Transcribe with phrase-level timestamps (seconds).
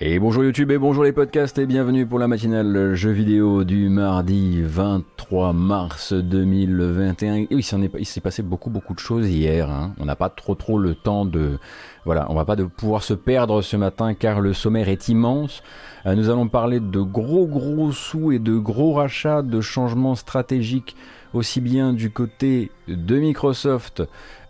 [0.00, 3.88] Et bonjour YouTube et bonjour les podcasts et bienvenue pour la matinale jeu vidéo du
[3.88, 7.34] mardi 23 mars 2021.
[7.34, 9.68] Et oui, il s'est passé beaucoup beaucoup de choses hier.
[9.68, 9.94] Hein.
[9.98, 11.58] On n'a pas trop trop le temps de...
[12.04, 15.64] Voilà, on va pas de pouvoir se perdre ce matin car le sommaire est immense.
[16.06, 20.94] Euh, nous allons parler de gros gros sous et de gros rachats, de changements stratégiques
[21.34, 24.02] aussi bien du côté de Microsoft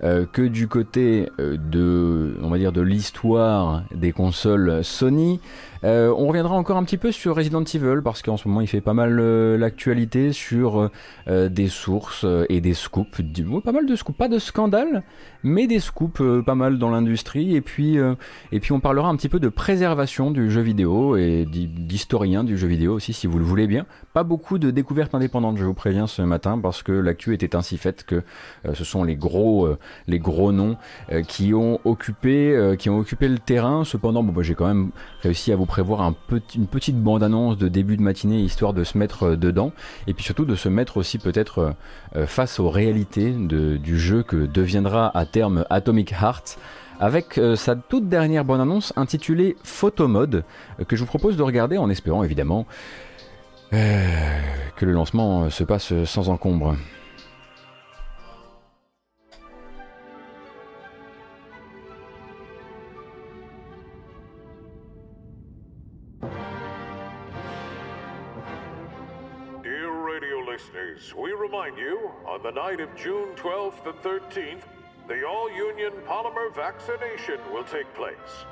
[0.04, 5.40] euh, que du côté euh, de, on va dire, de l'histoire des consoles Sony.
[5.82, 8.66] Euh, on reviendra encore un petit peu sur Resident Evil parce qu'en ce moment il
[8.66, 9.16] fait pas mal
[9.56, 10.90] l'actualité sur
[11.28, 13.22] des sources et des scoops,
[13.64, 15.04] pas mal de scoops, pas de scandales,
[15.44, 17.54] mais des scoops pas mal dans l'industrie.
[17.54, 17.96] Et puis,
[18.50, 22.58] et puis on parlera un petit peu de préservation du jeu vidéo et d'historien du
[22.58, 23.86] jeu vidéo aussi si vous le voulez bien.
[24.14, 27.76] Pas beaucoup de découvertes indépendantes, je vous préviens ce matin parce que l'actu était ainsi
[27.78, 28.22] faite que
[28.72, 29.68] ce sont les gros
[30.06, 30.76] les gros noms
[31.12, 33.84] euh, qui ont occupé euh, qui ont occupé le terrain.
[33.84, 34.90] Cependant, bon, j'ai quand même
[35.22, 36.14] réussi à vous prévoir un
[36.54, 39.72] une petite bande annonce de début de matinée histoire de se mettre euh, dedans
[40.06, 41.74] et puis surtout de se mettre aussi peut-être
[42.26, 46.58] face aux réalités du jeu que deviendra à terme Atomic Heart
[47.00, 50.44] avec sa toute dernière bande annonce intitulée Photomode
[50.86, 52.66] que je vous propose de regarder en espérant évidemment
[53.70, 56.76] que le lancement se passe sans encombre.
[71.16, 74.62] we remind you, on the night of June 12th and 13th,
[75.06, 78.44] the all-union polymer vaccination will take place.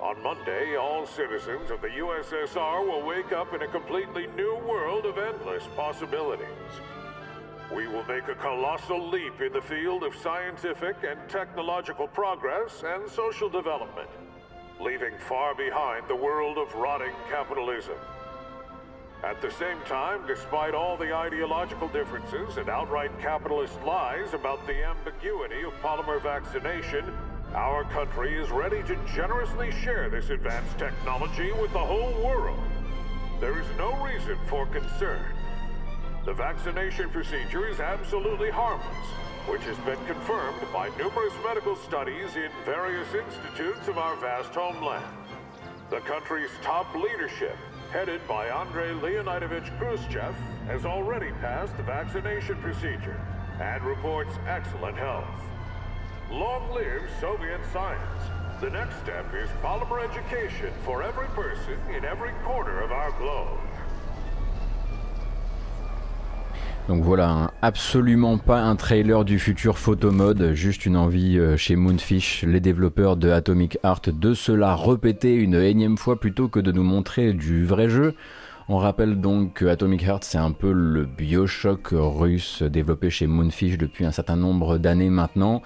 [0.00, 5.04] On Monday, all citizens of the USSR will wake up in a completely new world
[5.04, 6.46] of endless possibilities.
[7.74, 13.10] We will make a colossal leap in the field of scientific and technological progress and
[13.10, 14.08] social development,
[14.80, 17.98] leaving far behind the world of rotting capitalism.
[19.24, 24.84] At the same time, despite all the ideological differences and outright capitalist lies about the
[24.84, 27.04] ambiguity of polymer vaccination,
[27.54, 32.58] our country is ready to generously share this advanced technology with the whole world.
[33.40, 35.24] There is no reason for concern.
[36.24, 39.06] The vaccination procedure is absolutely harmless,
[39.46, 45.04] which has been confirmed by numerous medical studies in various institutes of our vast homeland.
[45.90, 47.56] The country's top leadership
[47.90, 50.34] headed by Andrei Leonidovich Khrushchev,
[50.66, 53.18] has already passed the vaccination procedure
[53.60, 55.47] and reports excellent health.
[56.30, 58.20] Long live Soviet science.
[58.60, 63.58] The next step is polymer education for every person in every corner of our globe.
[66.86, 72.44] Donc voilà, absolument pas un trailer du futur photomode, juste une envie euh, chez Moonfish,
[72.46, 76.72] les développeurs de Atomic Heart, de se la répéter une énième fois plutôt que de
[76.72, 78.14] nous montrer du vrai jeu.
[78.70, 83.78] On rappelle donc que Atomic Heart, c'est un peu le Bioshock russe développé chez Moonfish
[83.78, 85.62] depuis un certain nombre d'années maintenant,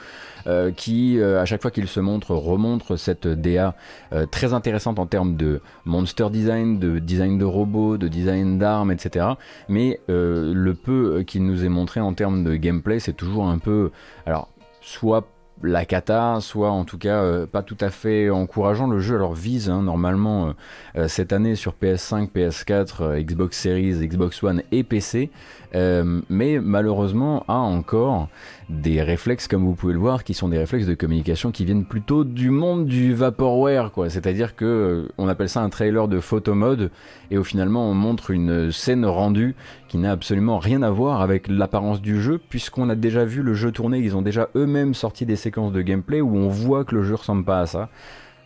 [0.76, 3.74] qui, euh, à chaque fois qu'il se montre, remontre cette DA
[4.12, 8.90] euh, très intéressante en termes de monster design, de design de robots, de design d'armes,
[8.90, 9.26] etc.
[9.68, 13.90] Mais le peu qu'il nous est montré en termes de gameplay, c'est toujours un peu,
[14.26, 14.48] alors,
[14.80, 15.26] soit
[15.62, 18.86] la cata, soit en tout cas euh, pas tout à fait encourageant.
[18.86, 20.52] Le jeu alors vise hein, normalement euh,
[20.96, 25.30] euh, cette année sur PS5, PS4, Xbox Series, Xbox One et PC,
[25.74, 28.28] mais malheureusement a encore
[28.68, 31.84] des réflexes, comme vous pouvez le voir, qui sont des réflexes de communication qui viennent
[31.84, 34.08] plutôt du monde du vaporware, quoi.
[34.08, 36.90] C'est-à-dire que euh, on appelle ça un trailer de photo mode,
[37.30, 39.54] et au finalement on montre une scène rendue
[39.88, 43.54] qui n'a absolument rien à voir avec l'apparence du jeu, puisqu'on a déjà vu le
[43.54, 46.94] jeu tourner, ils ont déjà eux-mêmes sorti des séquences de gameplay où on voit que
[46.94, 47.88] le jeu ressemble pas à ça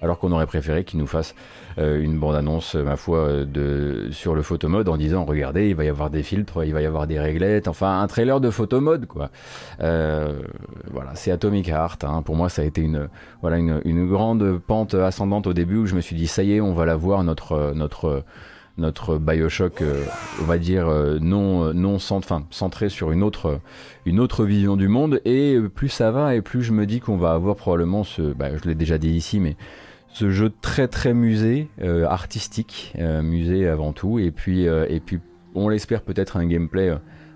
[0.02, 1.34] alors qu'on aurait préféré qu'ils nous fassent
[1.78, 5.88] euh, une bande-annonce, ma foi, de, sur le photomode en disant regardez, il va y
[5.88, 9.30] avoir des filtres, il va y avoir des réglettes, enfin un trailer de photomode quoi.
[9.80, 10.40] Euh,
[10.90, 12.04] voilà, c'est Atomic Heart.
[12.04, 12.22] Hein.
[12.22, 13.08] Pour moi, ça a été une
[13.42, 16.54] voilà une, une, grande pente ascendante au début où je me suis dit ça y
[16.54, 18.24] est, on va la voir notre notre
[18.78, 20.04] notre Bioshock, euh,
[20.42, 20.86] on va dire
[21.20, 23.60] non non centré sur une autre
[24.04, 27.16] une autre vision du monde et plus ça va et plus je me dis qu'on
[27.16, 29.56] va avoir probablement ce bah, je l'ai déjà dit ici mais
[30.16, 34.98] ce jeu très très musée, euh, artistique, euh, musée avant tout, et puis, euh, et
[34.98, 35.20] puis
[35.54, 36.90] on l'espère peut-être un gameplay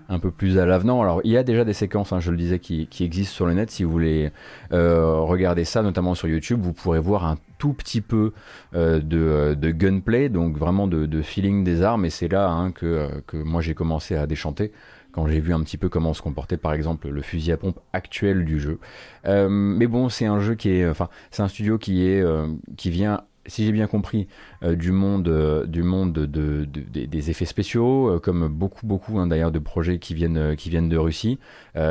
[0.09, 0.99] un peu plus à l'avenant.
[1.03, 3.45] Alors il y a déjà des séquences, hein, je le disais, qui, qui, existent sur
[3.45, 3.69] le net.
[3.69, 4.31] Si vous voulez
[4.71, 8.33] regarder ça, notamment sur YouTube, vous pourrez voir un tout petit peu
[8.73, 12.05] de, de, gunplay, donc vraiment de, de, feeling des armes.
[12.05, 14.71] Et c'est là hein, que, que moi j'ai commencé à déchanter
[15.11, 17.79] quand j'ai vu un petit peu comment se comportait par exemple le fusil à pompe
[17.93, 18.79] actuel du jeu.
[19.25, 22.47] Euh, mais bon, c'est un jeu qui est, enfin, c'est un studio qui est, euh,
[22.77, 24.27] qui vient si j'ai bien compris,
[24.63, 29.97] euh, du monde, euh, des effets spéciaux, euh, comme beaucoup, beaucoup hein, d'ailleurs de projets
[29.97, 31.39] qui viennent, qui viennent de Russie.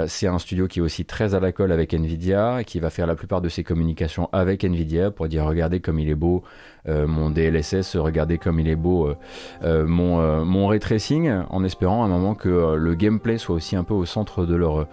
[0.06, 3.06] c'est un studio qui est aussi très à la colle avec Nvidia, qui va faire
[3.06, 6.43] la plupart de ses communications avec Nvidia pour dire regardez comme il est beau
[6.87, 9.14] mon DLSS, regardez comme il est beau
[9.62, 13.85] mon, mon ray tracing, en espérant à un moment que le gameplay soit aussi un
[13.85, 14.87] peu au centre de leur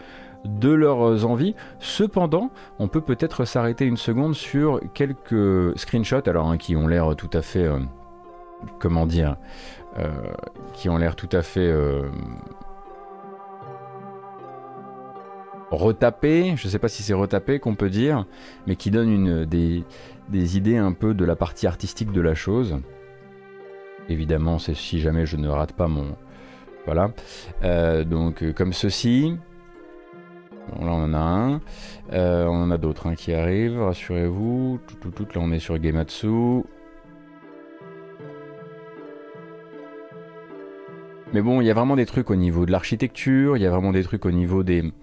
[0.47, 1.55] de leurs envies.
[1.79, 7.15] Cependant, on peut peut-être s'arrêter une seconde sur quelques screenshots, alors hein, qui ont l'air
[7.15, 7.79] tout à fait, euh,
[8.79, 9.37] comment dire,
[9.99, 10.09] euh,
[10.73, 12.09] qui ont l'air tout à fait euh,
[15.71, 16.53] retapés.
[16.55, 18.25] Je ne sais pas si c'est retapé qu'on peut dire,
[18.65, 19.83] mais qui donnent une, des,
[20.29, 22.77] des idées un peu de la partie artistique de la chose.
[24.09, 26.15] Évidemment, c'est si jamais je ne rate pas mon,
[26.85, 27.11] voilà.
[28.05, 29.35] donc comme ceci.
[30.79, 31.61] Là, on en a un.
[32.13, 34.79] Euh, on en a d'autres hein, qui arrivent, rassurez-vous.
[35.03, 36.63] Là, on est sur Gematsu.
[41.33, 43.69] Mais bon, il y a vraiment des trucs au niveau de l'architecture, il y a
[43.69, 44.93] vraiment des trucs au niveau des,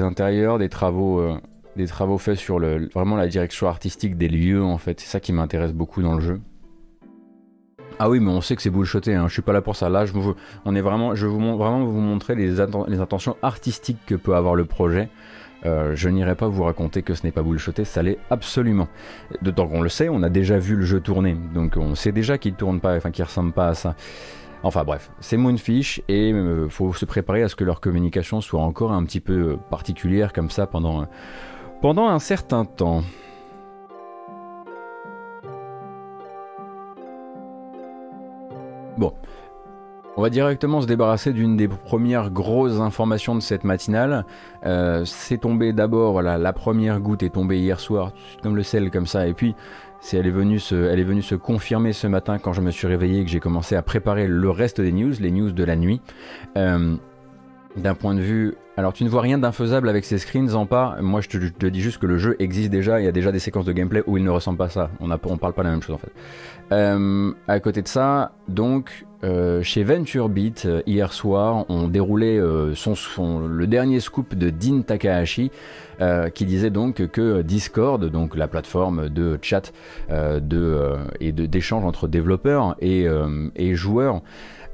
[0.00, 1.40] intérieurs, des travaux, euh,
[1.76, 5.00] des travaux faits sur le, vraiment la direction artistique des lieux, en fait.
[5.00, 6.40] C'est ça qui m'intéresse beaucoup dans le jeu.
[8.02, 9.28] Ah oui, mais on sait que c'est bullshoté, hein.
[9.28, 9.90] je suis pas là pour ça.
[9.90, 14.14] Là, je, vous, on est vraiment, je veux vraiment vous montrer les, intentions artistiques que
[14.14, 15.10] peut avoir le projet.
[15.66, 18.88] Euh, je n'irai pas vous raconter que ce n'est pas bullshoté, ça l'est absolument.
[19.42, 22.38] D'autant qu'on le sait, on a déjà vu le jeu tourner, donc on sait déjà
[22.38, 23.94] qu'il tourne pas, enfin qu'il ressemble pas à ça.
[24.62, 28.40] Enfin bref, c'est Moonfish et il euh, faut se préparer à ce que leur communication
[28.40, 31.06] soit encore un petit peu particulière comme ça pendant
[32.08, 33.02] un certain temps.
[38.98, 39.12] Bon,
[40.16, 44.24] on va directement se débarrasser d'une des premières grosses informations de cette matinale.
[44.66, 49.06] Euh, c'est tombé d'abord, la première goutte est tombée hier soir, comme le sel comme
[49.06, 49.54] ça, et puis
[50.12, 52.86] elle, est venue se, elle est venue se confirmer ce matin quand je me suis
[52.86, 55.76] réveillé et que j'ai commencé à préparer le reste des news, les news de la
[55.76, 56.00] nuit.
[56.56, 56.96] Euh,
[57.76, 60.96] d'un point de vue alors tu ne vois rien d'infaisable avec ces screens en pas.
[61.02, 62.98] Moi je te, dis juste que le jeu existe déjà.
[62.98, 64.90] Il y a déjà des séquences de gameplay où il ne ressemble pas à ça.
[65.00, 66.12] On ne on parle pas la même chose en fait.
[66.72, 72.40] Euh, à côté de ça, donc euh, chez VentureBeat euh, hier soir, on déroulait
[72.74, 72.94] son,
[73.46, 75.50] le dernier scoop de Dean Takahashi
[76.32, 79.74] qui disait donc que Discord, donc la plateforme de chat
[80.08, 83.06] de, et d'échange entre développeurs et,
[83.56, 84.22] et joueurs.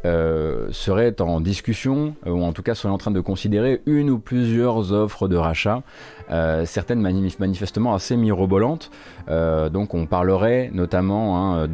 [0.06, 4.08] Euh, serait en discussion, euh, ou en tout cas serait en train de considérer une
[4.08, 5.82] ou plusieurs offres de rachat,
[6.30, 8.90] euh, certaines manifestement assez mirobolantes.
[9.26, 11.68] donc on parlerait notamment hein,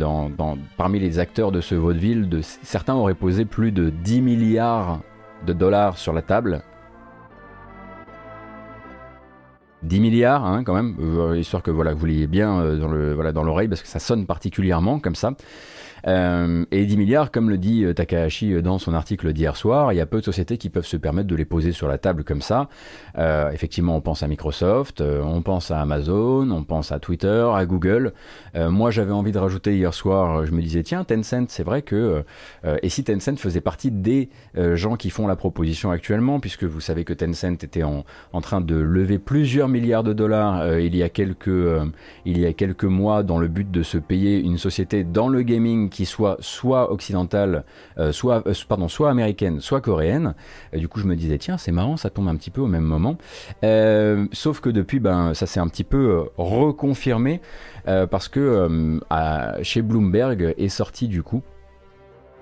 [0.78, 5.00] parmi les acteurs de ce vaudeville, de, certains auraient posé plus de 10 milliards
[5.46, 6.62] de dollars sur la table.
[9.82, 10.96] 10 milliards hein, quand même,
[11.36, 15.32] histoire que voilà, vous l'ayez bien dans l'oreille parce que ça sonne particulièrement comme ça.
[16.06, 19.92] Euh, et 10 milliards, comme le dit euh, Takahashi euh, dans son article d'hier soir,
[19.92, 21.98] il y a peu de sociétés qui peuvent se permettre de les poser sur la
[21.98, 22.68] table comme ça.
[23.52, 28.12] effectivement, on pense à Microsoft, on pense à Amazon, on pense à Twitter, à Google.
[28.54, 32.24] moi, j'avais envie de rajouter hier soir, je me disais, tiens, Tencent, c'est vrai que...
[32.82, 34.30] et si Tencent faisait partie des
[34.74, 38.60] gens qui font la proposition actuellement, puisque vous savez que Tencent était en, en train
[38.60, 41.50] de lever plusieurs milliards de dollars il, y a quelques,
[42.24, 45.42] il y a quelques mois dans le but de se payer une société dans le
[45.42, 47.64] gaming qui soit soit occidentale,
[47.98, 50.34] euh, soit, euh, pardon, soit américaine, soit coréenne.
[50.72, 52.84] Du coup, je me disais, tiens, c'est marrant, ça tombe un petit peu au même
[52.84, 53.16] moment.
[53.62, 57.40] Euh, sauf que depuis, ben, ça s'est un petit peu reconfirmé
[57.84, 59.00] parce que
[59.62, 61.42] chez Bloomberg est sorti du coup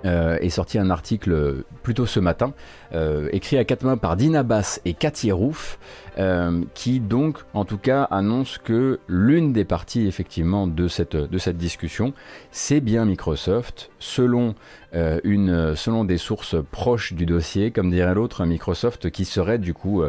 [0.06, 2.54] euh, est sorti un article plutôt ce matin,
[2.94, 5.78] euh, écrit à quatre mains par Dina Bass et Cathy Rouf,
[6.18, 11.38] euh, qui donc en tout cas annonce que l'une des parties effectivement de cette, de
[11.38, 12.14] cette discussion,
[12.50, 14.54] c'est bien Microsoft, selon,
[15.22, 20.02] une, selon des sources proches du dossier, comme dirait l'autre, Microsoft qui serait du coup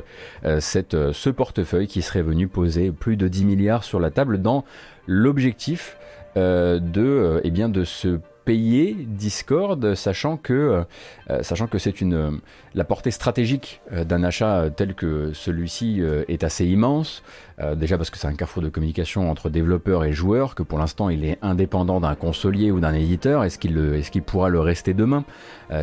[0.60, 4.63] cette, ce portefeuille qui serait venu poser plus de 10 milliards sur la table dans
[5.05, 5.98] l'objectif
[6.36, 8.19] de, eh bien, de se
[8.51, 10.84] payer Discord, sachant que,
[11.29, 12.31] euh, sachant que c'est une euh,
[12.75, 17.24] la portée stratégique euh, d'un achat tel que celui-ci est assez immense.
[17.75, 21.10] déjà parce que c'est un carrefour de communication entre développeurs et joueurs, que pour l'instant
[21.10, 23.43] il est indépendant d'un consolier ou d'un éditeur.
[23.46, 25.24] Est-ce qu'il est qu'il pourra le rester demain?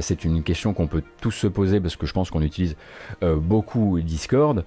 [0.01, 2.77] C'est une question qu'on peut tous se poser parce que je pense qu'on utilise
[3.23, 4.65] beaucoup Discord.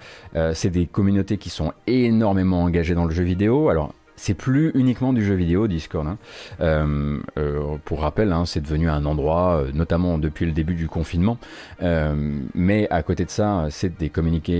[0.53, 3.69] c'est des communautés qui sont énormément engagées dans le jeu vidéo.
[3.69, 6.05] Alors c'est plus uniquement du jeu vidéo Discord.
[6.07, 6.17] Hein.
[6.59, 10.87] Euh, euh, pour rappel, hein, c'est devenu un endroit, euh, notamment depuis le début du
[10.87, 11.39] confinement.
[11.81, 14.11] mais à côté de ça, c'est des,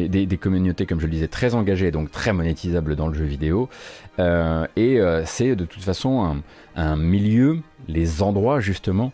[0.08, 3.26] des, des, communautés, comme je le disais, très engagées, donc très monétisables dans le jeu
[3.26, 3.70] vidéo.
[4.18, 6.42] et c'est de toute façon un,
[6.76, 9.12] un, milieu, les endroits justement,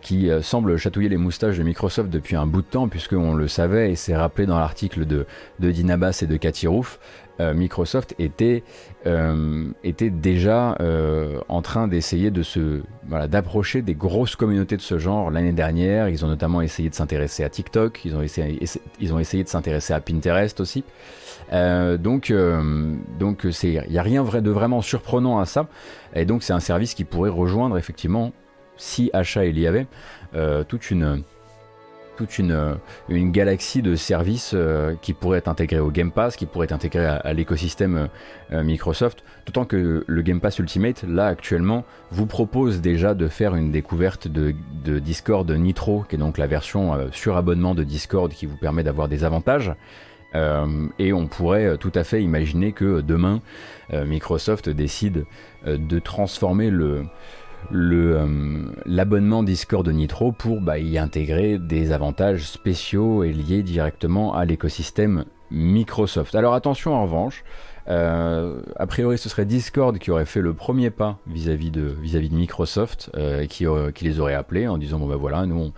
[0.00, 3.92] qui semblent chatouiller les moustaches de Microsoft depuis un bout de temps, puisqu'on le savait
[3.92, 5.26] et c'est rappelé dans l'article de,
[5.60, 6.98] de Dinabas et de Cathy Roof.
[7.40, 8.62] Euh, Microsoft était,
[9.06, 12.82] euh, était déjà euh, en train d'essayer de se
[13.28, 16.08] d'approcher des grosses communautés de ce genre l'année dernière.
[16.08, 18.60] Ils ont notamment essayé de s'intéresser à TikTok, ils ont essayé,
[19.00, 20.84] ils ont essayé de s'intéresser à Pinterest aussi.
[21.50, 22.32] donc,
[23.18, 25.66] donc c'est, il n'y a rien de vraiment surprenant à ça.
[26.14, 28.32] Et donc, c'est un service qui pourrait rejoindre effectivement,
[28.76, 29.86] si achat il y avait,
[30.68, 31.24] toute une
[32.16, 32.74] toute une, euh,
[33.08, 36.72] une galaxie de services euh, qui pourraient être intégrés au Game Pass, qui pourraient être
[36.72, 38.08] intégrés à, l'écosystème
[38.52, 39.24] euh, Microsoft.
[39.46, 44.28] D'autant que le Game Pass Ultimate, là actuellement, vous propose déjà de faire une découverte
[44.28, 44.54] de,
[44.98, 49.08] Discord Nitro, qui est donc la version sur abonnement de Discord qui vous permet d'avoir
[49.08, 49.72] des avantages.
[50.34, 53.40] et on pourrait tout à fait imaginer que demain,
[53.92, 55.24] Microsoft décide
[55.66, 57.04] de transformer le,
[57.72, 64.44] euh, l'abonnement Discord Nitro pour bah, y intégrer des avantages spéciaux et liés directement à
[64.44, 66.34] l'écosystème Microsoft.
[66.34, 67.44] Alors attention en revanche,
[67.88, 71.94] euh, a priori ce serait Discord qui aurait fait le premier pas vis-à-vis de,
[72.30, 73.66] Microsoft, euh, qui,
[74.02, 75.72] les aurait appelés en disant bon bah voilà, nous on,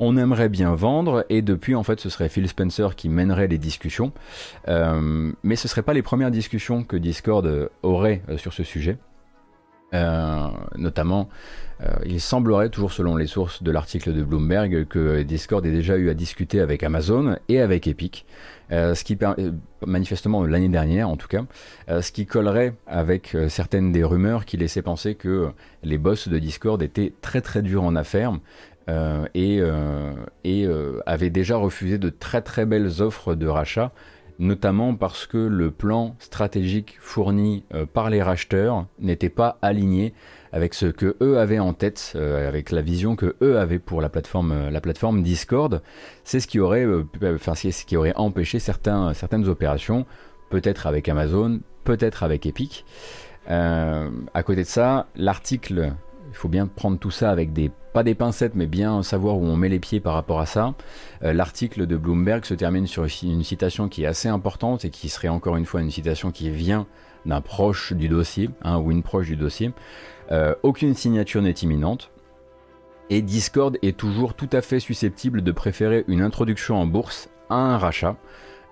[0.00, 1.24] on aimerait bien vendre.
[1.28, 4.12] Et depuis en fait ce serait Phil Spencer qui mènerait les discussions.
[4.66, 8.98] Mais ce ne seraient pas les premières discussions que Discord aurait sur ce sujet
[9.94, 11.30] euh, notamment,
[11.80, 15.96] euh, il semblerait, toujours selon les sources de l'article de Bloomberg, que Discord ait déjà
[15.96, 18.26] eu à discuter avec Amazon et avec Epic,
[18.70, 19.16] euh, ce qui
[19.86, 21.44] manifestement l'année dernière en tout cas,
[21.88, 25.48] ce qui collerait avec certaines des rumeurs qui laissaient penser que
[25.82, 28.32] les boss de Discord étaient très très durs en affaires
[29.34, 29.60] et,
[30.44, 30.68] et
[31.06, 33.92] avaient déjà refusé de très très belles offres de rachat
[34.38, 40.14] notamment parce que le plan stratégique fourni euh, par les racheteurs n'était pas aligné
[40.52, 44.00] avec ce que eux avaient en tête, euh, avec la vision que eux avaient pour
[44.00, 45.82] la plateforme, euh, Discord.
[46.24, 50.06] C'est ce qui aurait, ce qui aurait empêché certaines opérations,
[50.50, 52.84] peut-être avec Amazon, peut-être avec Epic.
[53.46, 55.92] à côté de ça, l'article
[56.30, 59.44] il faut bien prendre tout ça avec des pas des pincettes, mais bien savoir où
[59.44, 60.74] on met les pieds par rapport à ça.
[61.24, 65.08] Euh, l'article de Bloomberg se termine sur une citation qui est assez importante et qui
[65.08, 66.86] serait encore une fois une citation qui vient
[67.26, 69.72] d'un proche du dossier, hein, ou une proche du dossier.
[70.30, 72.12] Euh, aucune signature n'est imminente.
[73.10, 77.56] Et Discord est toujours tout à fait susceptible de préférer une introduction en bourse à
[77.56, 78.14] un rachat.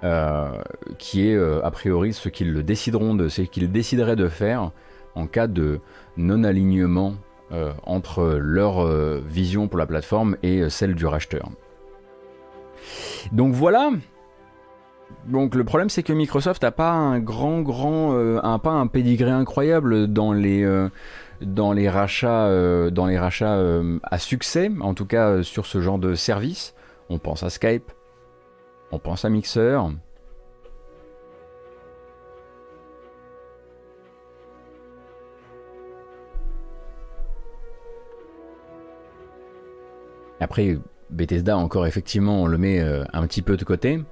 [0.04, 0.52] Euh,
[0.98, 4.70] qui est a priori ce qu'ils décideront de, ce qu'ils décideraient de faire
[5.16, 5.80] en cas de
[6.16, 7.16] non-alignement
[7.52, 11.48] euh, entre leur euh, vision pour la plateforme et euh, celle du racheteur.
[13.30, 13.90] Donc voilà.
[15.26, 19.30] Donc le problème c'est que Microsoft n'a pas un grand grand, un, pas un pédigré
[19.30, 20.68] incroyable dans les
[21.40, 23.60] dans les rachats, dans les rachats
[24.02, 26.74] à succès, en tout cas sur ce genre de service.
[27.08, 27.92] On pense à Skype,
[28.90, 29.80] on pense à Mixer,
[40.40, 40.78] Après,
[41.10, 44.02] Bethesda encore effectivement on le met euh, un petit peu de côté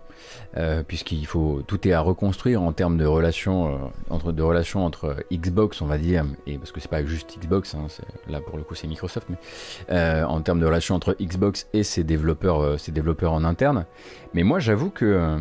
[0.57, 3.78] euh, puisqu'il faut tout est à reconstruire en termes de relations euh,
[4.11, 7.75] entre de relations entre Xbox on va dire et parce que c'est pas juste Xbox
[7.75, 7.87] hein,
[8.28, 12.04] là pour le coup c'est Microsoft mais en termes de relations entre Xbox et ses
[12.04, 13.87] développeurs ses développeurs en interne.
[14.33, 15.38] Mais moi j'avoue que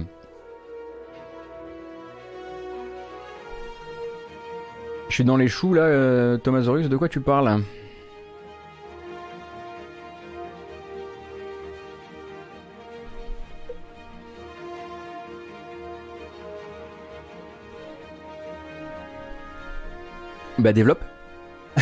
[5.10, 7.62] je suis dans les choux là Thomas Zorus de quoi tu parles?
[20.60, 21.04] Bah développe.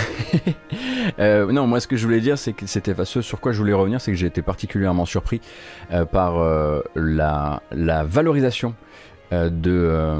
[1.19, 3.57] Euh, non, moi ce que je voulais dire, c'est que c'était ce sur quoi je
[3.57, 5.41] voulais revenir, c'est que j'ai été particulièrement surpris
[5.91, 8.73] euh, par euh, la, la, valorisation
[9.31, 10.13] de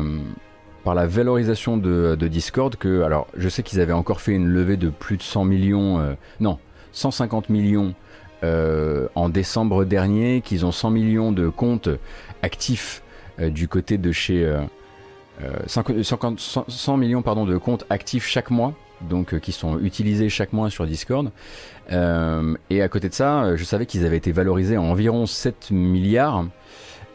[0.83, 2.75] par la valorisation de, Discord.
[2.75, 6.15] Que alors, je sais qu'ils avaient encore fait une levée de plus de 100 millions,
[6.39, 6.59] non,
[6.91, 7.93] 150 millions
[8.43, 11.89] en décembre dernier, qu'ils ont 100 millions de comptes
[12.41, 13.01] actifs
[13.39, 14.45] du côté de chez
[15.67, 20.69] 100, euh, millions de comptes actifs chaque mois, donc euh, qui sont utilisés chaque mois
[20.69, 21.31] sur Discord.
[21.91, 25.71] Euh, et à côté de ça, je savais qu'ils avaient été valorisés à environ 7
[25.71, 26.45] milliards.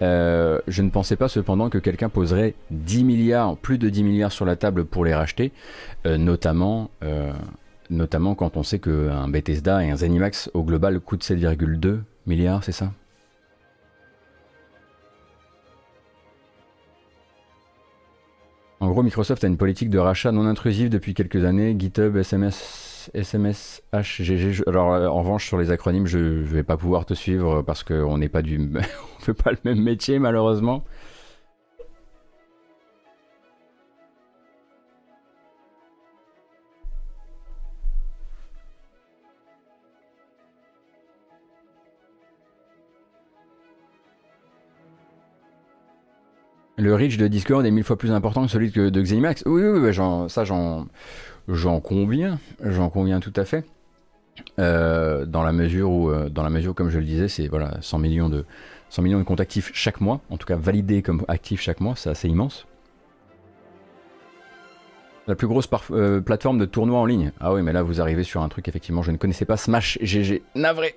[0.01, 4.45] je ne pensais pas cependant que quelqu'un poserait 10 milliards, plus de 10 milliards sur
[4.45, 5.53] la table pour les racheter,
[6.05, 6.91] notamment,
[7.91, 12.73] notamment quand on sait qu'un Bethesda et un Zenimax au global coûtent 7,2 milliards, c'est
[12.73, 12.93] ça?
[18.79, 21.75] En gros, Microsoft a une politique de rachat non intrusive depuis quelques années.
[21.79, 24.63] GitHub, SMS, SMS, HGG.
[24.67, 27.83] Alors, euh, en revanche, sur les acronymes, je ne vais pas pouvoir te suivre parce
[27.83, 30.85] qu'on n'est pas du, on fait pas le même métier malheureusement.
[46.87, 49.43] Le reach de Discord est mille fois plus important que celui de, de Xenimax.
[49.45, 50.87] Oui, oui, oui ça j'en,
[51.49, 53.65] j'en conviens, j'en conviens tout à fait.
[54.61, 57.77] Euh, dans la mesure où, euh, dans la mesure comme je le disais, c'est voilà
[57.81, 58.45] 100 millions de
[58.91, 61.95] 100 millions de comptes actifs chaque mois, en tout cas validés comme actifs chaque mois,
[61.97, 62.69] c'est assez immense.
[65.27, 67.33] La plus grosse euh, plateforme de tournoi en ligne.
[67.41, 69.99] Ah oui, mais là vous arrivez sur un truc effectivement, je ne connaissais pas Smash
[70.03, 70.41] GG.
[70.55, 70.95] Navré.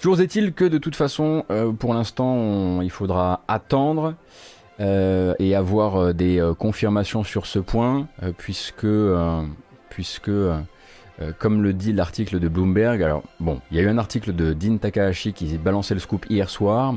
[0.00, 4.14] Toujours est-il que de toute façon, euh, pour l'instant, il faudra attendre
[4.80, 8.86] euh, et avoir euh, des confirmations sur ce point, puisque,
[9.88, 10.30] puisque
[11.20, 14.32] euh, comme le dit l'article de Bloomberg, alors bon, il y a eu un article
[14.34, 16.94] de Dean Takahashi qui balançait le scoop hier soir.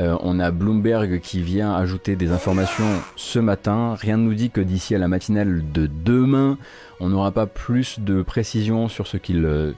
[0.00, 3.94] Euh, on a Bloomberg qui vient ajouter des informations ce matin.
[3.94, 6.56] Rien ne nous dit que d'ici à la matinale de demain,
[7.00, 9.72] on n'aura pas plus de précisions sur ce qu'il, euh,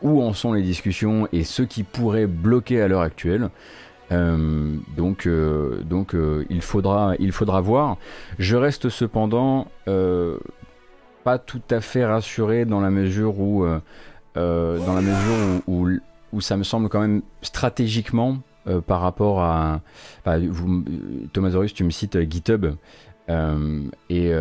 [0.00, 3.50] où en sont les discussions et ce qui pourrait bloquer à l'heure actuelle.
[4.10, 5.28] donc,
[5.84, 6.16] donc
[6.48, 7.98] il faudra, il faudra voir.
[8.38, 9.66] Je reste cependant
[11.28, 13.80] pas tout à fait rassuré dans la mesure où, euh,
[14.38, 15.90] euh, dans la mesure où,
[16.32, 19.82] où, ça me semble quand même stratégiquement euh, par rapport à.
[20.24, 20.82] Bah, vous,
[21.34, 22.64] Thomas Horus, tu me cites GitHub
[24.08, 24.32] et,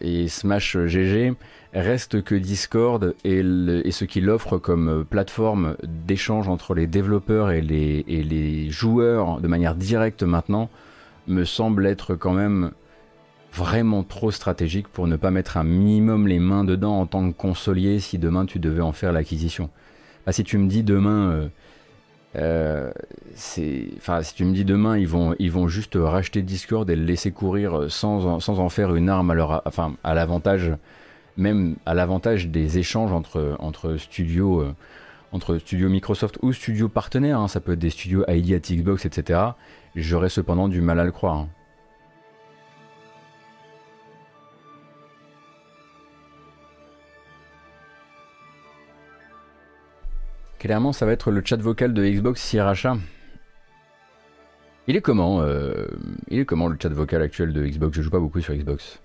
[0.00, 1.34] et, Smash GG.
[1.74, 7.62] Reste que Discord et, et ce qu'il offre comme plateforme d'échange entre les développeurs et
[7.62, 10.70] les, et les joueurs de manière directe maintenant
[11.26, 12.70] me semble être quand même
[13.58, 17.36] vraiment trop stratégique pour ne pas mettre un minimum les mains dedans en tant que
[17.36, 19.68] consolier si demain tu devais en faire l'acquisition.
[20.30, 21.48] si tu me dis demain, euh,
[22.36, 22.90] euh,
[23.96, 27.04] enfin si tu me dis demain ils vont ils vont juste racheter Discord et le
[27.04, 30.72] laisser courir sans, sans en faire une arme à leur, enfin à l'avantage
[31.36, 34.74] même à l'avantage des échanges entre entre studios euh,
[35.32, 37.48] entre studios Microsoft ou studios partenaires, hein.
[37.48, 39.40] ça peut être des studios ID Xbox, etc.
[39.94, 41.36] J'aurais cependant du mal à le croire.
[41.36, 41.48] Hein.
[50.58, 52.96] Clairement, ça va être le chat vocal de Xbox Sriracha.
[54.88, 55.86] Il est comment euh,
[56.28, 57.96] Il est comment le chat vocal actuel de Xbox?
[57.96, 59.00] Je joue pas beaucoup sur Xbox.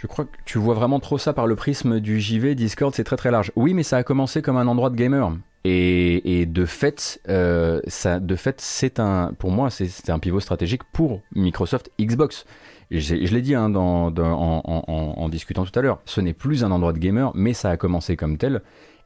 [0.00, 2.54] Je crois que tu vois vraiment trop ça par le prisme du JV.
[2.54, 3.50] Discord, c'est très très large.
[3.56, 5.32] Oui, mais ça a commencé comme un endroit de gamer.
[5.64, 7.80] Et, de fait, euh,
[8.20, 12.44] de fait, c'est un, pour moi, c'est un pivot stratégique pour Microsoft Xbox.
[12.90, 16.98] Je, l'ai dit hein, en, discutant tout à l'heure, ce n'est plus un endroit de
[16.98, 18.62] gamer, mais ça a commencé comme tel.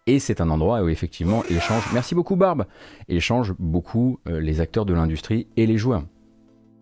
[0.06, 2.66] Et c'est un endroit où effectivement échange, merci beaucoup Barbe,
[3.08, 6.04] échange beaucoup euh, les acteurs de l'industrie et les joueurs.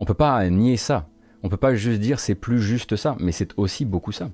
[0.00, 1.08] On peut pas nier ça.
[1.42, 4.30] On peut pas juste dire c'est plus juste ça, mais c'est aussi beaucoup ça.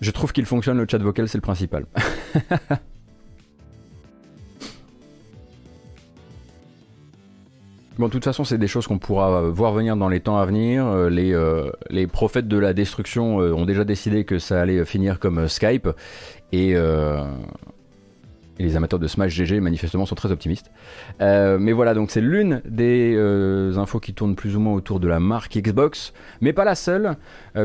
[0.00, 1.86] Je trouve qu'il fonctionne le chat vocal, c'est le principal.
[7.98, 10.36] Bon, de toute façon, c'est des choses qu'on pourra euh, voir venir dans les temps
[10.36, 10.86] à venir.
[10.86, 15.18] Euh, les, euh, les prophètes de la destruction ont déjà décidé que ça allait finir
[15.18, 15.88] comme Skype.
[16.52, 16.76] Et,
[18.58, 20.70] les amateurs de Smash GG, manifestement, sont très optimistes.
[21.20, 23.14] mais voilà, donc c'est l'une des
[23.76, 26.14] infos qui tournent plus ou moins autour de la marque Xbox.
[26.40, 27.16] Mais pas la seule,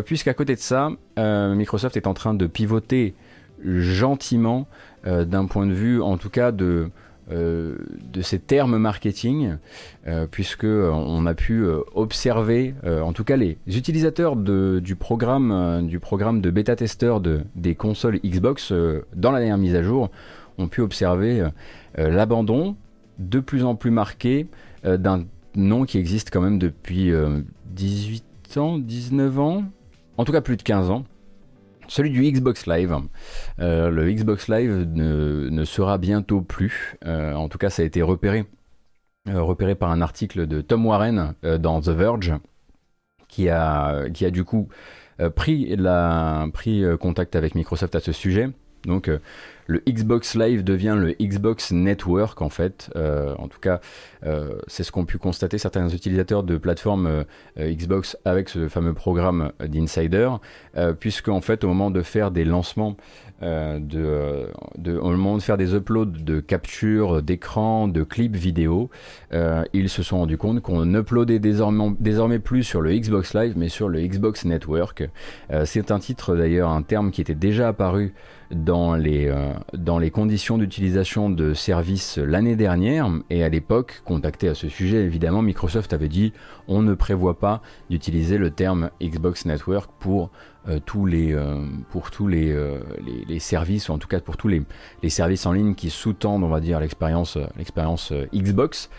[0.05, 3.15] puisqu'à côté de ça, Microsoft est en train de pivoter
[3.63, 4.67] gentiment
[5.05, 6.89] d'un point de vue, en tout cas, de
[7.31, 7.77] euh,
[8.11, 9.55] de ces termes marketing,
[10.05, 15.51] euh, puisque euh, on a pu observer, en tout cas les utilisateurs du programme
[16.41, 18.73] de bêta testeur de, des consoles Xbox
[19.15, 20.09] dans la dernière mise à jour,
[20.57, 21.47] ont pu observer
[21.97, 22.75] l'abandon
[23.19, 24.47] de plus en plus marqué
[24.83, 27.11] d'un nom qui existe quand même depuis
[27.67, 29.63] 18 ans, 19 ans,
[30.17, 31.05] en tout cas plus de 15 ans,
[31.91, 32.95] celui du Xbox Live.
[33.59, 36.95] Euh, le Xbox Live ne, sera bientôt plus.
[37.05, 38.45] Euh, en tout cas, ça a été repéré,
[39.27, 42.33] euh, repéré par un article de Tom Warren dans The Verge,
[43.27, 44.69] qui a, qui a du coup
[45.35, 48.49] pris, la, pris contact avec Microsoft à ce sujet.
[48.85, 49.09] Donc
[49.71, 52.91] le Xbox Live devient le Xbox Network en fait.
[52.95, 53.79] Euh, en tout cas,
[54.25, 58.93] euh, c'est ce qu'ont pu constater certains utilisateurs de plateformes euh, Xbox avec ce fameux
[58.93, 60.29] programme d'Insider,
[60.99, 62.97] puisque en fait au moment de faire des lancements,
[63.41, 64.47] de,
[64.97, 68.89] au moment de faire des uploads de captures d'écran, de clips vidéo,
[69.73, 73.69] ils se sont rendus compte qu'on uploadait désormais, désormais plus sur le Xbox Live, mais
[73.69, 75.09] sur le Xbox Network.
[75.65, 78.13] c'est un titre d'ailleurs, un terme qui était déjà apparu
[78.53, 83.09] dans les, euh, dans les conditions d'utilisation de services l'année dernière.
[83.29, 86.33] Et à l'époque, contacté à ce sujet, évidemment, Microsoft avait dit
[86.67, 90.31] on ne prévoit pas d'utiliser le terme Xbox Network pour
[90.67, 92.55] euh, tous, les, euh, pour tous les,
[93.27, 94.61] les, services, ou en tout cas pour tous les,
[95.03, 97.37] les services en ligne qui sous-tendent, on va dire, l'expérience,
[98.33, 98.89] Xbox.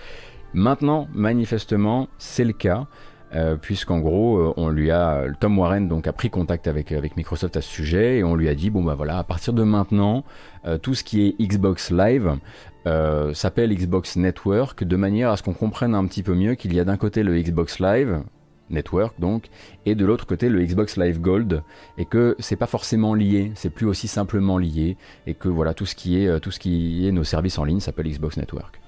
[0.54, 2.86] Maintenant, manifestement, c'est le cas.
[3.34, 7.16] Euh, puisqu'en gros, euh, on lui a, Tom Warren donc a pris contact avec, avec
[7.16, 9.62] Microsoft à ce sujet et on lui a dit bon bah voilà, à partir de
[9.62, 10.22] maintenant,
[10.66, 12.36] euh, tout ce qui est Xbox Live
[13.32, 16.80] s'appelle Xbox Network de manière à ce qu'on comprenne un petit peu mieux qu'il y
[16.80, 18.22] a d'un côté le Xbox Live
[18.72, 19.48] Network donc
[19.86, 21.62] et de l'autre côté le Xbox Live Gold
[21.98, 25.86] et que c'est pas forcément lié, c'est plus aussi simplement lié et que voilà tout
[25.86, 28.82] ce qui est tout ce qui est nos services en ligne s'appelle Xbox Network.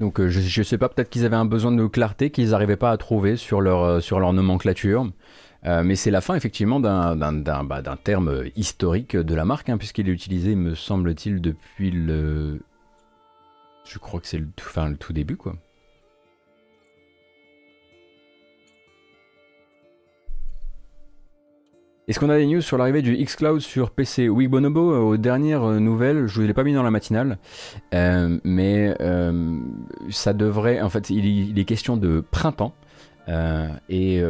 [0.00, 2.76] Donc euh, je, ne sais pas, peut-être qu'ils avaient un besoin de clarté qu'ils n'arrivaient
[2.76, 5.08] pas à trouver sur leur, euh, sur leur nomenclature.
[5.66, 7.16] Euh, mais c'est la fin effectivement d'un
[7.64, 12.60] bah, terme historique de la marque, hein, puisqu'il est utilisé, me semble-t-il, depuis le...
[13.84, 15.54] Je crois que c'est le, tout début, quoi.
[22.06, 25.16] Est-ce qu'on a des news sur l'arrivée du xCloud sur PC Oui, Bonobo, euh, aux
[25.16, 27.38] dernières euh, nouvelles, je ne l'ai pas mis dans la matinale,
[27.92, 28.94] mais
[30.10, 32.74] ça devrait, en fait, il, est question de printemps.
[33.28, 34.22] Et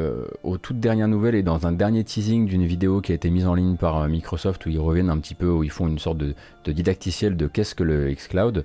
[0.42, 3.46] aux toutes dernières nouvelles et dans un dernier teasing d'une vidéo qui a été mise
[3.46, 6.18] en ligne par Microsoft où ils reviennent un petit peu, où ils font une sorte
[6.18, 6.34] de,
[6.66, 8.64] didacticiel de qu'est-ce que le xCloud,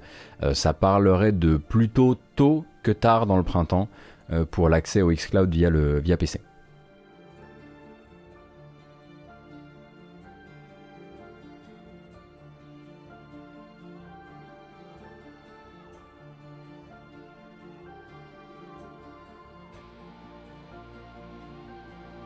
[0.54, 3.88] ça parlerait de plutôt tôt que tard dans le printemps
[4.52, 6.42] pour l'accès au xCloud via, le, via PC.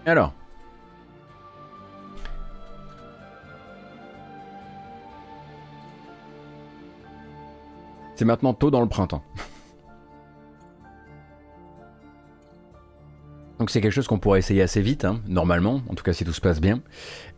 [0.05, 0.33] Alors.
[8.15, 9.23] C'est maintenant tôt dans le printemps.
[13.59, 16.25] Donc c'est quelque chose qu'on pourrait essayer assez vite, hein, normalement, en tout cas si
[16.25, 16.81] tout se passe bien.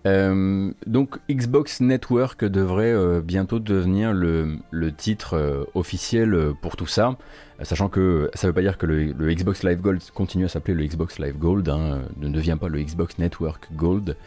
[0.05, 4.59] Euh, donc Xbox Network devrait euh, bientôt devenir le,
[4.95, 7.17] titre euh, officiel pour tout ça.
[7.63, 10.73] Sachant que ça ne veut pas dire que le, Xbox Live Gold continue à s'appeler
[10.73, 14.17] le Xbox Live Gold, hein, ne devient pas le Xbox Network Gold,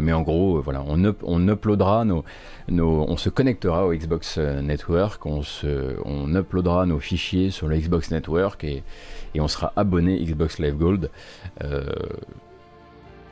[0.00, 1.16] mais en gros, voilà, on, nos,
[3.08, 8.84] on se connectera au Xbox Network, on uploadera nos fichiers sur le Xbox Network et,
[9.34, 11.10] et on sera abonné Xbox Live Gold.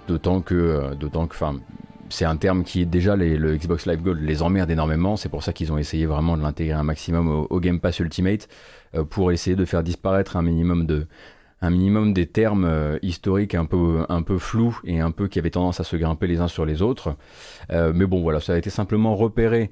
[0.08, 1.60] d'autant que, d'autant que, enfin,
[2.08, 5.16] c'est un terme qui déjà le Xbox Live Gold les emmerde énormément.
[5.16, 8.48] C'est pour ça qu'ils ont essayé vraiment de l'intégrer un maximum au, Game Pass Ultimate.
[8.94, 10.86] Euh, pour essayer de faire disparaître un minimum
[12.12, 15.80] des termes euh, historiques un peu, un peu flous et un peu qui avaient tendance
[15.80, 17.16] à se grimper les uns sur les autres.
[17.70, 19.70] Euh, mais bon, voilà, ça a été simplement repéré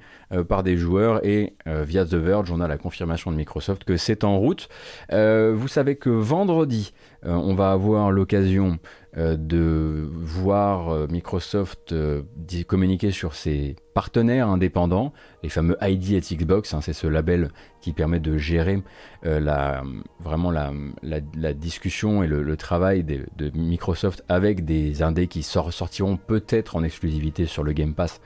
[0.49, 4.25] par des joueurs et via The Verge, on a la confirmation de Microsoft que c'est
[4.25, 4.69] en route.
[5.11, 8.79] vous savez que vendredi, on va avoir l'occasion
[9.19, 12.23] euh, de voir euh, Microsoft euh,
[12.67, 17.51] communiquer sur ses partenaires indépendants, les fameux ID at Xbox, hein, c'est ce label
[17.83, 18.83] qui permet de gérer
[19.23, 19.83] la,
[20.19, 26.77] vraiment la, discussion et le, travail de, de, Microsoft avec des indés qui sortiront peut-être
[26.77, 28.23] en exclusivité sur le Game Pass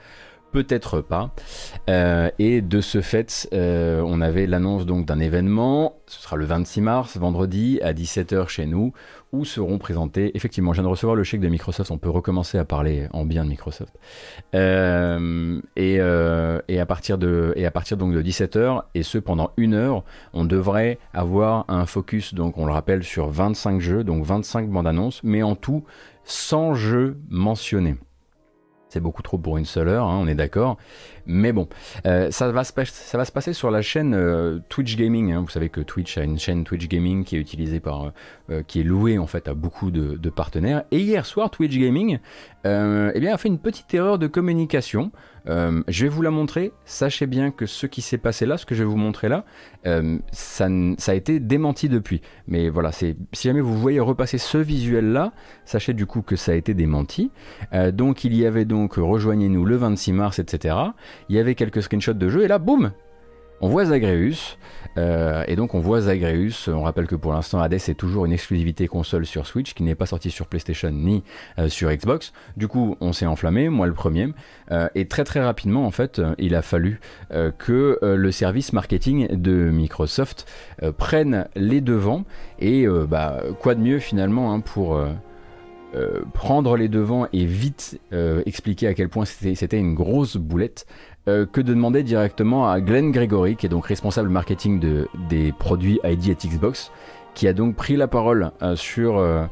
[0.51, 1.31] peut-être pas.
[1.87, 5.97] et de ce fait, on avait l'annonce donc d'un événement.
[6.07, 8.93] Ce sera le 26 mars, vendredi, à 17h chez nous,
[9.33, 12.57] où seront présentés, effectivement, je viens de recevoir le chèque de Microsoft, on peut recommencer
[12.57, 13.93] à parler en bien de Microsoft.
[14.55, 19.17] Euh, et, euh, et, à partir de, et à partir donc de 17h, et ce
[19.17, 24.03] pendant une heure, on devrait avoir un focus, donc on le rappelle, sur 25 jeux,
[24.03, 25.83] donc 25 bandes annonces, mais en tout
[26.23, 27.97] 100 jeux mentionnés.
[28.89, 30.77] C'est beaucoup trop pour une seule heure, hein, on est d'accord.
[31.25, 31.67] Mais bon,
[32.05, 35.33] euh, ça, va se, passer sur la chaîne euh, Twitch Gaming.
[35.33, 35.41] Hein.
[35.41, 38.13] Vous savez que Twitch a une chaîne Twitch Gaming qui est utilisée par,
[38.49, 40.83] euh, qui est louée en fait à beaucoup de, partenaires.
[40.91, 42.19] Et hier soir, Twitch Gaming,
[42.63, 45.11] eh bien, a fait une petite erreur de communication.
[45.47, 46.71] Euh, je vais vous la montrer.
[46.85, 49.45] Sachez bien que ce qui s'est passé là, ce que je vais vous montrer là,
[49.85, 52.21] euh, ça, a été démenti depuis.
[52.47, 55.33] Mais voilà, si jamais vous voyez repasser ce visuel là,
[55.65, 57.31] sachez du coup que ça a été démenti.
[57.93, 60.75] donc il y avait donc rejoignez-nous le 26 mars, etc.
[61.29, 62.91] Il y avait quelques screenshots de jeu et là, boum,
[63.61, 64.57] on voit Zagreus,
[64.97, 68.31] euh, et donc on voit Zagreus, on rappelle que pour l'instant Hades est toujours une
[68.31, 71.23] exclusivité console sur Switch qui n'est pas sortie sur PlayStation ni
[71.59, 72.33] euh, sur Xbox.
[72.55, 74.29] Du coup on s'est enflammé, moi le premier,
[74.71, 76.99] euh, et très très rapidement en fait il a fallu
[77.57, 80.47] que le service marketing de Microsoft
[80.97, 82.23] prenne les devants,
[82.59, 84.99] et bah, quoi de mieux finalement hein, pour...
[86.33, 87.99] prendre les devants et vite
[88.45, 90.85] expliquer à quel point c'était une grosse boulette,
[91.27, 95.51] euh, que de demander directement à Glenn Gregory, qui est donc responsable marketing de, des
[95.51, 96.91] produits ID at Xbox,
[97.33, 99.45] qui a donc pris la parole, euh, sur, euh,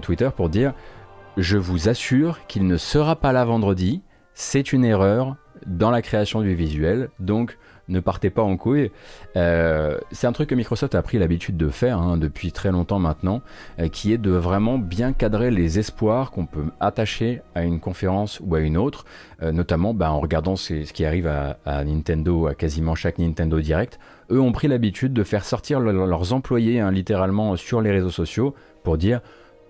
[0.00, 0.72] Twitter pour dire
[1.36, 4.02] Je vous assure qu'il ne sera pas là vendredi,
[4.34, 7.58] c'est une erreur dans la création du visuel, donc
[7.90, 8.90] ne partez pas en couille.
[9.36, 12.98] Euh, c'est un truc que Microsoft a pris l'habitude de faire hein, depuis très longtemps
[12.98, 13.42] maintenant,
[13.78, 18.40] euh, qui est de vraiment bien cadrer les espoirs qu'on peut attacher à une conférence
[18.40, 19.04] ou à une autre,
[19.42, 23.98] euh, notamment bah, en regardant ce qui arrive à, Nintendo, à quasiment chaque Nintendo Direct.
[24.30, 28.54] Eux ont pris l'habitude de faire sortir leurs employés hein, littéralement sur les réseaux sociaux
[28.84, 29.20] pour dire,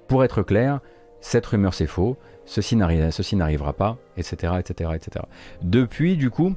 [0.06, 0.80] pour être clair,
[1.20, 5.24] cette rumeur c'est faux, ceci n'arrivera pas, etc., etc., etc.
[5.62, 6.54] Depuis, du coup,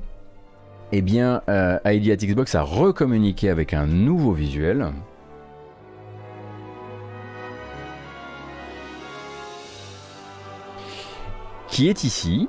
[0.96, 4.92] eh bien, euh, ID Xbox a recommuniqué avec un nouveau visuel.
[11.68, 12.48] Qui est ici.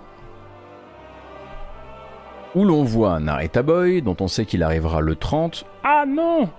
[2.55, 5.65] Où l'on voit Narita Boy, dont on sait qu'il arrivera le 30.
[5.83, 6.51] Ah non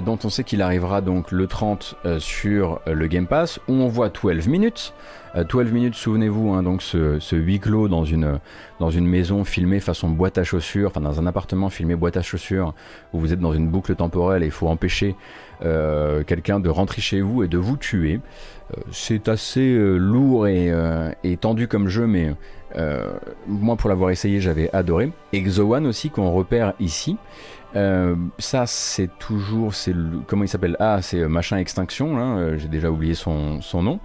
[0.00, 3.72] dont on sait qu'il arrivera donc le 30 euh, sur euh, le Game Pass, où
[3.72, 4.92] on voit 12 minutes.
[5.36, 8.38] 12 euh, minutes, souvenez-vous, hein, donc ce, huis clos dans une,
[8.80, 12.22] dans une maison filmée façon boîte à chaussures, enfin dans un appartement filmé boîte à
[12.22, 12.74] chaussures,
[13.12, 15.16] où vous êtes dans une boucle temporelle et il faut empêcher
[16.26, 18.20] quelqu'un de rentrer chez vous et de vous tuer.
[18.92, 20.70] c'est assez lourd et,
[21.22, 22.34] et, tendu comme jeu, mais
[23.46, 25.10] moi pour l'avoir essayé j'avais adoré.
[25.32, 27.16] Exo One aussi qu'on repère ici.
[27.76, 29.94] Euh, ça, c'est toujours, c'est
[30.26, 30.76] comment il s'appelle?
[30.78, 32.36] Ah, c'est euh, machin extinction.
[32.38, 34.00] Euh, j'ai déjà oublié son, son nom.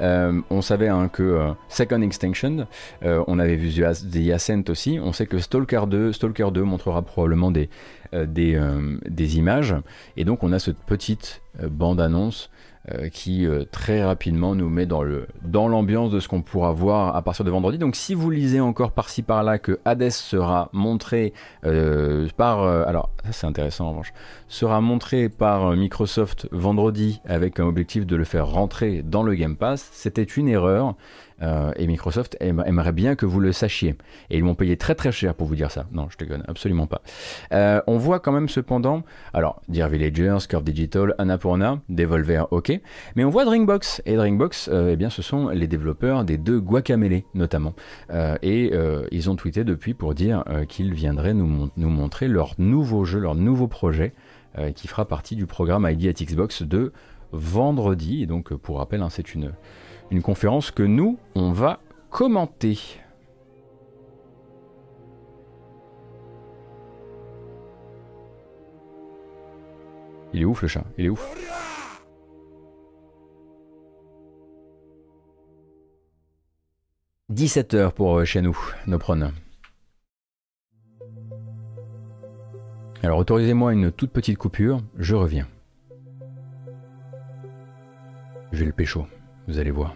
[0.00, 2.66] on savait hein, que Second Extinction,
[3.02, 4.98] on avait vu The Ascent aussi.
[5.02, 7.70] On sait que Stalker 2, Stalker 2 montrera probablement des,
[8.12, 8.60] des,
[9.08, 9.74] des images.
[10.16, 12.50] Et donc, on a cette petite bande annonce
[12.92, 16.70] euh, qui euh, très rapidement nous met dans le dans l'ambiance de ce qu'on pourra
[16.70, 17.78] voir à partir de vendredi.
[17.78, 21.32] Donc si vous lisez encore par-ci par-là que Hades sera montré
[21.64, 24.12] euh, par alors c'est intéressant en revanche
[24.46, 29.56] sera montré par Microsoft vendredi avec un objectif de le faire rentrer dans le Game
[29.56, 30.94] Pass, c'était une erreur.
[31.42, 33.96] Euh, et Microsoft aimerait bien que vous le sachiez.
[34.30, 35.86] Et ils m'ont payé très très cher pour vous dire ça.
[35.92, 37.02] Non, je te déconne, absolument pas.
[37.52, 39.02] Euh, on voit quand même cependant,
[39.34, 42.80] alors, Dear Villagers, Curve Digital, Annapurna, Devolver, ok,
[43.16, 44.02] mais on voit Drinkbox.
[44.06, 47.74] Et Drinkbox, euh, eh bien, ce sont les développeurs des deux Guacamele notamment.
[48.42, 48.72] et
[49.10, 53.34] ils ont tweeté depuis pour dire qu'ils viendraient nous, nous, montrer leur nouveau jeu, leur
[53.34, 54.12] nouveau projet,
[54.74, 56.92] qui fera partie du programme ID at Xbox de
[57.32, 58.22] vendredi.
[58.22, 59.52] Et donc, pour rappel, hein, c'est une
[60.10, 62.78] une conférence que nous, on va commenter.
[70.32, 71.26] Il est ouf le chat, il est ouf.
[77.32, 79.32] «17h pour euh, chez nous, Nopron.
[83.02, 85.48] Alors autorisez-moi une toute petite coupure, je reviens.
[88.52, 89.06] Je vais le pécho.
[89.46, 89.94] Vous allez voir.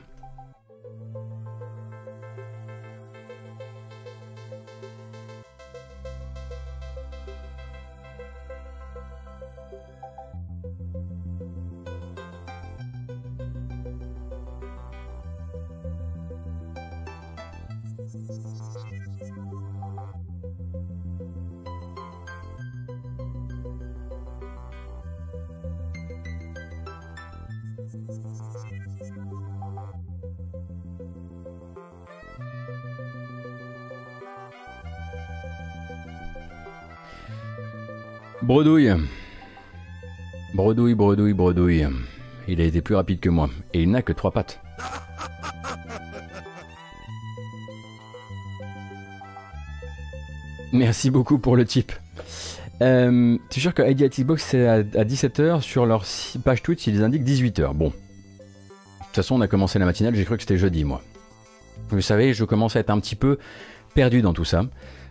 [38.42, 38.90] Bredouille.
[40.54, 41.86] Bredouille, bredouille, bredouille.
[42.48, 43.50] Il a été plus rapide que moi.
[43.74, 44.60] Et il n'a que trois pattes.
[50.72, 51.92] Merci beaucoup pour le tip.
[52.80, 56.04] Euh, tu es sûr que ID Xbox c'est à, 17h sur leur
[56.42, 57.74] page Twitch ils indiquent 18h.
[57.74, 57.88] Bon.
[57.88, 61.02] De toute façon on a commencé la matinale, j'ai cru que c'était jeudi moi.
[61.90, 63.38] Vous savez, je commence à être un petit peu
[63.94, 64.64] perdu dans tout ça.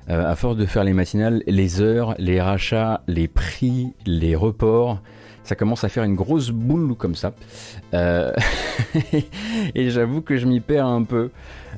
[0.09, 4.99] À force de faire les matinales, les heures, les rachats, les prix, les reports,
[5.43, 7.33] ça commence à faire une grosse boule comme ça.
[7.93, 11.29] et j'avoue que je m'y perds un peu.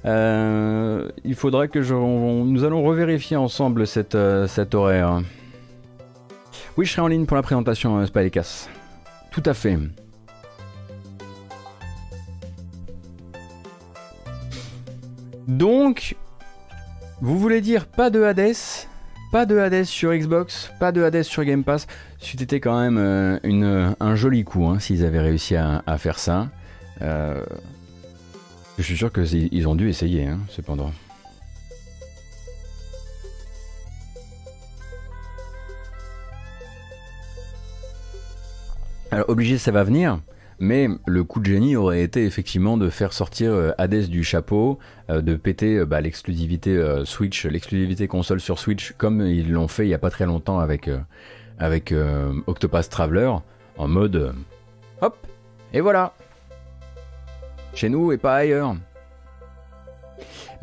[0.05, 5.21] il faudra que je, nous allons revérifier ensemble cet horaire.
[6.77, 8.69] Oui, je serai en ligne pour la présentation, euh, Spycas.
[9.29, 9.77] Tout à fait.
[15.47, 16.15] Donc,
[17.21, 18.55] vous voulez dire pas de Hades
[19.31, 21.85] Pas de Hades sur Xbox Pas de Hades sur Game Pass
[22.19, 26.49] C'était quand même euh, une, un joli coup hein, s'ils avaient réussi à, faire ça.
[27.01, 27.43] Euh,
[28.77, 30.91] je suis sûr qu'ils ont dû essayer, hein, cependant.
[39.11, 40.19] Alors obligé ça va venir,
[40.61, 44.77] mais le coup de génie aurait été effectivement de faire sortir euh, Hades du chapeau,
[45.09, 49.85] euh, de péter euh, bah, l'exclusivité Switch, l'exclusivité console sur Switch, comme ils l'ont fait
[49.85, 50.89] il n'y a pas très longtemps avec,
[51.57, 51.93] avec
[52.45, 53.31] Octopath Traveler,
[53.77, 54.35] en mode
[55.01, 55.17] hop,
[55.73, 56.13] et voilà
[57.73, 58.75] Chez nous et pas ailleurs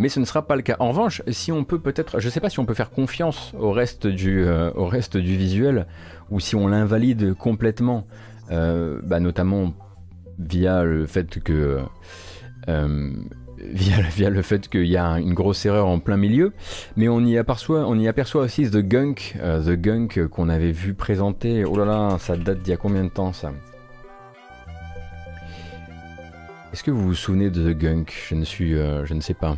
[0.00, 0.76] mais ce ne sera pas le cas.
[0.78, 3.52] En revanche, si on peut peut-être, je ne sais pas si on peut faire confiance
[3.58, 5.88] au reste du, au reste du visuel,
[6.30, 8.06] ou si on l'invalide complètement,
[8.48, 9.74] bah, notamment
[10.38, 11.81] via le fait que
[12.68, 13.12] euh,
[13.59, 16.53] via, via, le fait qu'il y a une grosse erreur en plein milieu,
[16.96, 20.72] mais on y aperçoit, on y aperçoit aussi The Gunk, euh, The Gunk qu'on avait
[20.72, 21.64] vu présenter.
[21.64, 23.53] Oh là là, ça date d'il y a combien de temps ça?
[26.72, 28.14] Est-ce que vous vous souvenez de The Gunk?
[28.29, 29.57] Je ne suis, je ne sais pas.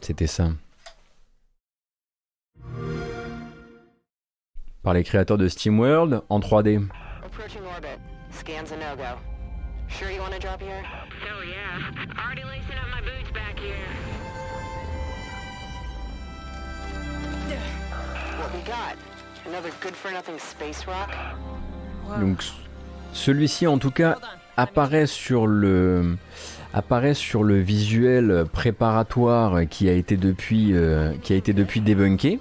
[0.00, 0.50] C'était ça.
[4.86, 6.80] Par les créateurs de SteamWorld en 3D.
[22.20, 22.44] Donc
[23.12, 24.18] celui-ci en tout cas
[24.56, 26.16] apparaît sur le
[26.72, 32.38] apparaît sur le visuel préparatoire qui a été depuis euh, qui a été depuis débunké.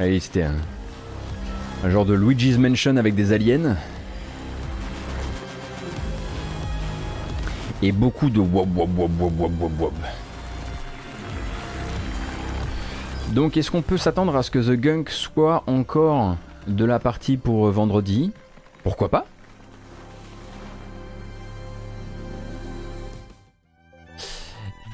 [0.00, 3.76] Allez, c'était un, genre de Luigi's Mansion avec des aliens.
[7.82, 9.92] Et beaucoup de wob wob wob wob wob wob wob.
[13.30, 16.36] Donc est-ce qu'on peut s'attendre à ce que The Gunk soit encore
[16.68, 18.30] de la partie pour vendredi?
[18.84, 19.26] Pourquoi pas?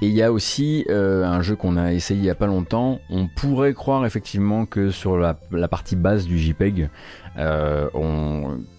[0.03, 2.47] Et il y a aussi euh, un jeu qu'on a essayé il y a pas
[2.47, 3.01] longtemps.
[3.11, 5.35] On pourrait croire effectivement que sur la,
[5.69, 6.89] partie base du JPEG,
[7.39, 7.89] euh,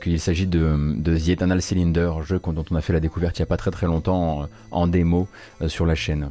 [0.01, 3.43] qu'il s'agit de, The Eternal Cylinder, jeu dont on a fait la découverte il y
[3.43, 5.27] a pas très très longtemps en, démo
[5.61, 6.29] euh, sur la chaîne.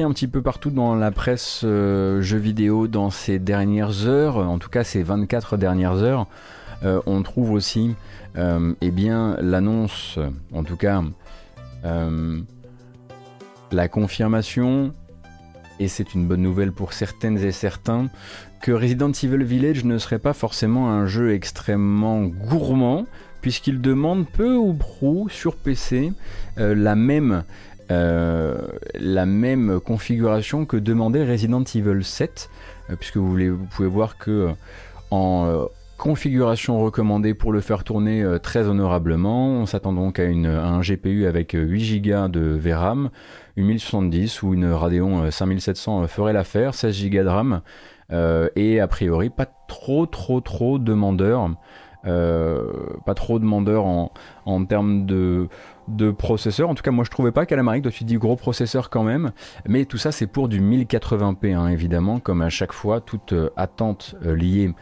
[0.00, 4.58] Un petit peu partout dans la presse euh, jeux vidéo dans ces dernières heures, en
[4.58, 6.26] tout cas ces 24 dernières heures,
[6.82, 7.94] euh, on trouve aussi
[8.38, 10.18] euh, eh bien l'annonce,
[10.54, 11.02] en tout cas
[13.72, 14.94] la confirmation,
[15.78, 18.08] et c'est une bonne nouvelle pour certaines et certains,
[18.62, 23.06] que Resident Evil Village ne serait pas forcément un jeu extrêmement gourmand,
[23.40, 26.12] puisqu'il demande peu ou prou sur PC
[26.56, 27.42] la même
[27.92, 28.56] euh,
[28.94, 32.48] la même configuration que demandait Resident Evil 7,
[32.90, 33.36] euh, puisque vous,
[33.70, 34.52] pouvez voir que euh,
[35.10, 35.66] en
[35.98, 39.50] configuration recommandée pour le faire tourner très honorablement.
[39.50, 43.10] On s'attend donc à, un GPU avec 8 Go de VRAM,
[43.56, 47.60] une 1070 ou une Radeon 5700 ferait l'affaire, 16 Go de RAM,
[48.56, 51.50] et a priori pas trop trop trop demandeur.
[52.02, 54.12] pas trop demandeur en,
[54.44, 55.46] en termes de,
[55.88, 56.68] de processeurs.
[56.68, 59.32] En tout cas, moi je trouvais pas qu'Alamaric doit dit gros processeur quand même.
[59.66, 63.50] Mais tout ça, c'est pour du 1080p, hein, évidemment, comme à chaque fois, toute euh,
[63.56, 64.74] attente euh, liée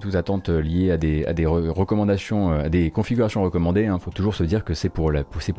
[0.00, 3.82] toute attente liée à des, recommandations, à des configurations recommandées.
[3.82, 3.98] Il hein.
[3.98, 5.10] faut toujours se dire que c'est pour,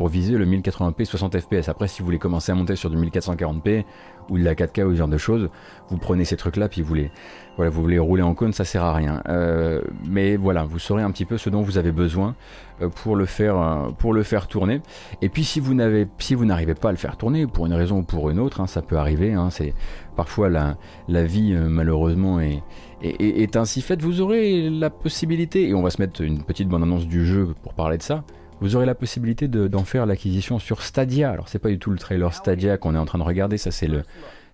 [0.08, 1.70] viser le 1080p 60 fps.
[1.70, 3.84] Après, si vous voulez commencer à monter sur du 1440p
[4.30, 5.50] ou de la 4K ou ce genre de choses,
[5.90, 7.12] vous prenez ces trucs-là puis vous les,
[7.58, 9.22] voilà, vous voulez rouler en cône, ça sert à rien.
[9.28, 12.36] Euh, mais voilà, vous saurez un petit peu ce dont vous avez besoin
[12.82, 14.82] euh, pour le faire, euh, pour le faire tourner.
[15.22, 17.74] Et puis si vous n'avez, si vous n'arrivez pas à le faire tourner pour une
[17.74, 19.34] raison ou pour une autre, hein, ça peut arriver.
[19.34, 19.74] Hein, c'est
[20.16, 20.78] parfois la,
[21.10, 22.64] la vie malheureusement est,
[23.04, 24.02] est, ainsi faite.
[24.02, 27.54] Vous aurez la possibilité, et on va se mettre une petite bande annonce du jeu
[27.64, 28.24] pour parler de ça.
[28.60, 31.32] Vous aurez la possibilité d'en faire l'acquisition sur Stadia.
[31.32, 33.72] Alors c'est pas du tout le trailer Stadia qu'on est en train de regarder, ça
[33.72, 34.04] c'est le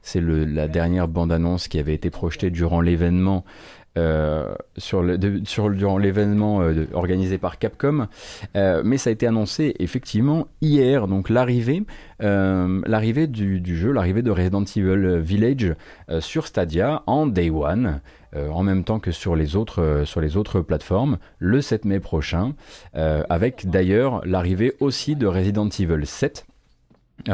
[0.02, 3.44] c'est la dernière bande-annonce qui avait été projetée durant l'événement.
[3.98, 8.08] Euh, sur le, durant l'événement euh, organisé par Capcom,
[8.56, 11.82] euh, mais ça a été annoncé effectivement hier, donc l'arrivée,
[12.20, 15.74] l'arrivée du, du, jeu, l'arrivée de Resident Evil Village
[16.20, 18.02] sur Stadia en Day One.
[18.52, 22.54] En même temps que sur les autres, sur les autres plateformes, le 7 mai prochain,
[22.94, 26.47] avec d'ailleurs l'arrivée aussi de Resident Evil 7,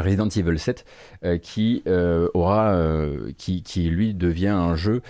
[0.00, 0.84] Resident Evil 7
[1.24, 5.02] euh, qui euh, aura euh, qui, qui, lui devient un jeu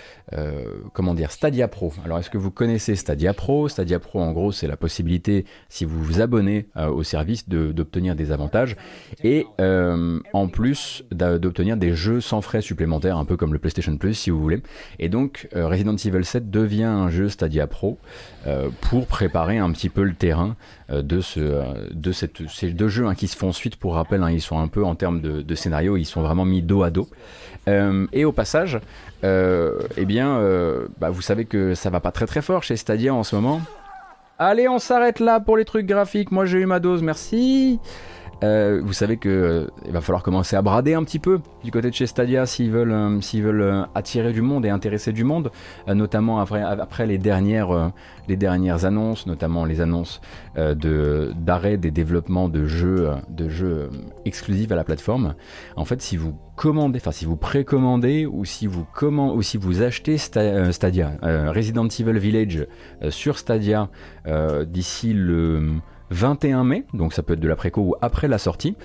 [0.93, 1.93] comment dire Stadia Pro.
[2.03, 3.69] Alors est-ce que vous connaissez Stadia Pro?
[3.69, 8.31] Stadia Pro en gros c'est la possibilité si vous vous abonnez au service d'obtenir des
[8.31, 8.75] avantages
[9.23, 14.15] et en plus d'obtenir des jeux sans frais supplémentaires un peu comme le PlayStation Plus
[14.15, 14.61] si vous voulez.
[14.99, 17.97] Et donc Resident Evil 7 devient un jeu Stadia Pro
[18.81, 20.57] pour préparer un petit peu le terrain
[20.89, 21.63] de ce
[22.11, 24.67] cette, ces deux jeux hein, qui se font suite pour rappel hein, ils sont un
[24.67, 27.07] peu en termes de, scénario, ils sont vraiment mis dos à dos.
[27.67, 28.79] Euh, et au passage,
[29.23, 32.77] euh, eh bien, euh, bah, vous savez que ça va pas très très fort chez
[32.77, 33.61] Stadia en ce moment.
[34.37, 36.31] Allez, on s'arrête là pour les trucs graphiques.
[36.31, 37.79] Moi, j'ai eu ma dose, merci.
[38.43, 41.71] Euh, vous savez que euh, il va falloir commencer à brader un petit peu du
[41.71, 45.23] côté de chez Stadia s'ils veulent, euh, s'ils veulent attirer du monde et intéresser du
[45.23, 45.51] monde,
[45.87, 47.91] notamment après, les, dernières,
[48.27, 50.21] les dernières annonces, notamment les annonces
[50.57, 53.89] de, d'arrêt des développements de jeux, de jeux
[54.25, 55.35] exclusifs à la plateforme.
[55.75, 59.57] En fait, si vous commandez, enfin si vous précommandez ou si vous, comment, ou si
[59.57, 62.67] vous achetez Stadia, Resident Evil Village
[63.09, 63.89] sur Stadia
[64.65, 65.79] d'ici le
[66.11, 68.75] 21 mai, donc ça peut être de l'après-co ou après la sortie,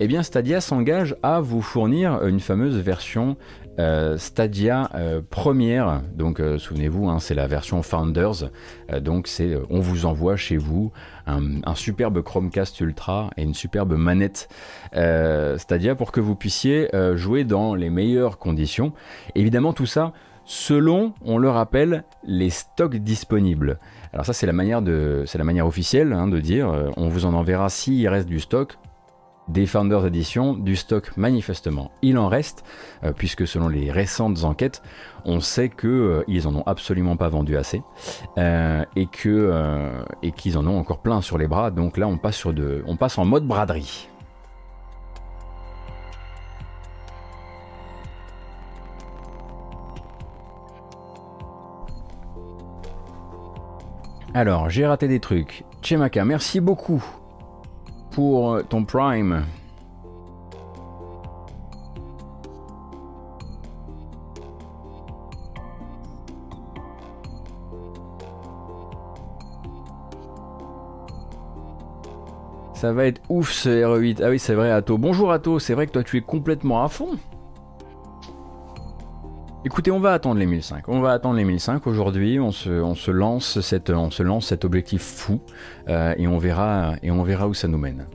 [0.00, 3.36] eh bien Stadia s'engage à vous fournir une fameuse version
[3.80, 6.02] euh, Stadia euh, première.
[6.14, 8.50] Donc euh, souvenez-vous, hein, c'est la version Founders.
[9.00, 10.92] donc c'est, on vous envoie chez vous
[11.26, 14.48] un, superbe Chromecast Ultra et une superbe manette
[15.56, 18.92] Stadia pour que vous puissiez jouer dans les meilleures conditions.
[19.34, 20.12] Évidemment tout ça
[20.44, 23.78] selon, on le rappelle, les stocks disponibles.
[24.12, 28.06] Alors ça c'est la manière officielle hein, de dire, euh, on vous en enverra s'il
[28.08, 28.78] reste du stock.
[29.48, 32.62] Des Founders Edition, du stock manifestement, il en reste,
[33.02, 34.80] euh, puisque selon les récentes enquêtes,
[35.24, 37.82] on sait qu'ils euh, ils ont absolument pas vendu assez
[38.36, 41.70] et que et qu'ils en ont encore plein sur les bras.
[41.70, 44.09] Donc là, on passe sur de, on passe en mode braderie.
[54.32, 55.64] Alors, j'ai raté des trucs.
[55.82, 57.02] Chemaka, merci beaucoup
[58.12, 59.44] pour ton Prime.
[72.74, 74.22] Ça va être ouf ce RE8.
[74.24, 74.96] Ah oui, c'est vrai, Atto.
[74.96, 77.18] Bonjour Atto, c'est vrai que toi tu es complètement à fond.
[79.62, 80.88] Écoutez, on va attendre les 1005.
[80.88, 82.40] On va attendre les 1005 aujourd'hui.
[82.40, 85.42] On se, lance cette, on se lance cet objectif fou
[85.88, 88.06] euh, et on verra et on verra où ça nous mène.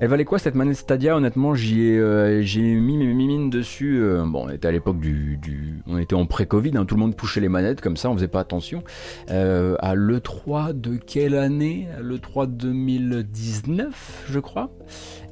[0.00, 1.16] Elle valait quoi cette manette Stadia?
[1.16, 4.02] Honnêtement, j'y ai, euh, j'ai mis mes mimines dessus.
[4.02, 5.38] Euh, bon, on était à l'époque du,
[5.86, 8.28] on était en pré-Covid, hein, tout le monde poussait les manettes comme ça, on faisait
[8.28, 8.82] pas attention.
[9.30, 11.86] Euh, à le 3 de quelle année?
[12.00, 14.70] Le 3 2019, je crois.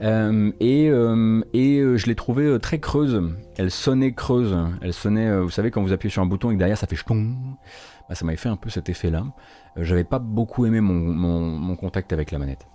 [0.00, 3.20] et et je l'ai trouvée très creuse.
[3.56, 4.56] Elle sonnait creuse.
[4.80, 6.96] Elle sonnait, vous savez, quand vous appuyez sur un bouton et que derrière ça fait
[6.96, 7.34] ch'ton.
[8.08, 9.24] Bah, ça m'avait fait un peu cet effet-là.
[9.76, 12.66] J'avais pas beaucoup aimé mon contact avec la manette.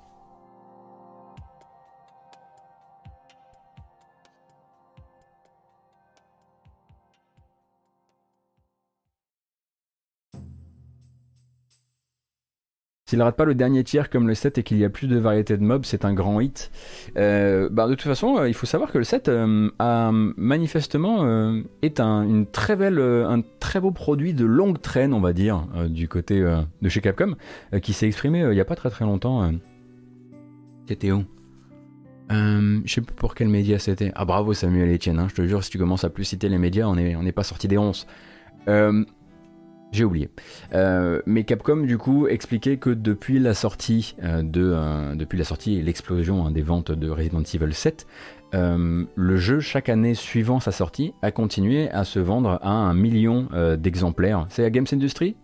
[13.10, 15.18] S'il rate pas le dernier tiers comme le 7 et qu'il y a plus de
[15.18, 16.72] variété de mobs, c'est un grand hit.
[17.16, 21.58] Euh, bah de toute façon, euh, il faut savoir que le 7 euh, a manifestement
[21.82, 25.66] est un, une très belle, un très beau produit de longue traîne, on va dire,
[25.88, 26.42] du côté
[26.82, 27.36] de chez Capcom,
[27.82, 29.54] qui s'est exprimé il y a pas très très longtemps.
[30.86, 31.24] C'était où?
[32.30, 34.12] Je sais plus pour quel média c'était.
[34.16, 36.58] Ah bravo Samuel Etienne, hein, je te jure, si tu commences à plus citer les
[36.58, 38.06] médias, on n'est on pas sorti des 11.
[39.88, 40.30] Euh, j'ai oublié.
[40.74, 45.82] Euh, mais Capcom du coup expliquait que depuis la sortie de depuis la sortie et
[45.82, 48.08] l'explosion hein, des ventes de Resident Evil 7,
[48.54, 53.48] le jeu chaque année suivant sa sortie a continué à se vendre à un million
[53.78, 54.46] d'exemplaires.
[54.50, 55.36] C'est la Games Industry?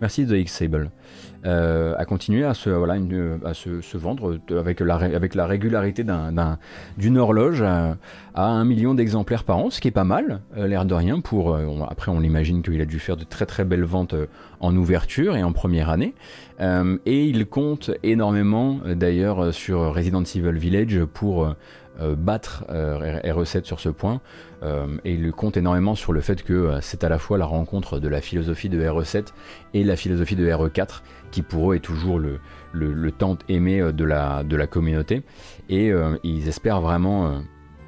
[0.00, 0.90] Merci The X-Sable.
[1.46, 2.94] Euh, à continuer à se, voilà,
[3.44, 6.04] à se, vendre avec la, avec la régularité
[6.96, 7.96] d'une horloge à,
[8.34, 11.20] un million d'exemplaires par an, ce qui est pas mal, euh, l'air de rien.
[11.20, 14.16] Pour, euh, après, on l'imagine qu'il a dû faire de très très belles ventes
[14.60, 16.14] en ouverture et en première année.
[16.60, 21.54] et il compte énormément d'ailleurs sur Resident Evil Village pour
[22.16, 24.20] battre RE7 sur ce point.
[24.62, 28.08] et il compte énormément sur le fait que c'est à la fois la rencontre de
[28.08, 29.26] la philosophie de RE7
[29.74, 32.40] et la philosophie de RE4 qui pour eux est toujours le,
[32.72, 35.22] le, temps aimé euh, de la, de la communauté.
[35.68, 37.38] Et euh, ils espèrent vraiment euh,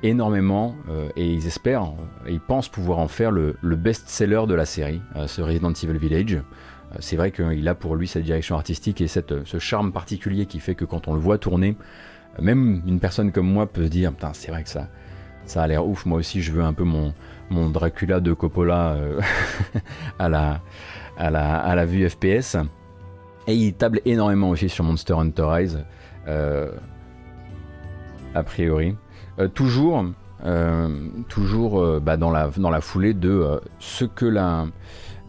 [0.02, 0.76] énormément,
[1.14, 1.92] et ils espèrent,
[2.26, 5.98] et ils pensent pouvoir en faire le, le best-seller de la série, ce Resident Evil
[5.98, 6.42] Village.
[7.00, 10.58] C'est vrai qu'il a pour lui cette direction artistique et cette, ce charme particulier qui
[10.58, 11.76] fait que quand on le voit tourner,
[12.38, 14.88] même une personne comme moi peut se dire Putain, c'est vrai que ça,
[15.46, 16.06] ça a l'air ouf.
[16.06, 17.12] Moi aussi, je veux un peu mon,
[17.50, 18.96] mon Dracula de Coppola
[20.18, 20.60] à, la,
[21.16, 22.56] à, la, à la vue FPS.
[23.46, 25.84] Et il table énormément aussi sur Monster Hunter Rise,
[26.28, 26.70] euh,
[28.34, 28.96] a priori.
[29.38, 30.04] Euh, toujours,
[30.44, 34.66] euh, toujours bah, dans, la, dans la foulée de ce que la.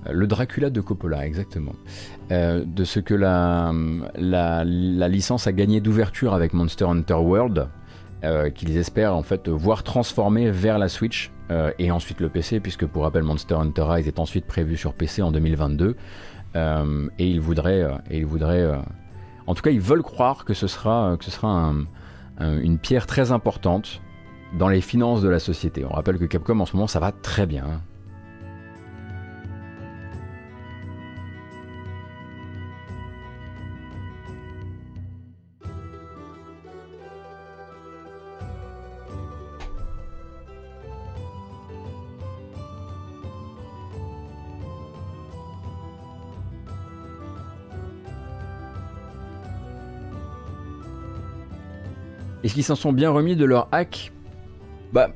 [0.09, 1.75] Le Dracula de Coppola, exactement.
[2.29, 3.71] de ce que la,
[4.63, 7.67] licence a gagné d'ouverture avec Monster Hunter World,
[8.55, 11.31] qu'ils espèrent en fait voir transformer vers la Switch
[11.77, 15.21] et ensuite le PC, puisque pour rappel Monster Hunter Rise est ensuite prévu sur PC
[15.21, 15.95] en 2022.
[16.55, 18.81] Euh, et ils voudraient, euh, euh,
[19.47, 21.73] en tout cas, ils veulent croire que ce sera, que ce sera
[22.39, 24.01] une pierre très importante
[24.57, 25.85] dans les finances de la société.
[25.85, 27.81] On rappelle que Capcom en ce moment ça va très bien.
[52.43, 54.11] Est-ce qu'ils s'en sont bien remis de leur hack
[54.93, 55.11] Bah,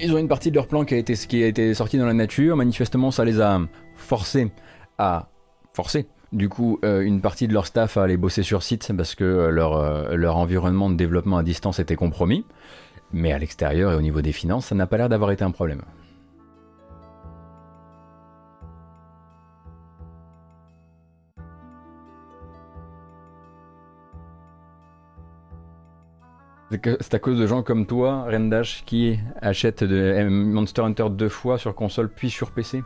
[0.00, 2.06] ils ont une partie de leur plan qui a été, qui a été sorti dans
[2.06, 2.56] la nature.
[2.56, 3.60] Manifestement, ça les a
[3.94, 4.50] forcés
[4.98, 5.28] à
[5.72, 6.06] forcer.
[6.32, 9.22] Du coup, euh, une partie de leur staff à aller bosser sur site parce que
[9.22, 12.44] euh, euh, leur environnement de développement à distance était compromis.
[13.12, 15.52] Mais à l'extérieur et au niveau des finances, ça n'a pas l'air d'avoir été un
[15.52, 15.82] problème.
[27.00, 31.74] C'est à cause de gens comme toi, Rendash, qui achètent Monster Hunter deux fois sur
[31.74, 32.82] console puis sur PC.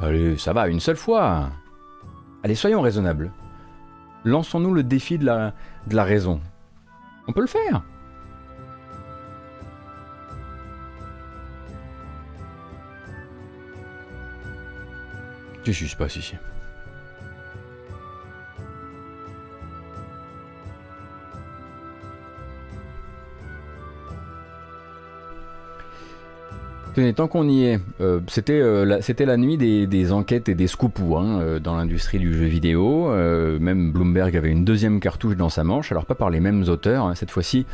[0.00, 1.48] Allez, ça va, une seule fois.
[2.42, 3.32] Allez, soyons raisonnables.
[4.24, 5.54] Lançons-nous le défi de la,
[6.04, 6.40] raison.
[7.26, 7.82] On peut le faire.
[15.64, 16.34] Je suis pas ici.
[27.14, 30.66] Tant qu'on y est, euh, c'était euh, la, c'était la nuit des, enquêtes et des
[30.66, 33.10] scoops hein, euh, dans l'industrie du jeu vidéo.
[33.60, 37.06] même Bloomberg avait une deuxième cartouche dans sa manche, alors pas par les mêmes auteurs.
[37.06, 37.14] Hein.
[37.14, 37.66] Cette fois-ci,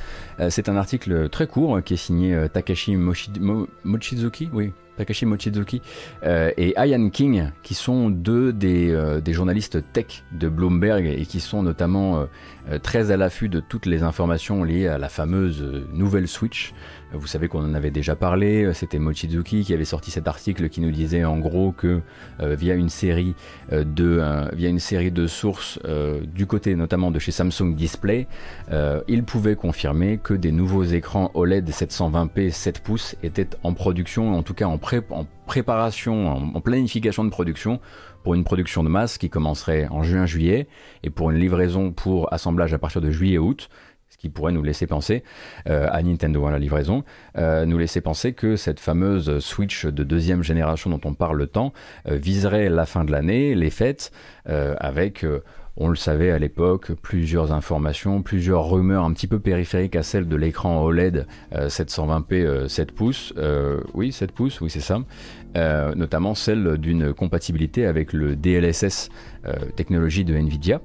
[0.48, 5.82] c'est un article très court qui est signé Takashi Mochizuki, oui, Takashi Mochizuki
[6.24, 12.26] et Ian King, qui sont deux des, journalistes tech de Bloomberg et qui sont notamment
[12.82, 16.72] très à l'affût de toutes les informations liées à la fameuse nouvelle Switch.
[17.12, 20.68] Vous savez qu'on en avait déjà parlé, euh, c'était Mochizuki qui avait sorti cet article
[20.68, 22.02] qui nous disait en gros que
[22.40, 23.34] euh, via une série
[23.72, 25.78] euh, de via une série de sources
[26.34, 28.26] du côté notamment de chez Samsung Display,
[29.08, 34.42] il pouvait confirmer que des nouveaux écrans OLED 720p 7 pouces étaient en production, en
[34.42, 34.78] tout cas en,
[35.10, 37.80] en préparation, en planification de production
[38.22, 40.68] pour une production de masse qui commencerait en juin-juillet
[41.02, 43.68] et pour une livraison pour assemblage à partir de juillet-août
[44.18, 45.22] qui pourrait nous laisser penser,
[45.68, 47.04] euh, à Nintendo à la livraison,
[47.38, 51.46] euh, nous laisser penser que cette fameuse Switch de deuxième génération dont on parle le
[51.46, 51.72] temps
[52.08, 54.12] euh, viserait la fin de l'année, les fêtes,
[54.46, 55.24] avec
[55.76, 60.26] on le savait à l'époque, plusieurs informations, plusieurs rumeurs un petit peu périphériques à celles
[60.26, 63.32] de l'écran OLED 720p 7 pouces.
[63.94, 64.98] oui, 7 pouces, oui c'est ça.
[65.56, 69.08] Euh, notamment celle d'une compatibilité avec le DLSS
[69.46, 70.76] euh, technologie de Nvidia.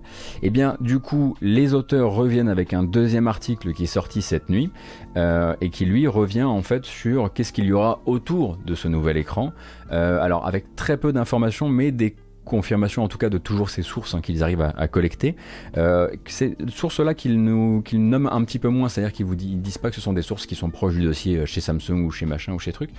[0.42, 4.24] Et eh bien du coup, les auteurs reviennent avec un deuxième article qui est sorti
[4.24, 4.72] cette nuit
[5.18, 8.88] euh, et qui lui revient en fait sur qu'est-ce qu'il y aura autour de ce
[8.88, 9.54] nouvel écran.
[9.92, 12.16] alors avec très peu d'informations, mais des
[12.46, 15.36] confirmation en tout cas de toujours ces sources hein, qu'ils arrivent à, collecter.
[15.78, 19.90] Euh, ces sources-là qu'ils nous nomment un petit peu moins, c'est-à-dire qu'ils vous disent pas
[19.90, 22.26] que ce sont des sources qui sont proches du dossier euh, chez Samsung ou chez
[22.26, 22.92] machin ou chez truc,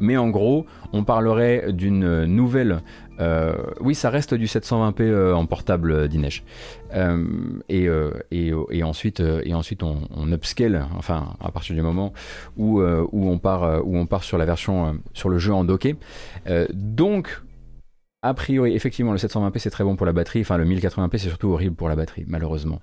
[0.00, 2.80] mais en gros, on parlerait d'une nouvelle.
[3.20, 6.42] Euh, oui, ça reste du 720p en portable d'Inesh.
[7.68, 7.88] Et,
[8.30, 12.12] et, ensuite, et ensuite on, on, upscale, enfin à partir du moment
[12.56, 15.96] où, où, on, part, où on part sur la version, sur le jeu en docké.
[16.72, 17.42] donc,
[18.24, 21.28] a priori, effectivement, le 720p c'est très bon pour la batterie, enfin le 1080p c'est
[21.28, 22.80] surtout horrible pour la batterie, malheureusement.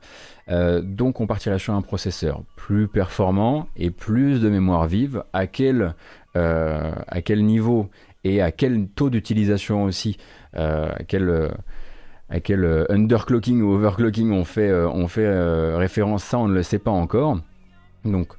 [0.49, 5.23] Euh, donc on partirait sur un processeur plus performant et plus de mémoire vive.
[5.31, 5.95] À quel,
[6.35, 7.89] euh, à quel niveau
[8.25, 10.17] et à quel taux d'utilisation aussi,
[10.57, 11.51] euh, à quel,
[12.29, 15.29] à quel underclocking ou overclocking on fait, on fait
[15.77, 17.39] référence, ça on ne le sait pas encore.
[18.03, 18.33] Donc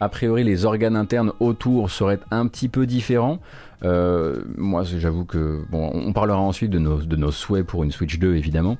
[0.00, 3.38] a priori les organes internes autour seraient un petit peu différents.
[3.84, 7.90] Euh, moi, j'avoue que bon, on parlera ensuite de nos, de nos souhaits pour une
[7.90, 8.78] Switch 2, évidemment,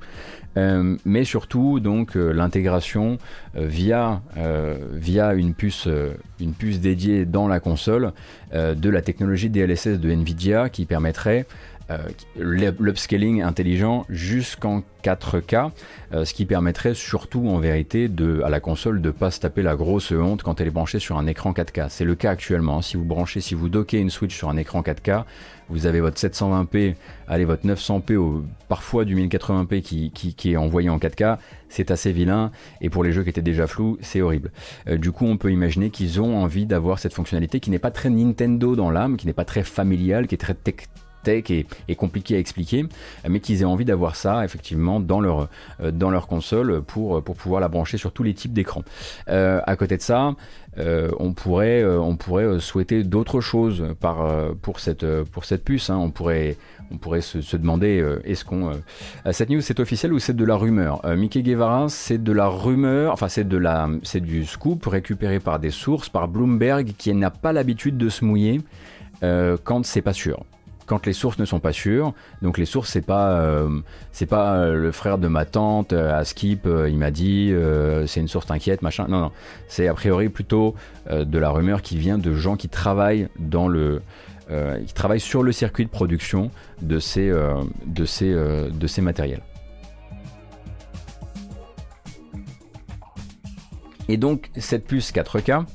[0.57, 3.17] euh, mais surtout donc euh, l'intégration
[3.55, 4.21] via
[4.93, 5.87] via une puce
[6.39, 8.13] une puce dédiée dans la console
[8.53, 11.45] de la technologie DLSS de Nvidia qui permettrait
[12.37, 15.71] l'upscaling intelligent jusqu'en 4K,
[16.13, 18.09] euh, ce qui permettrait surtout en vérité
[18.43, 21.17] à la console de pas se taper la grosse honte quand elle est branchée sur
[21.17, 21.87] un écran 4K.
[21.89, 22.77] C'est le cas actuellement.
[22.77, 22.81] Hein.
[22.81, 25.25] Si vous branchez, si vous dockez une Switch sur un écran 4K,
[25.69, 26.95] vous avez votre 720p,
[27.27, 31.37] allez votre 900p, ou parfois du 1080p qui, qui, est envoyé en 4K,
[31.69, 34.51] c'est assez vilain, et pour les jeux qui étaient déjà flous, c'est horrible.
[34.87, 37.91] Euh, du coup, on peut imaginer qu'ils ont envie d'avoir cette fonctionnalité qui n'est pas
[37.91, 40.87] très Nintendo dans l'âme, qui n'est pas très familiale, qui est très tech
[41.23, 41.65] tech et,
[41.95, 42.85] compliqué à expliquer,
[43.27, 45.49] mais qu'ils aient envie d'avoir ça effectivement dans leur,
[45.81, 48.83] euh, dans leur console pour, pour pouvoir la brancher sur tous les types d'écrans.
[49.29, 50.33] Euh, à côté de ça,
[50.77, 54.27] euh, on pourrait, on pourrait souhaiter d'autres choses par,
[54.61, 55.89] pour, cette, pour cette puce.
[55.89, 55.97] Hein.
[55.97, 56.57] On pourrait,
[56.91, 58.71] on pourrait se, demander est-ce qu'on.
[59.31, 61.01] cette news c'est officiel ou c'est de la rumeur?
[61.15, 65.59] Mickey Guevara, c'est de la rumeur, enfin c'est de la, c'est du scoop récupéré par
[65.59, 68.61] des sources, par Bloomberg qui n'a pas l'habitude de se mouiller
[69.21, 70.43] quand c'est pas sûr
[70.85, 72.13] quand les sources ne sont pas sûres.
[72.41, 73.81] Donc les sources, c'est pas euh,
[74.29, 77.53] pas euh, le frère de ma tante euh, à Skip, il m'a dit
[78.07, 79.05] c'est une source t'inquiète, machin.
[79.09, 79.31] Non non,
[79.67, 80.75] c'est a priori plutôt
[81.09, 84.01] de la rumeur qui vient de gens qui travaillent dans le
[84.85, 87.31] qui travaillent sur le circuit de production de ces
[87.85, 89.41] de ces de ces matériels.
[94.09, 95.65] Et donc cette puce 4K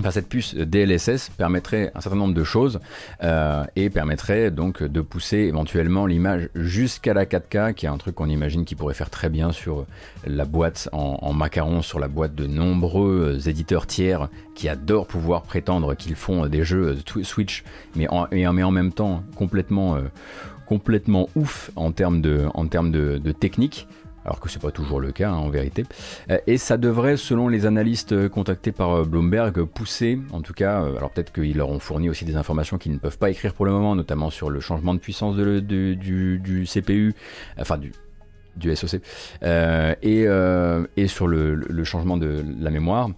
[0.00, 2.80] Enfin, cette puce DLSS permettrait un certain nombre de choses
[3.22, 8.14] euh, et permettrait donc de pousser éventuellement l'image jusqu'à la 4K, qui est un truc
[8.14, 9.84] qu'on imagine qui pourrait faire très bien sur
[10.26, 15.94] la boîte en, macaron, sur la boîte de nombreux éditeurs tiers qui adorent pouvoir prétendre
[15.94, 17.62] qu'ils font des jeux Switch,
[17.94, 20.04] mais en, en même temps complètement, euh,
[20.64, 23.86] complètement ouf en termes de, en de technique
[24.24, 25.84] alors que c'est pas toujours le cas hein, en vérité.
[26.30, 30.52] Euh, et ça devrait, selon les analystes euh, contactés par euh, Bloomberg, pousser, en tout
[30.52, 33.54] cas, alors peut-être qu'ils leur ont fourni aussi des informations qu'ils ne peuvent pas écrire
[33.54, 37.14] pour le moment, notamment sur le changement de puissance du, CPU,
[37.58, 37.92] enfin du,
[38.74, 39.00] SOC,
[39.42, 43.10] et, sur le, changement de la mémoire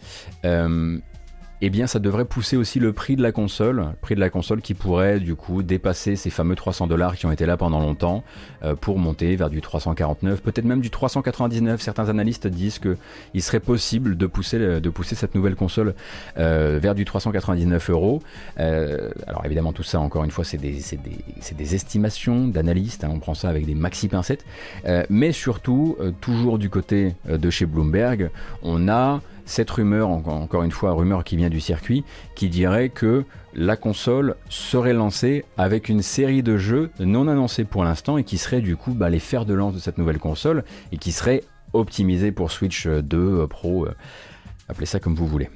[1.65, 4.31] eh bien ça devrait pousser aussi le prix de la console, le prix de la
[4.31, 7.79] console qui pourrait du coup dépasser ces fameux 300 dollars qui ont été là pendant
[7.79, 8.25] longtemps
[8.65, 11.81] euh, pour monter vers du 349, peut-être même du 399.
[11.81, 12.97] Certains analystes disent que
[13.33, 15.95] il serait possible de pousser, de pousser cette nouvelle console
[16.37, 18.21] euh, vers du 399 euros.
[18.59, 23.35] Euh, alors évidemment tout ça encore une fois c'est des, estimations d'analystes, hein, on prend
[23.35, 24.45] ça avec des maxi pincettes,
[25.09, 28.31] mais surtout toujours du côté de chez Bloomberg,
[28.65, 29.21] on a
[29.53, 34.37] cette rumeur, encore une fois, rumeur qui vient du circuit, qui dirait que la console
[34.49, 38.77] serait lancée avec une série de jeux non annoncés pour l'instant et qui seraient du
[38.77, 41.43] coup bah, les fers de lance de cette nouvelle console et qui seraient
[41.75, 43.95] optimisés pour Switch 2 Pro, euh,
[44.71, 45.51] appelez ça comme vous voulez.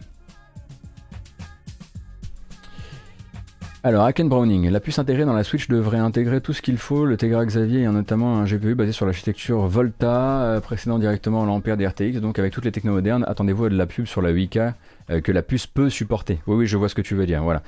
[3.87, 7.05] Alors, Haken Browning, la puce intégrée dans la Switch devrait intégrer tout ce qu'il faut,
[7.05, 11.76] le Tegra Xavier et notamment un GPU basé sur l'architecture Volta, euh, précédant directement l'Ampère
[11.76, 14.32] des RTX, donc avec toutes les technos modernes, attendez-vous à de la pub sur la
[14.32, 14.72] 8K
[15.11, 16.41] euh, que la puce peut supporter.
[16.49, 17.62] Oui, oui, je vois ce que tu veux dire, voilà.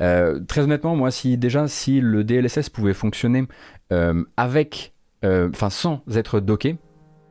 [0.00, 3.44] Euh, très honnêtement, moi, si déjà, si le DLSS pouvait fonctionner
[4.38, 6.78] avec, enfin, sans être docké,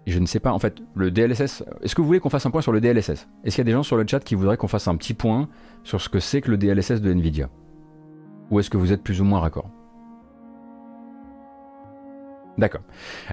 [0.06, 1.64] je ne sais pas, en fait, le DLSS.
[1.82, 3.10] Est-ce que vous voulez qu'on fasse un point sur le DLSS
[3.44, 5.16] Est-ce qu'il y a des gens sur le chat qui voudraient qu'on fasse un petit
[5.16, 5.50] point
[5.84, 7.50] sur ce que c'est que le DLSS de Nvidia?
[8.52, 9.70] Ou est-ce que vous êtes plus ou moins raccord
[12.58, 12.82] D'accord.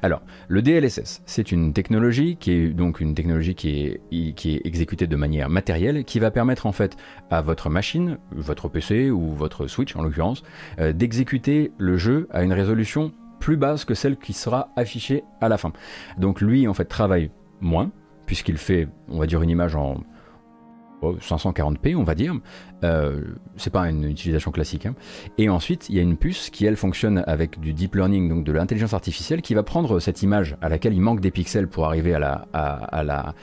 [0.02, 4.66] Alors, le DLSS, c'est une technologie qui est donc une technologie qui est, qui est
[4.66, 6.96] exécutée de manière matérielle, qui va permettre en fait
[7.30, 10.42] à votre machine, votre PC ou votre Switch en l'occurrence,
[10.78, 15.48] euh, d'exécuter le jeu à une résolution plus basse que celle qui sera affichée à
[15.48, 15.72] la fin.
[16.18, 17.90] Donc lui en fait travaille moins
[18.26, 20.02] puisqu'il fait, on va dire, une image en
[21.12, 22.34] 540p, on va dire.
[22.82, 23.20] Euh,
[23.56, 24.86] c'est pas une utilisation classique.
[24.86, 24.94] Hein.
[25.38, 28.44] Et ensuite, il y a une puce qui, elle, fonctionne avec du deep learning, donc
[28.44, 31.86] de l'intelligence artificielle, qui va prendre cette image à laquelle il manque des pixels pour
[31.86, 32.44] arriver à
[33.02, 33.34] la,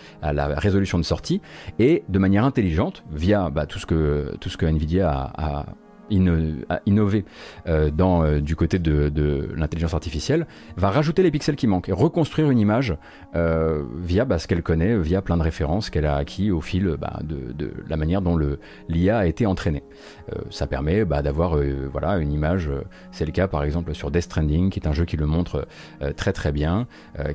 [0.57, 1.41] résolution de sortie,
[1.79, 5.65] et de manière intelligente, via bah, tout, ce que, tout ce que Nvidia a
[6.11, 7.25] innover
[7.67, 10.47] euh, euh, du côté de, l'intelligence artificielle,
[10.77, 12.95] va rajouter les pixels qui manquent et reconstruire une image
[13.35, 16.95] euh, via bah, ce qu'elle connaît, via plein de références qu'elle a acquis au fil
[16.99, 18.37] bah, de, la manière dont
[18.89, 19.83] l'IA a été entraînée.
[20.49, 21.57] ça permet bah, d'avoir
[21.91, 22.69] voilà, une image,
[23.11, 25.67] c'est le cas par exemple sur Death Stranding, qui est un jeu qui le montre
[26.15, 26.87] très très bien,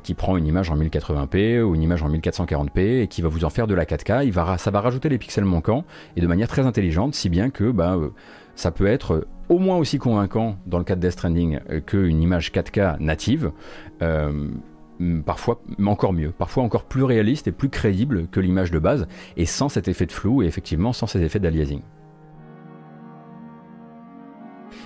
[0.03, 3.45] qui prend une image en 1080p ou une image en 1440p et qui va vous
[3.45, 4.24] en faire de la 4K.
[4.24, 5.85] Il va, ça va rajouter les pixels manquants
[6.16, 7.70] et de manière très intelligente, si bien que
[8.57, 12.20] ça peut être au moins aussi convaincant dans le cas de Death Stranding euh, qu'une
[12.20, 13.52] image 4K native.
[14.02, 14.48] Euh,
[15.24, 19.44] parfois encore mieux, parfois encore plus réaliste et plus crédible que l'image de base, et
[19.44, 21.82] sans cet effet de flou et effectivement sans cet effet d'aliasing.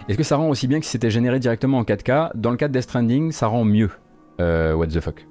[0.08, 2.56] Est-ce que ça rend aussi bien que si c'était généré directement en 4K Dans le
[2.56, 3.90] cas de Death Stranding, ça rend mieux.
[4.40, 5.26] Euh, what the fuck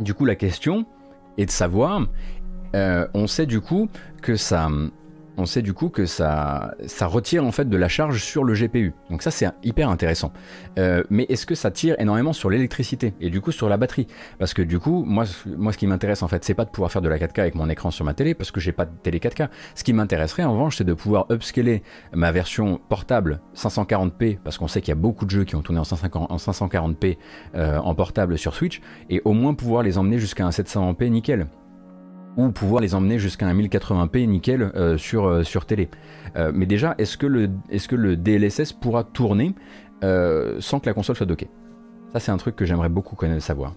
[0.00, 0.86] Du coup, la question
[1.36, 2.06] est de savoir
[2.76, 3.88] euh, on sait du coup
[4.22, 4.70] que ça,
[6.06, 8.92] ça, ça retire en fait de la charge sur le GPU.
[9.10, 10.32] Donc ça c'est hyper intéressant.
[10.78, 14.06] Euh, mais est-ce que ça tire énormément sur l'électricité et du coup sur la batterie?
[14.38, 16.90] Parce que du coup, moi, moi ce qui m'intéresse en fait, c'est pas de pouvoir
[16.90, 18.92] faire de la 4K avec mon écran sur ma télé parce que j'ai pas de
[19.02, 19.48] télé 4K.
[19.74, 24.68] Ce qui m'intéresserait en revanche, c'est de pouvoir upscaler ma version portable 540p parce qu'on
[24.68, 27.16] sait qu'il y a beaucoup de jeux qui ont tourné en, 540p
[27.54, 31.46] euh, en portable sur Switch et au moins pouvoir les emmener jusqu'à un 720p nickel
[32.36, 35.88] ou pouvoir les emmener jusqu'à un 1080p nickel euh, sur, euh, sur télé.
[36.36, 39.54] Euh, mais déjà, est-ce que, le, est que le DLSS pourra tourner
[40.02, 41.48] sans que la console soit dockée?
[42.12, 43.74] Ça, c'est un truc que j'aimerais beaucoup connaître, savoir.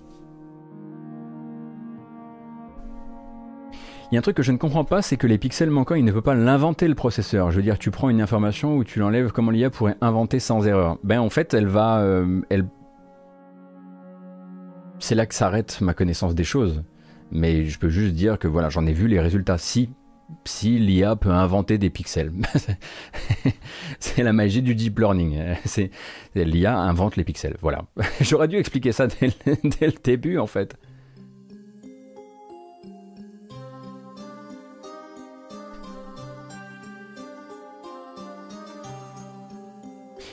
[4.12, 5.96] Il y a un truc que je ne comprends pas, c'est que les pixels manquants,
[5.96, 7.52] il ne peut pas l'inventer le processeur.
[7.52, 10.66] Je veux dire, tu prends une information ou tu l'enlèves, comment l'IA pourrait inventer sans
[10.68, 10.98] erreur?
[11.04, 12.04] Ben en fait, elle va...
[12.50, 12.68] elle...
[14.98, 16.84] C'est là que s'arrête ma connaissance des choses.
[17.32, 19.58] Mais je peux juste dire que voilà, j'en ai vu les résultats.
[19.58, 19.90] Si,
[20.46, 22.32] si l'IA peut inventer des pixels,
[24.00, 25.56] c'est la magie du deep learning.
[26.36, 27.58] L'IA invente les pixels.
[27.62, 27.86] Voilà.
[28.22, 30.76] J'aurais dû expliquer ça dès le début en fait.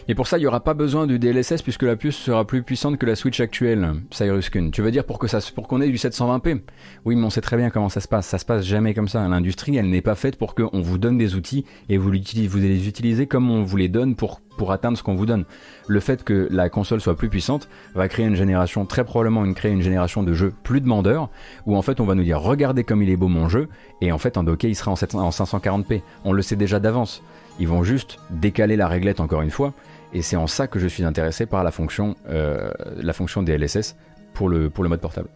[0.09, 2.63] Et pour ça, il n'y aura pas besoin du DLSS puisque la puce sera plus
[2.63, 4.71] puissante que la Switch actuelle, Cyrus Kun.
[4.71, 6.61] Tu veux dire pour que ça, pour qu'on ait du 720p
[7.05, 8.27] Oui, mais on sait très bien comment ça se passe.
[8.27, 9.27] Ça se passe jamais comme ça.
[9.27, 12.89] L'industrie, elle n'est pas faite pour qu'on vous donne des outils et vous, vous les
[12.89, 15.45] utilisez comme on vous les donne pour, pour atteindre ce qu'on vous donne.
[15.89, 19.55] Le fait que la console soit plus puissante va créer une génération, très probablement une,
[19.55, 21.31] créer une génération de jeux plus demandeurs,
[21.67, 23.69] où en fait on va nous dire regardez comme il est beau mon jeu,
[24.01, 26.03] et en fait en docké il sera en, en 540p.
[26.25, 27.25] On le sait déjà d'avance.
[27.59, 29.73] Ils vont juste décaler la réglette encore une fois,
[30.13, 33.97] et c'est en ça que je suis intéressé par la fonction, euh, la fonction DLSS
[34.35, 35.29] pour le, pour le mode portable.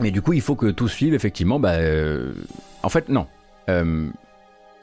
[0.00, 1.58] Mais du coup, il faut que tout suive effectivement.
[1.58, 2.32] Bah, euh,
[2.82, 3.26] en fait, non.
[3.70, 4.08] Euh,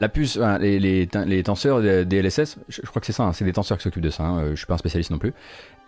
[0.00, 3.78] la puce, les, les, tenseurs DLSS, je, crois que c'est ça, hein, c'est des tenseurs
[3.78, 5.32] qui s'occupent de ça, hein, je suis pas un spécialiste non plus.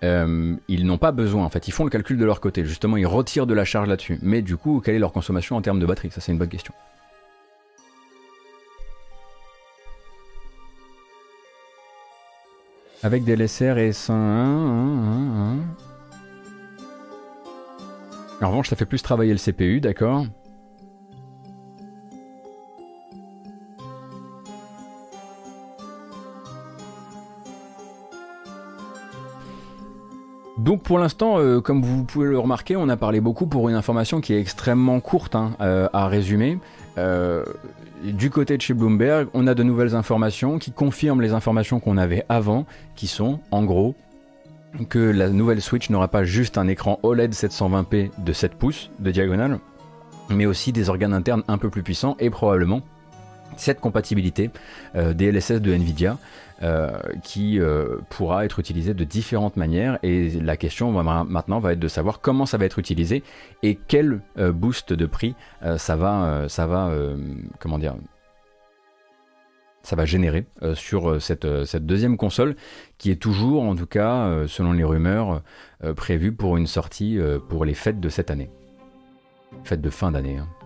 [0.03, 2.97] Euh, ils n'ont pas besoin, en fait, ils font le calcul de leur côté, justement,
[2.97, 4.19] ils retirent de la charge là-dessus.
[4.23, 6.11] Mais du coup, quelle est leur consommation en termes de batterie?
[6.11, 6.75] Ça, c'est une bonne question.
[13.03, 15.59] Avec des LSR et 101,
[18.41, 20.27] En revanche, ça fait plus travailler le CPU, d'accord?
[30.59, 33.75] Donc pour l'instant, euh, comme vous pouvez le remarquer, on a parlé beaucoup pour une
[33.75, 36.59] information qui est extrêmement courte hein, euh, à résumer.
[36.97, 37.45] Euh,
[38.05, 41.97] du côté de chez Bloomberg, on a de nouvelles informations qui confirment les informations qu'on
[41.97, 43.97] avait avant, qui sont en gros
[44.89, 49.11] que la nouvelle Switch n'aura pas juste un écran OLED 720p de 7 pouces de
[49.11, 49.59] diagonale,
[50.31, 52.83] mais aussi des organes internes un peu plus puissants et probablement
[53.57, 54.51] cette compatibilité
[54.95, 56.19] DLSS de NVIDIA
[57.23, 57.61] qui
[58.09, 62.47] pourra être utilisée de différentes manières et la question maintenant va être de savoir comment
[62.47, 63.23] ça va être utilisé
[63.63, 65.35] et quel boost de prix
[65.77, 66.91] ça va, ça va
[67.59, 67.95] comment dire,
[69.85, 72.57] ça va générer euh, sur euh, euh, cette, deuxième console
[72.99, 75.43] qui est toujours, en tout cas, selon les rumeurs,
[75.95, 78.51] prévue pour une sortie pour les fêtes de cette année.
[79.65, 80.39] Fêtes de fin d'année.
[80.39, 80.64] Hein.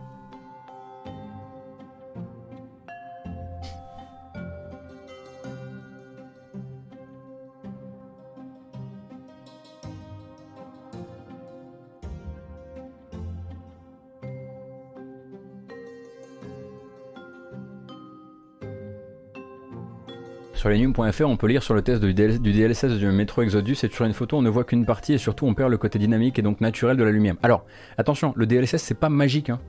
[20.59, 20.85] Sur les
[21.25, 24.39] on peut lire sur le test du, DLSS du Metro Exodus et sur une photo
[24.39, 26.97] on ne voit qu'une partie et surtout on perd le côté dynamique et donc naturel
[26.97, 27.37] de la lumière.
[27.45, 27.65] Alors
[27.97, 29.51] attention, le DLSS c'est pas magique.
[29.51, 29.61] Hein.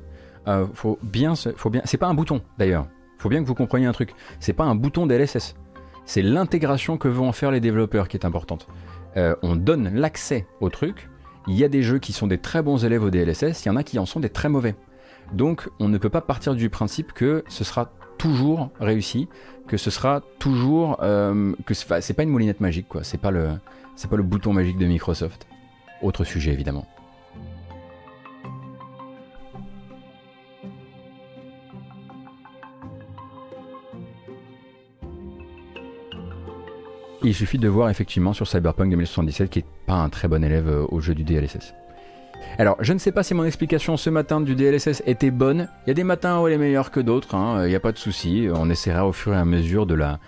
[0.47, 2.87] Euh, faut bien, faut bien, c'est pas un bouton d'ailleurs.
[3.19, 4.15] Faut bien que vous compreniez un truc.
[4.39, 5.53] C'est pas un bouton DLSS.
[6.05, 8.67] C'est l'intégration que vont en faire les développeurs qui est importante.
[9.15, 11.07] Euh, on donne l'accès au truc.
[11.45, 13.69] Il y a des jeux qui sont des très bons élèves au DLSS, il y
[13.69, 14.73] en a qui en sont des très mauvais.
[15.33, 19.27] Donc on ne peut pas partir du principe que ce sera toujours réussi,
[19.67, 23.49] que ce sera toujours euh, que c'est pas une moulinette magique quoi, c'est pas le
[23.95, 25.47] c'est pas le bouton magique de Microsoft.
[26.03, 26.85] Autre sujet évidemment.
[37.21, 40.69] Il suffit de voir effectivement sur Cyberpunk 2077 qui est pas un très bon élève
[40.69, 41.73] euh, au jeu du DLSS.
[42.57, 45.69] Alors, je ne sais pas si mon explication ce matin du DLSS était bonne.
[45.85, 47.65] Il y a des matins où elle est meilleure que d'autres, hein.
[47.65, 48.47] il n'y a pas de souci.
[48.53, 50.19] On essaiera au fur et à mesure de la,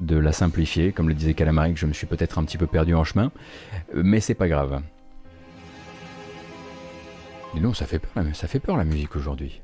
[0.00, 0.92] de la simplifier.
[0.92, 3.32] Comme le disait Calamaric, je me suis peut-être un petit peu perdu en chemin,
[3.94, 4.80] mais c'est pas grave.
[7.54, 7.98] Mais non, ça fait
[8.60, 9.60] peur la musique aujourd'hui.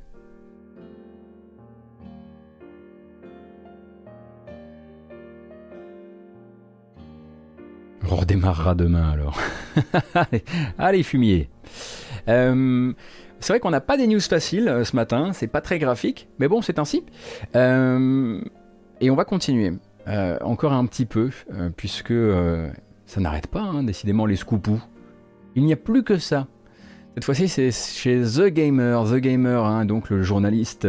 [8.25, 9.39] Redémarrera demain alors.
[10.77, 11.49] allez, fumier.
[12.27, 12.91] Euh,
[13.39, 16.27] c'est vrai qu'on n'a pas des news faciles euh, ce matin, c'est pas très graphique,
[16.39, 17.03] mais bon, c'est ainsi.
[17.55, 18.41] Euh,
[18.99, 19.73] et on va continuer
[20.41, 21.31] encore un petit peu,
[21.77, 22.13] puisque
[23.07, 24.79] ça n'arrête pas, hein, décidément, les scoopous.
[25.55, 26.45] Il n'y a plus que ça.
[27.15, 30.87] Cette fois-ci, c'est chez The Gamer, The Gamer, hein, donc le journaliste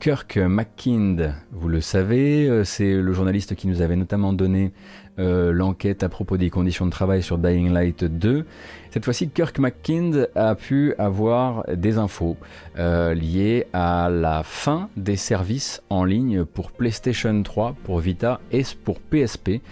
[0.00, 1.34] Kirk McKind.
[1.50, 4.74] Vous le savez, c'est le journaliste qui nous avait notamment donné
[5.16, 8.44] l'enquête à propos des conditions de travail sur Dying Light 2
[8.94, 12.36] cette fois-ci, Kirk McKind a pu avoir des infos
[12.78, 18.62] euh, liées à la fin des services en ligne pour PlayStation 3, pour Vita et
[18.84, 19.62] pour PSP.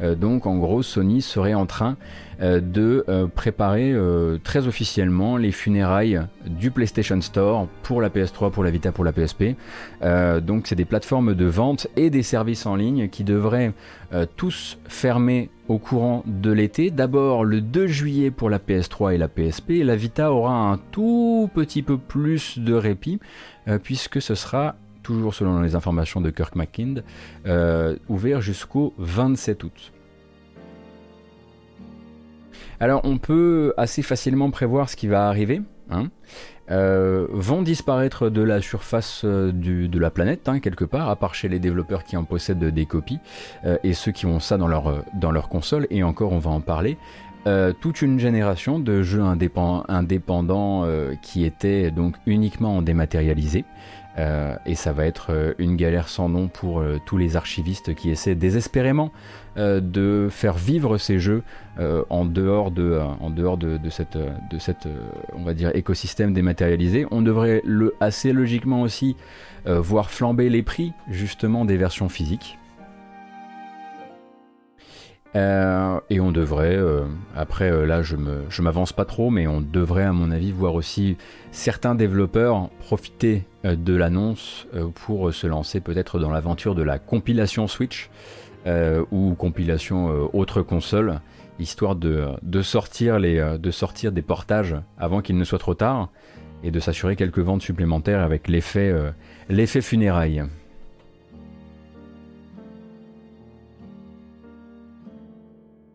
[0.00, 1.96] Euh, donc en gros, Sony serait en train
[2.31, 3.94] euh, de préparer
[4.42, 9.12] très officiellement les funérailles du PlayStation Store pour la PS3, pour la Vita, pour la
[9.12, 9.54] PSP.
[10.42, 13.72] donc c'est des plateformes de vente et des services en ligne qui devraient
[14.36, 16.90] tous fermer au courant de l'été.
[16.90, 19.82] D'abord le 2 juillet pour la PS3 et la PSP.
[19.82, 23.20] La Vita aura un tout petit peu plus de répit
[23.68, 27.04] euh, puisque ce sera, toujours selon les informations de Kirk McKind,
[27.46, 29.92] euh, ouvert jusqu'au 27 août.
[32.82, 35.62] Alors on peut assez facilement prévoir ce qui va arriver.
[35.88, 36.08] Hein.
[36.72, 41.36] Euh, vont disparaître de la surface euh, de la planète, hein, quelque part, à part
[41.36, 43.20] chez les développeurs qui en possèdent des copies,
[43.64, 46.50] euh, et ceux qui ont ça dans leur, dans leur console, et encore on va
[46.50, 46.98] en parler.
[47.80, 50.86] toute une génération de jeux indépendants
[51.22, 53.64] qui étaient donc uniquement dématérialisés.
[54.18, 59.10] Et ça va être une galère sans nom pour tous les archivistes qui essaient désespérément
[59.58, 61.42] euh, de faire vivre ces jeux
[61.78, 64.88] euh, en dehors de, euh, en dehors de, cette, de cette
[65.34, 67.06] on va dire, écosystème dématérialisé.
[67.10, 69.16] On devrait le, assez logiquement aussi
[69.66, 72.58] voir flamber les prix justement des versions physiques.
[75.34, 76.78] et on devrait,
[77.36, 78.16] après là je
[78.48, 81.16] je m'avance pas trop, mais on devrait à mon avis voir aussi
[81.52, 88.10] certains développeurs profiter de l'annonce pour se lancer peut-être dans l'aventure de la compilation Switch.
[88.64, 91.20] Euh, ou compilation euh, autre console,
[91.58, 92.28] histoire de,
[92.62, 96.10] sortir euh, des portages avant qu'il ne soit trop tard
[96.62, 98.94] et de s'assurer quelques ventes supplémentaires avec l'effet
[99.80, 100.44] funérailles.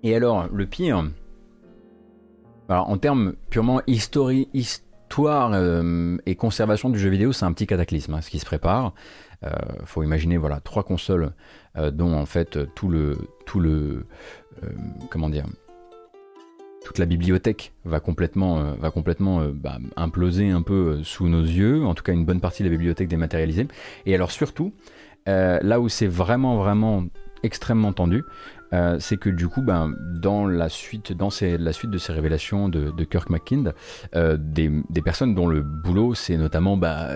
[0.03, 1.09] Et alors, le pire,
[2.67, 3.81] alors, en termes purement
[5.07, 5.51] histoire
[6.25, 8.93] et conservation du jeu vidéo, c'est un petit cataclysme hein, ce qui se prépare.
[9.43, 11.31] Il faut imaginer voilà trois consoles
[11.77, 14.05] euh, dont en fait tout le, tout le,
[14.63, 14.67] euh,
[15.09, 15.45] comment dire,
[16.83, 21.93] toute la bibliothèque va complètement, va complètement bah, imploser un peu sous nos yeux, en
[21.93, 23.67] tout cas une bonne partie de la bibliothèque dématérialisée.
[24.05, 24.73] Et alors surtout,
[25.25, 27.05] là où c'est vraiment vraiment
[27.43, 28.23] extrêmement tendu,
[28.73, 32.69] euh, c'est que du coup, ben, dans, la suite, dans la suite de ces révélations
[32.69, 33.73] de, Kirk McKind,
[34.15, 34.69] euh, des,
[35.03, 37.11] personnes dont le boulot c'est notamment bah,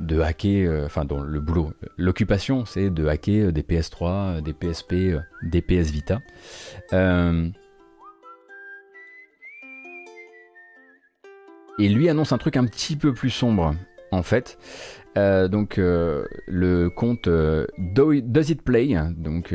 [0.00, 4.94] de hacker, euh, enfin, dont le boulot, l'occupation c'est de hacker des PS3, des PSP,
[5.42, 6.20] des PS Vita.
[11.78, 13.74] et lui annonce un truc un petit peu plus sombre,
[14.12, 14.58] en fait.
[15.16, 19.54] Euh, donc euh, le compte euh, Does It Play, donc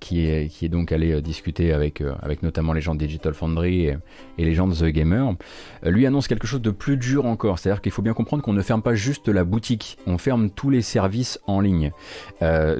[0.00, 3.86] qui est qui est donc allé discuter avec avec notamment les gens de Digital Foundry
[3.86, 3.98] et,
[4.38, 5.34] les gens de The Gamer,
[5.84, 7.58] lui annonce quelque chose de plus dur encore.
[7.58, 10.70] C'est-à-dire qu'il faut bien comprendre qu'on ne ferme pas juste la boutique, on ferme tous
[10.70, 11.90] les services en ligne.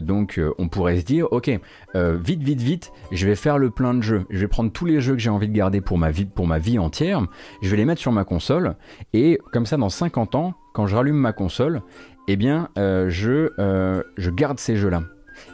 [0.01, 1.51] donc on pourrait se dire, ok,
[1.95, 4.25] vite vite vite, je vais faire le plein de jeux.
[4.31, 6.47] Je vais prendre tous les jeux que j'ai envie de garder pour ma vie pour
[6.47, 7.27] ma vie entière.
[7.63, 8.77] Je vais les mettre sur ma console
[9.13, 11.81] et comme ça dans 50 ans quand je rallume ma console,
[12.29, 15.05] eh bien, euh, je, euh, je garde ces jeux-là.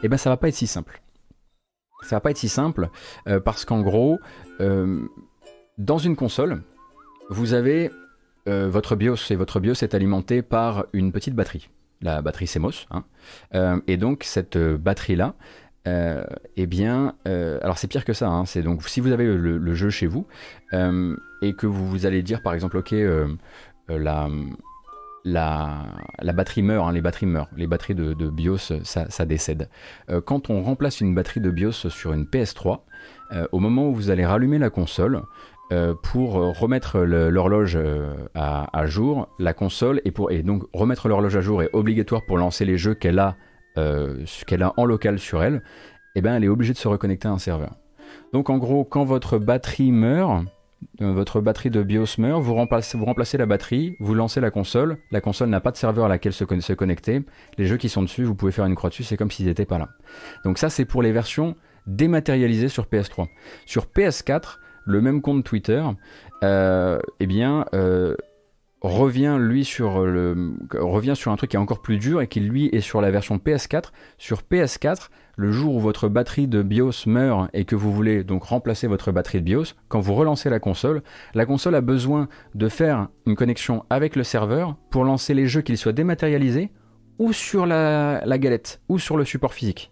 [0.03, 1.01] Eh bien, ça va pas être si simple.
[2.01, 2.89] Ça va pas être si simple
[3.29, 4.19] euh, parce qu'en gros,
[4.59, 6.61] dans une console,
[7.29, 7.89] vous avez
[8.45, 11.69] votre BIOS et votre BIOS est alimenté par une petite batterie,
[12.01, 12.87] la batterie CMOS.
[12.91, 13.81] Hein.
[13.87, 15.35] et donc, cette batterie-là,
[15.85, 18.27] eh bien, alors c'est pire que ça.
[18.27, 18.45] Hein.
[18.45, 20.27] c'est donc si vous avez le, le jeu chez vous
[20.73, 22.93] et que vous, vous allez dire par exemple, ok,
[23.89, 24.29] la
[25.25, 25.85] la,
[26.33, 29.69] batterie meurt, hein, les batteries meurent, les batteries de, BIOS, ça, décède.
[30.09, 32.81] Euh, quand on remplace une batterie de BIOS sur une PS3,
[33.31, 35.21] euh, au moment où vous allez rallumer la console,
[35.71, 37.79] euh, pour remettre l'horloge
[38.35, 42.65] à, jour, la console, et, pour, donc remettre l'horloge à jour est obligatoire pour lancer
[42.65, 43.35] les jeux qu'elle a,
[43.77, 45.63] a en local sur elle,
[46.15, 47.71] et eh ben elle est obligée de se reconnecter à un serveur.
[48.33, 50.45] Donc en gros, quand votre batterie meurt,
[50.99, 55.59] votre batterie de BIOS vous remplacez, la batterie, vous lancez la console, la console n'a
[55.59, 57.23] pas de serveur à laquelle se, se, connecter,
[57.57, 59.65] les jeux qui sont dessus, vous pouvez faire une croix dessus, c'est comme s'ils n'étaient
[59.65, 59.89] pas là.
[60.43, 61.55] Donc ça c'est pour les versions
[61.87, 63.27] dématérialisées sur PS3.
[63.65, 65.83] Sur PS4, le même compte Twitter,
[66.43, 68.15] euh, eh bien, euh,
[68.83, 72.41] revient lui sur le revient sur un truc qui est encore plus dur et qui
[72.41, 73.91] lui est sur la version PS4.
[74.17, 78.43] Sur PS4, le jour où votre batterie de BIOS meurt et que vous voulez donc
[78.43, 81.01] remplacer votre batterie de BIOS, quand vous relancez la console,
[81.33, 85.61] la console a besoin de faire une connexion avec le serveur pour lancer les jeux
[85.61, 86.71] qu'ils soient dématérialisés
[87.19, 89.91] ou sur la, galette ou sur le support physique.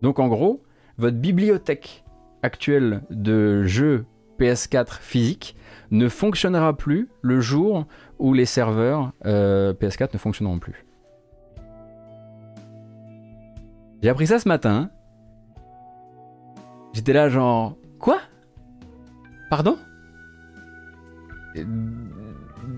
[0.00, 0.62] Donc en gros,
[0.96, 2.04] votre bibliothèque
[2.42, 4.04] actuelle de jeux
[4.38, 5.56] PS4 physiques
[5.90, 7.86] ne fonctionnera plus le jour
[8.22, 10.86] où les serveurs euh, PS4 ne fonctionneront plus.
[14.00, 14.90] J'ai appris ça ce matin.
[16.92, 18.20] J'étais là genre quoi?
[19.50, 19.76] Pardon?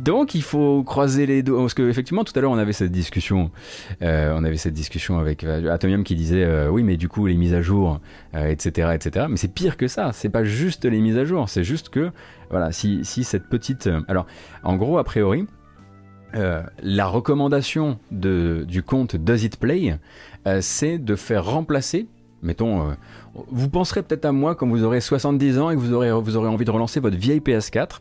[0.04, 2.92] Donc il faut croiser les doigts parce que effectivement tout à l'heure on avait cette
[2.92, 3.50] discussion,
[4.02, 7.26] euh, on avait cette discussion avec euh, Atomium qui disait euh, oui mais du coup
[7.26, 8.00] les mises à jour,
[8.34, 9.26] etc etc.
[9.30, 12.10] Mais c'est pire que ça, c'est pas juste les mises à jour, c'est juste que
[12.50, 14.26] voilà si, si cette petite, alors
[14.62, 15.46] en gros a priori
[16.82, 19.98] la recommandation du compte Does It Play,
[20.60, 22.08] c'est de faire remplacer,
[22.42, 22.96] mettons,
[23.50, 26.36] vous penserez peut-être à moi quand vous aurez 70 ans et que vous aurez, vous
[26.36, 28.00] aurez envie de relancer votre vieille PS4.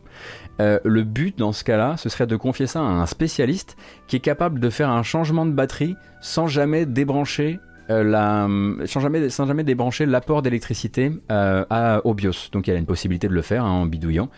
[0.59, 3.75] Euh, le but dans ce cas-là, ce serait de confier ça à un spécialiste
[4.07, 10.41] qui est capable de faire un changement de batterie sans jamais débrancher euh, débrancher l'apport
[10.41, 12.49] d'électricité euh, au BIOS.
[12.53, 14.29] Donc il y a une possibilité de le faire hein, en bidouillant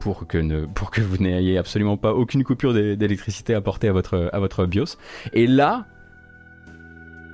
[0.00, 4.96] pour, que vous n'ayez absolument pas aucune coupure d'électricité apportée à votre BIOS.
[5.34, 5.86] Et là,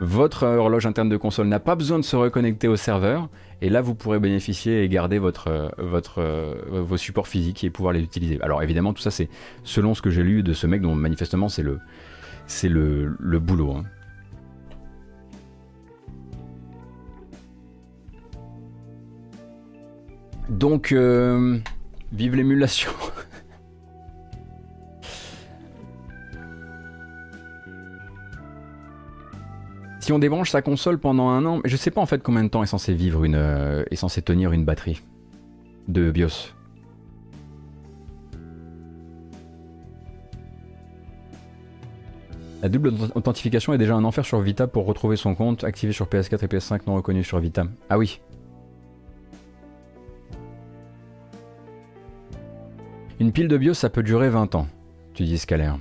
[0.00, 3.28] votre horloge interne de console n'a pas besoin de se reconnecter au serveur
[3.60, 6.22] et là, vous pourrez bénéficier et garder votre, votre,
[6.70, 8.40] vos supports physiques et pouvoir les utiliser.
[8.40, 9.28] Alors évidemment, tout ça, c'est
[9.64, 11.80] selon ce que j'ai lu de ce mec dont manifestement c'est le,
[12.46, 13.72] c'est le, le boulot.
[13.72, 13.84] Hein.
[20.48, 21.58] Donc, euh,
[22.12, 22.90] vive l'émulation
[30.08, 32.48] si on débranche sa console pendant un an, je sais pas en fait combien de
[32.48, 35.02] temps est censé vivre une, euh, est censé tenir une batterie
[35.86, 36.54] de BIOS.
[42.62, 46.06] La double authentification est déjà un enfer sur Vita pour retrouver son compte activé sur
[46.06, 47.64] PS4 et PS5 non reconnu sur Vita.
[47.90, 48.22] Ah oui.
[53.20, 54.68] Une pile de BIOS ça peut durer 20 ans,
[55.12, 55.78] tu dis Scalaire.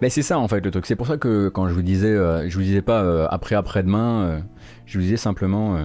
[0.00, 0.86] Ben c'est ça en fait le truc.
[0.86, 2.14] C'est pour ça que quand je vous disais,
[2.48, 4.42] je vous disais pas après après-demain,
[4.86, 5.76] je vous disais simplement.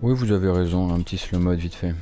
[0.00, 1.94] Oui, vous avez raison, un petit slow mode vite fait.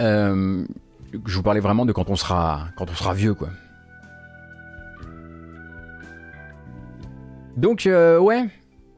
[0.00, 3.48] je vous parlais vraiment de quand on sera, quand on sera vieux quoi.
[7.56, 8.48] Donc ouais,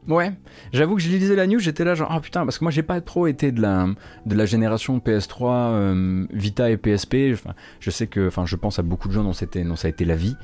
[0.07, 0.31] Ouais,
[0.73, 2.81] j'avoue que je lisais la news, j'étais là genre ah putain parce que moi j'ai
[2.81, 3.87] pas trop été de la
[4.25, 7.15] de la génération PS3 euh, Vita et PSP.
[7.33, 9.89] Enfin, je sais que enfin je pense à beaucoup de gens dont c'était ça a
[9.89, 10.35] été la vie.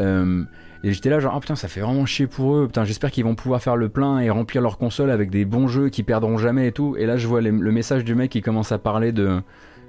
[0.00, 0.44] Euh,
[0.84, 2.66] et j'étais là genre ah putain ça fait vraiment chier pour eux.
[2.66, 5.68] Putain j'espère qu'ils vont pouvoir faire le plein et remplir leur console avec des bons
[5.68, 6.94] jeux qui perdront jamais et tout.
[6.98, 9.40] Et là je vois le message du mec qui commence à parler de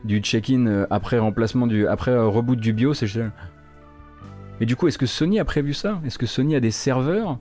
[0.05, 3.03] du check-in euh, après remplacement du après reboot du BIOS.
[3.03, 3.07] Et
[4.61, 5.99] mais du coup est-ce que Sony a prévu ça?
[6.05, 7.37] Est-ce que Sony a des serveurs?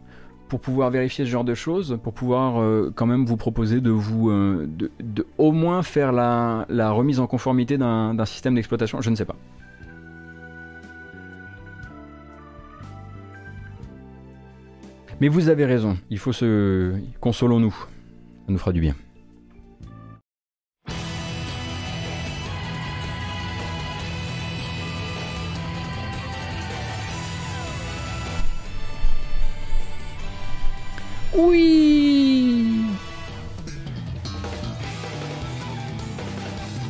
[0.48, 3.90] Pour pouvoir vérifier ce genre de choses, pour pouvoir euh, quand même vous proposer de
[3.90, 9.14] vous, euh, de, au moins faire la, remise en conformité d'un système d'exploitation, je ne
[9.14, 9.36] sais pas.
[15.20, 18.94] Mais vous avez raison, il faut se consolons-nous, ça nous fera du bien.
[31.38, 32.82] Oui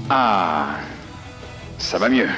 [0.09, 0.77] Ah,
[1.77, 2.31] ça va mieux.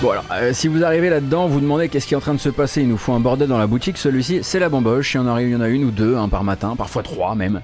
[0.00, 2.38] Bon alors, euh, si vous arrivez là-dedans, vous demandez qu'est-ce qui est en train de
[2.38, 5.16] se passer, il nous faut un bordel dans la boutique, celui-ci c'est la bamboche, il
[5.16, 7.62] y en arrive, il y en a une ou deux par matin, parfois trois même.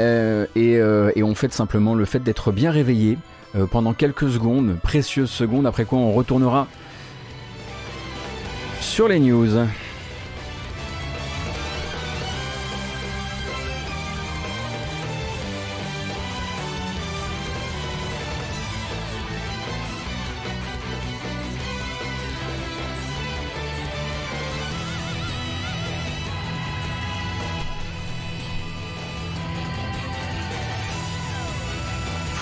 [0.00, 3.18] Euh, euh, et, on fait simplement le fait d'être bien réveillé
[3.70, 6.66] pendant quelques secondes, précieuses secondes, après quoi on retournera
[8.80, 9.66] sur les news.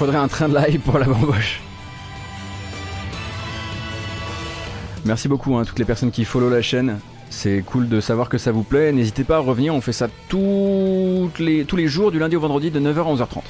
[0.04, 1.62] Faudrait un train de live pour la bamboche.
[5.06, 6.98] Merci beaucoup à hein, toutes les personnes qui follow la chaîne.
[7.30, 8.92] C'est cool de savoir que ça vous plaît.
[8.92, 10.08] N'hésitez pas à revenir, on fait ça
[11.38, 13.44] les, tous les jours du lundi au vendredi de 9h à 11h30.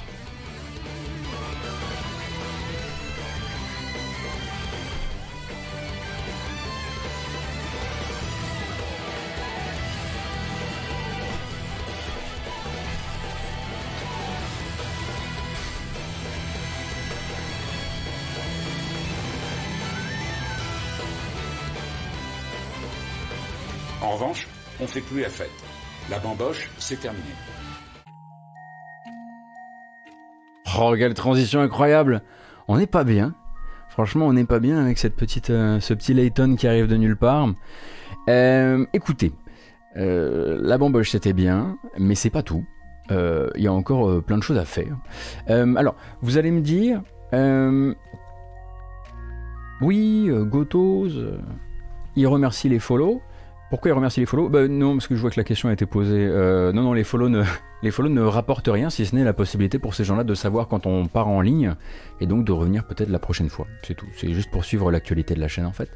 [26.10, 27.24] La bamboche, c'est terminé.
[30.76, 32.22] Oh, quelle transition incroyable
[32.66, 33.34] On n'est pas bien.
[33.90, 36.96] Franchement, on n'est pas bien avec cette petite, euh, ce petit Layton qui arrive de
[36.96, 37.48] nulle part.
[38.28, 39.32] Euh, écoutez,
[39.96, 42.64] euh, la bamboche c'était bien, mais c'est pas tout.
[43.10, 44.96] Il y a encore plein de choses à faire.
[45.46, 47.02] alors, vous allez me dire,
[49.80, 51.10] oui, Gotos,
[52.16, 53.20] il remercie les follow.
[53.74, 54.48] Pourquoi il remercie les follow?
[54.48, 56.24] Bah, Non, parce que je vois que la question a été posée.
[56.30, 57.42] Euh, non, non, les follow, ne,
[57.82, 60.68] les follow ne rapportent rien, si ce n'est la possibilité pour ces gens-là de savoir
[60.68, 61.74] quand on part en ligne,
[62.20, 63.66] et donc de revenir peut-être la prochaine fois.
[63.82, 64.06] C'est tout.
[64.14, 65.90] C'est juste pour suivre l'actualité de la chaîne, en fait.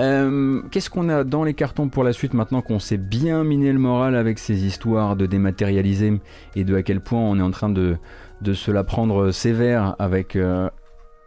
[0.00, 3.72] Euh, qu'est-ce qu'on a dans les cartons pour la suite, maintenant qu'on s'est bien miné
[3.72, 6.20] le moral avec ces histoires de dématérialiser,
[6.56, 7.98] et de à quel point on est en train de,
[8.40, 10.68] de se la prendre sévère avec, euh,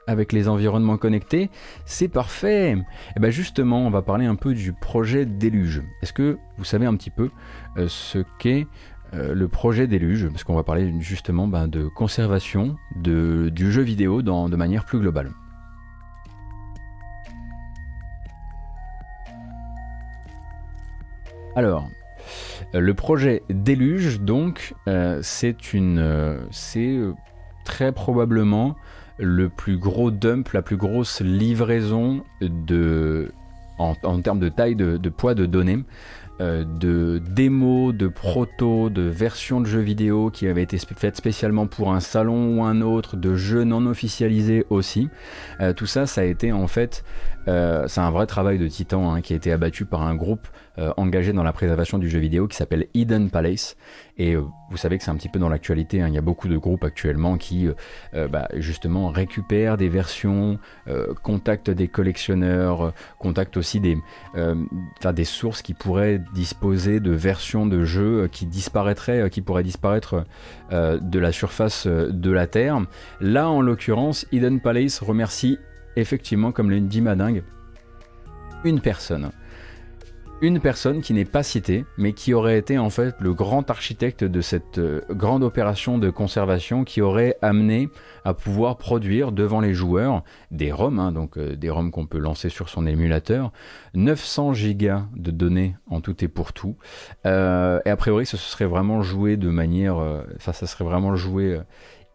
[0.08, 1.50] avec les environnements connectés,
[1.86, 2.72] c'est parfait.
[2.72, 2.84] Et
[3.18, 5.84] eh bien justement, on va parler un peu du projet Déluge.
[6.02, 7.30] Est-ce que vous savez un petit peu
[7.78, 8.68] euh, ce qu'est
[9.14, 10.28] euh, le projet Déluge?
[10.30, 14.86] Parce qu'on va parler justement ben, de conservation de, du jeu vidéo dans, de manière
[14.86, 15.32] plus globale.
[21.56, 21.90] Alors,
[22.74, 24.74] euh, le projet Déluge, donc,
[25.22, 27.00] c'est une, c'est
[27.64, 28.76] très probablement
[29.18, 33.32] le plus gros dump, la plus grosse livraison de,
[33.78, 35.84] en, termes de taille, de, poids de données
[36.40, 41.94] de démos, de protos, de versions de jeux vidéo qui avaient été faites spécialement pour
[41.94, 45.08] un salon ou un autre, de jeux non officialisés aussi.
[45.78, 47.06] tout ça, ça a été en fait,
[47.46, 50.46] c'est un vrai travail de titan hein, qui a été abattu par un groupe
[50.78, 53.78] euh, engagé dans la préservation du jeu vidéo qui s'appelle Eden Palace.
[54.18, 56.08] Et euh, vous savez que c'est un petit peu dans l'actualité, hein.
[56.10, 57.70] il y a beaucoup de groupes actuellement qui
[58.14, 60.60] euh, bah, justement récupèrent des versions,
[61.24, 63.98] contactent des collectionneurs, contactent aussi des,
[65.24, 70.26] sources qui pourraient disposer de versions de jeux qui disparaîtraient, qui pourraient disparaître
[70.72, 72.82] de la surface de la Terre.
[73.22, 75.58] Là en l'occurrence, Eden Palace remercie
[75.96, 77.44] effectivement, comme l'a dit Madingue,
[78.64, 79.32] une personne
[80.42, 84.24] une personne qui n'est pas citée, mais qui aurait été en fait le grand architecte
[84.24, 87.90] de cette euh, grande opération de conservation qui aurait amené
[88.26, 92.18] à pouvoir produire devant les joueurs des ROM, hein, donc euh, des ROM qu'on peut
[92.18, 93.52] lancer sur son émulateur,
[93.94, 96.76] 900 gigas de données en tout et pour tout.
[97.26, 99.98] Euh, et a priori, ce serait vraiment joué de manière,
[100.36, 101.60] enfin, ça serait vraiment joué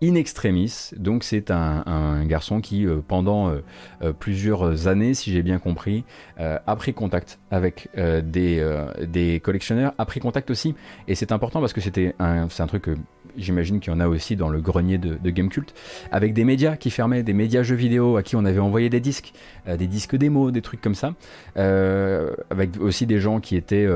[0.03, 0.91] in extremis.
[0.97, 3.63] Donc c'est un, garçon qui, euh, pendant euh,
[4.03, 6.05] euh, plusieurs années, si j'ai bien compris,
[6.39, 10.75] a pris contact avec des, collectionneurs, a pris contact aussi,
[11.07, 12.97] et c'est important parce que c'était un, c'est un truc que
[13.37, 15.75] j'imagine qu'il y en a aussi dans le grenier de, de Gamecult,
[16.11, 19.01] avec des médias qui fermaient, des médias jeux vidéo à qui on avait envoyé des
[19.01, 19.33] disques,
[19.67, 21.15] des disques démos, des trucs comme ça,
[21.57, 23.89] avec aussi des gens qui étaient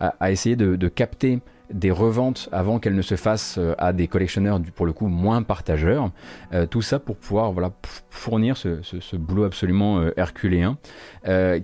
[0.00, 1.40] à, essayer de capter
[1.72, 5.42] des reventes avant qu'elles ne se fassent euh, à des collectionneurs pour le coup moins
[5.42, 6.10] partageurs.
[6.52, 7.72] Euh, tout ça pour pouvoir voilà,
[8.10, 10.76] fournir ce, boulot absolument euh, herculéen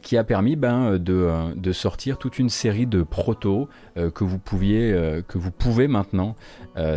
[0.03, 5.39] qui a permis ben, de, sortir toute une série de protos que, vous pouviez, que
[5.39, 6.35] vous pouvez maintenant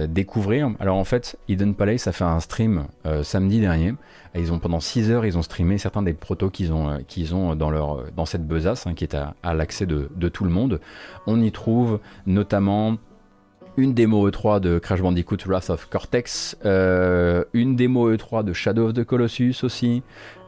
[0.08, 0.72] découvrir.
[0.80, 2.88] Alors en fait, Eden Palace a fait un stream
[3.22, 3.94] samedi dernier.
[4.36, 7.56] Ils ont pendant 6 heures, ils ont streamé certains des protos qu'ils ont, qu'ils ont
[7.56, 10.80] dans, leur, dans cette besace hein, qui est à, l'accès de, de, tout le monde.
[11.26, 12.98] On y trouve notamment
[13.78, 18.88] une démo E3 de Crash Bandicoot Wrath of Cortex, euh, une démo E3 de Shadow
[18.88, 20.02] of the Colossus aussi,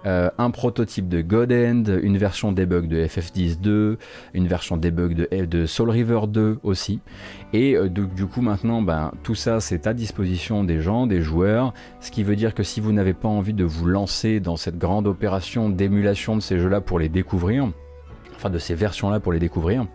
[0.07, 3.97] euh, un prototype de God End, une version debug de FF10 2,
[4.33, 7.01] une version debug de, de Soul River 2 aussi.
[7.51, 11.73] Et euh, du coup maintenant, ben, tout ça c'est à disposition des gens, des joueurs,
[11.99, 14.77] ce qui veut dire que si vous n'avez pas envie de vous lancer dans cette
[14.77, 17.69] grande opération d'émulation de ces jeux-là pour les découvrir,
[18.35, 19.87] enfin de ces versions-là pour les découvrir,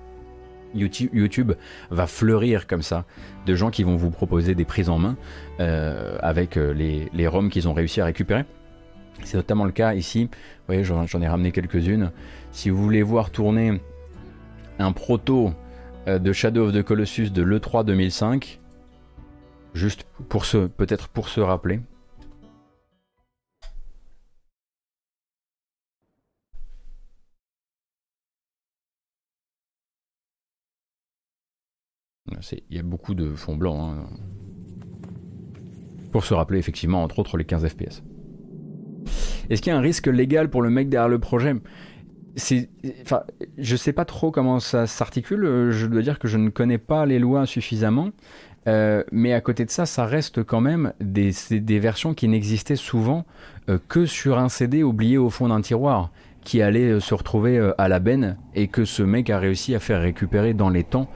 [0.75, 1.53] YouTube,
[1.91, 3.05] va fleurir comme ça
[3.47, 5.17] de gens qui vont vous proposer des prises en main
[5.61, 8.45] euh, avec les, les ROM qu'ils ont réussi à récupérer.
[9.24, 10.24] C'est notamment le cas ici.
[10.24, 10.31] Vous
[10.66, 12.12] voyez, j'en ai ramené quelques-unes.
[12.51, 13.81] Si vous voulez voir tourner
[14.78, 15.53] un proto
[16.09, 18.61] euh, de Shadow of the Colossus de l'E3 2005,
[19.74, 21.81] juste peut-être pour se rappeler,
[32.70, 33.93] Il y a beaucoup de fond blanc.
[33.93, 34.07] Hein.
[36.11, 38.03] Pour se rappeler effectivement, entre autres, les 15 FPS.
[39.51, 41.55] Est-ce qu'il y a un risque légal pour le mec derrière le projet?
[42.35, 42.71] C'est,
[43.03, 43.25] enfin,
[43.59, 45.71] je sais pas trop comment ça s'articule.
[45.71, 48.11] Je dois dire que je ne connais pas les lois suffisamment.
[48.69, 51.33] Euh, mais à côté de ça, ça reste quand même des,
[51.79, 53.25] versions qui n'existaient souvent
[53.69, 56.11] euh, que sur un CD oublié au fond d'un tiroir
[56.45, 59.81] qui allait euh, se retrouver à la benne et que ce mec a réussi à
[59.81, 61.09] faire récupérer dans les temps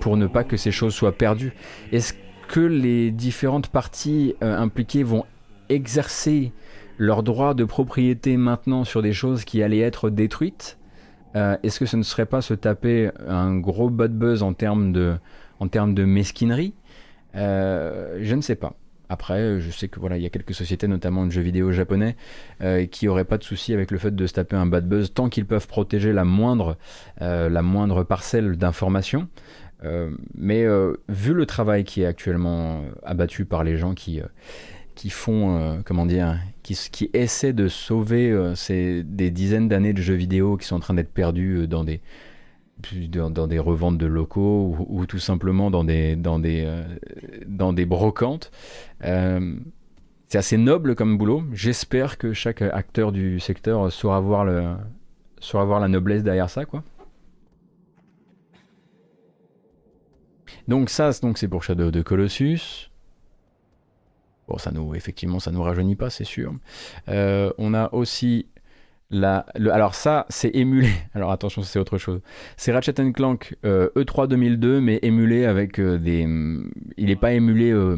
[0.00, 1.52] pour ne pas que ces choses soient perdues.
[1.92, 2.12] Est-ce
[2.48, 5.24] que les différentes parties impliquées vont
[5.68, 6.52] exercer
[6.98, 10.78] leur droit de propriété maintenant sur des choses qui allaient être détruites
[11.34, 15.16] Est-ce que ce ne serait pas se taper un gros bad buzz en termes de,
[15.60, 16.74] en termes de mesquinerie?
[17.34, 18.74] Je ne sais pas.
[19.08, 22.16] Après, je sais que voilà, il y a quelques sociétés, notamment de jeux vidéo japonais,
[22.60, 25.12] euh, qui n'auraient pas de souci avec le fait de se taper un bad buzz
[25.14, 26.76] tant qu'ils peuvent protéger la moindre,
[27.22, 29.28] euh, la moindre parcelle d'information.
[29.84, 30.66] Euh, mais
[31.08, 34.20] vu le travail qui est actuellement abattu par les gens qui,
[34.98, 40.14] qui font, comment dire, qui, qui essaient de sauver ces, des dizaines d'années de jeux
[40.14, 42.00] vidéo qui sont en train d'être perdus dans des,
[43.08, 46.84] dans, des reventes de locaux ou, tout simplement dans des, dans des, euh,
[47.46, 48.50] dans des brocantes.
[49.04, 49.56] Euh,
[50.28, 51.42] c'est assez noble comme boulot.
[51.52, 54.74] J'espère que chaque acteur du secteur saura voir, le,
[55.40, 56.64] saura voir la noblesse derrière ça.
[56.64, 56.84] Quoi.
[60.68, 62.90] Donc ça, donc c'est pour Shadow de Colossus.
[64.48, 66.54] Bon, ça nous, effectivement, ça nous rajeunit pas, c'est sûr.
[67.08, 68.46] Euh, on a aussi
[69.10, 70.90] alors ça, c'est émulé.
[71.14, 72.20] Alors attention, c'est autre chose.
[72.56, 76.26] C'est Ratchet Clank E3 2002, mais émulé avec euh, des...
[76.26, 77.96] Mm, il n'est pas émulé euh,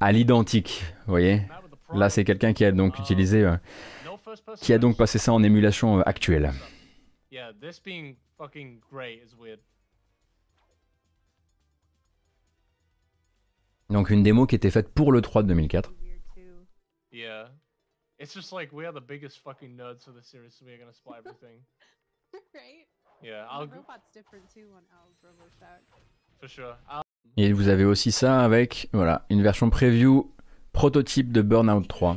[0.00, 1.42] à l'identique, vous voyez
[1.92, 3.44] Là, c'est quelqu'un qui a donc utilisé...
[3.44, 3.56] Euh,
[4.60, 6.52] qui a donc passé ça en émulation actuelle.
[13.90, 15.92] Donc une démo qui était faite pour le 3 de 2004.
[17.12, 17.48] Yeah.
[18.18, 20.92] It's just like we are the biggest fucking nerds for the series, so we're gonna
[20.92, 21.60] split everything.
[22.54, 22.86] right?
[23.22, 25.82] Yeah, The I'll robot's different too on Al's Robo Shack.
[26.38, 26.76] for sure.
[26.88, 27.02] I'll
[27.36, 30.32] Et vous avez aussi ça avec voilà, une version preview
[30.72, 32.16] prototype de Burnout 3.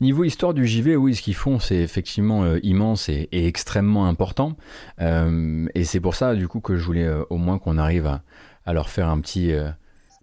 [0.00, 4.56] Niveau histoire du JV, oui, ce qu'ils font, c'est effectivement euh, immense et, extrêmement important.
[5.00, 8.06] Euh, et c'est pour ça, du coup, que je voulais euh, au moins qu'on arrive
[8.66, 9.52] à, leur faire un petit,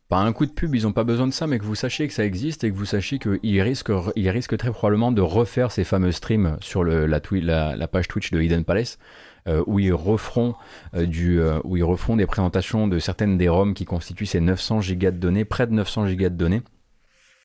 [0.10, 2.10] pas un coup de pub, ils n'ont pas besoin de ça, mais que vous sachiez
[2.10, 6.12] que ça existe et que vous sachiez qu'ils risquent, très probablement de refaire ces fameux
[6.12, 9.00] streams sur la, page Twitch de Hidden Palace,
[9.66, 10.56] où, ils referont,
[10.94, 15.12] du, où ils referont des présentations de certaines des ROM qui constituent ces 900 gigas
[15.12, 16.64] de données, près de 900 gigas de données.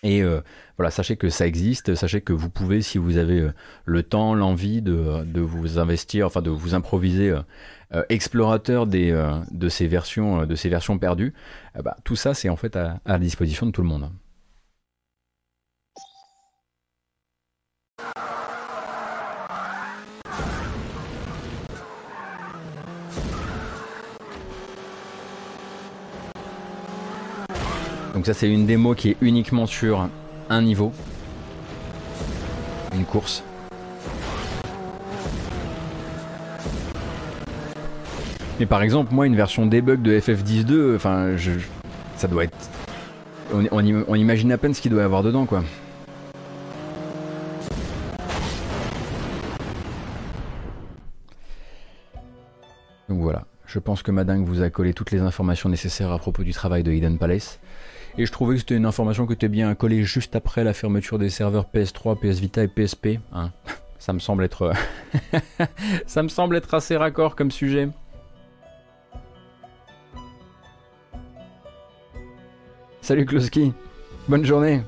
[0.05, 0.41] Et euh,
[0.77, 3.53] voilà, sachez que ça existe, sachez que vous pouvez, si vous avez euh,
[3.85, 7.35] le temps, l'envie de, de vous investir, enfin de vous improviser
[7.95, 9.11] euh, explorateur des,
[9.51, 11.35] de, ces versions, de ces versions perdues,
[11.77, 14.09] eh bah, tout ça c'est en fait à, à la disposition de tout le monde.
[28.19, 30.09] Donc ça c'est une démo qui est uniquement sur
[30.51, 30.91] un niveau,
[32.93, 33.45] une course.
[38.59, 41.53] Mais par exemple, moi, une version debug de FF10.2, enfin, je,
[42.17, 42.57] ça doit être.
[43.55, 45.63] On, on im- on imagine à peine ce qu'il doit y avoir dedans, quoi.
[53.09, 56.43] Donc voilà, je pense que Madingue vous a collé toutes les informations nécessaires à propos
[56.43, 57.59] du travail de Hidden Palace.
[58.21, 61.21] Et je trouvais que c'était une information que était bien collée juste après la fermeture
[61.21, 63.21] des serveurs PS3, PS Vita et PSP.
[63.33, 63.53] hein.
[64.01, 64.73] Ça me semble être.
[66.07, 67.89] ça me semble être assez raccord comme sujet.
[73.01, 73.73] Salut Kloski,
[74.29, 74.83] bonne journée.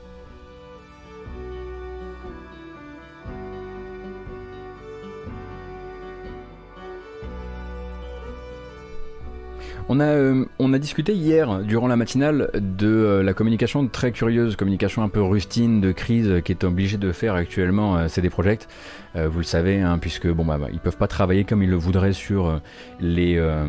[9.93, 14.13] On a, euh, on a discuté hier, durant la matinale, de euh, la communication très
[14.13, 18.31] curieuse, communication un peu rustine de crise qui est obligée de faire actuellement euh, CD
[18.31, 18.69] Projekt.
[19.17, 21.71] Euh, vous le savez, hein, puisque bon bah, bah, ils peuvent pas travailler comme ils
[21.71, 22.59] le voudraient sur euh,
[23.01, 23.67] les euh,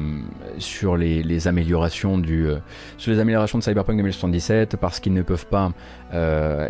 [0.97, 2.47] les, améliorations du
[2.97, 5.72] sur les améliorations de Cyberpunk 2077 parce qu'ils ne peuvent pas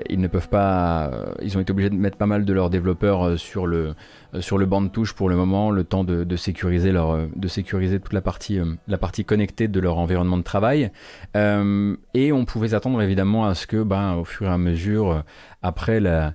[0.10, 1.12] ils ne peuvent pas
[1.42, 3.96] ils ont été obligés de mettre pas mal de leurs développeurs sur le
[4.40, 8.00] sur le banc de touche pour le moment le temps de, sécuriser leur de sécuriser
[8.00, 10.92] toute la partie la partie connectée de leur environnement de travail.
[11.36, 15.24] Et on pouvait s'attendre évidemment à ce que ben au fur et à mesure
[15.62, 16.34] après la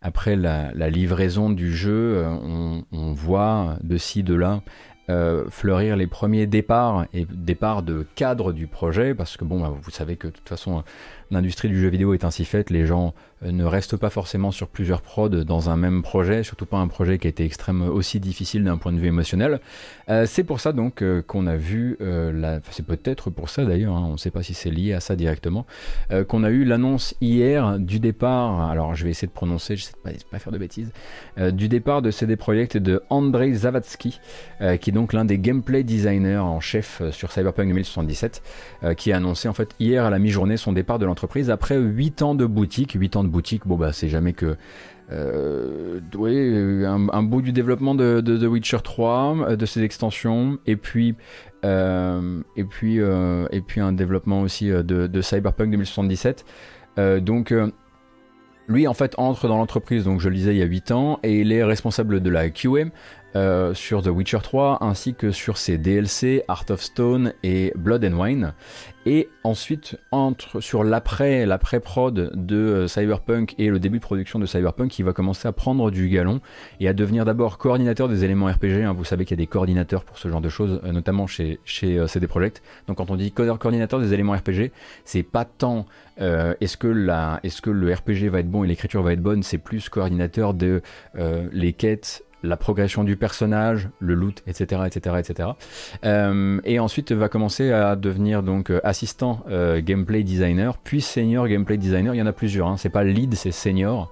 [0.00, 4.62] après la, livraison du jeu, euh, on, on voit de ci, de là
[5.10, 9.72] euh, fleurir les premiers départs et départs de cadre du projet, parce que bon, bah,
[9.74, 10.84] vous savez que de toute façon,
[11.30, 13.14] l'industrie du jeu vidéo est ainsi faite, les gens
[13.44, 16.88] euh, ne restent pas forcément sur plusieurs prods dans un même projet, surtout pas un
[16.88, 19.60] projet qui a été extrême aussi difficile d'un point de vue émotionnel.
[20.08, 22.60] Euh, c'est pour ça donc euh, qu'on a vu, la...
[22.70, 25.16] c'est peut-être pour ça d'ailleurs, hein, on ne sait pas si c'est lié à ça
[25.16, 25.66] directement,
[26.28, 30.12] qu'on a eu l'annonce hier du départ, alors je vais essayer de prononcer, je ne
[30.12, 30.92] sais pas, faire de bêtises,
[31.52, 34.20] du départ de CD Projekt de Andrei Zavatsky,
[34.80, 38.42] qui est donc l'un des gameplay designers en chef sur Cyberpunk 2077,
[38.84, 41.17] euh, qui a annoncé en fait hier à la mi-journée son départ de l'entreprise
[41.50, 42.92] après 8 ans de boutique.
[42.92, 44.56] 8 ans de boutique, bon bah c'est jamais que
[45.10, 50.76] euh, ouais, un, bout du développement de, The Witcher 3, euh, de ses extensions, et
[50.76, 51.14] puis
[51.64, 56.44] euh, et puis et puis un développement aussi de, de Cyberpunk 2077.
[56.98, 57.54] Euh, donc
[58.66, 61.20] lui en fait entre dans l'entreprise, donc je le disais il y a 8 ans,
[61.22, 62.86] et il est responsable de la QA
[63.36, 68.02] euh, sur The Witcher 3 ainsi que sur ses DLC Art of Stone et Blood
[68.04, 68.54] and Wine
[69.04, 74.38] et ensuite entre sur l'après l'après prod de euh, Cyberpunk et le début de production
[74.38, 76.40] de Cyberpunk il va commencer à prendre du galon
[76.80, 78.94] et à devenir d'abord coordinateur des éléments RPG hein.
[78.96, 81.60] vous savez qu'il y a des coordinateurs pour ce genre de choses euh, notamment chez
[81.66, 84.72] CD Projekt donc quand on dit co- coordinateur des éléments RPG
[85.04, 85.86] c'est pas tant
[86.18, 86.88] est-ce que
[87.70, 90.82] le RPG va être bon et l'écriture va être bonne c'est plus coordinateur de
[91.52, 95.48] les quêtes la progression du personnage, le loot, etc., etc., etc.
[96.64, 101.76] Et ensuite va commencer à devenir donc euh, assistant euh, gameplay designer, puis senior gameplay
[101.76, 102.14] designer.
[102.14, 102.68] Il y en a plusieurs.
[102.68, 102.76] Hein.
[102.76, 104.10] C'est pas lead, c'est senior.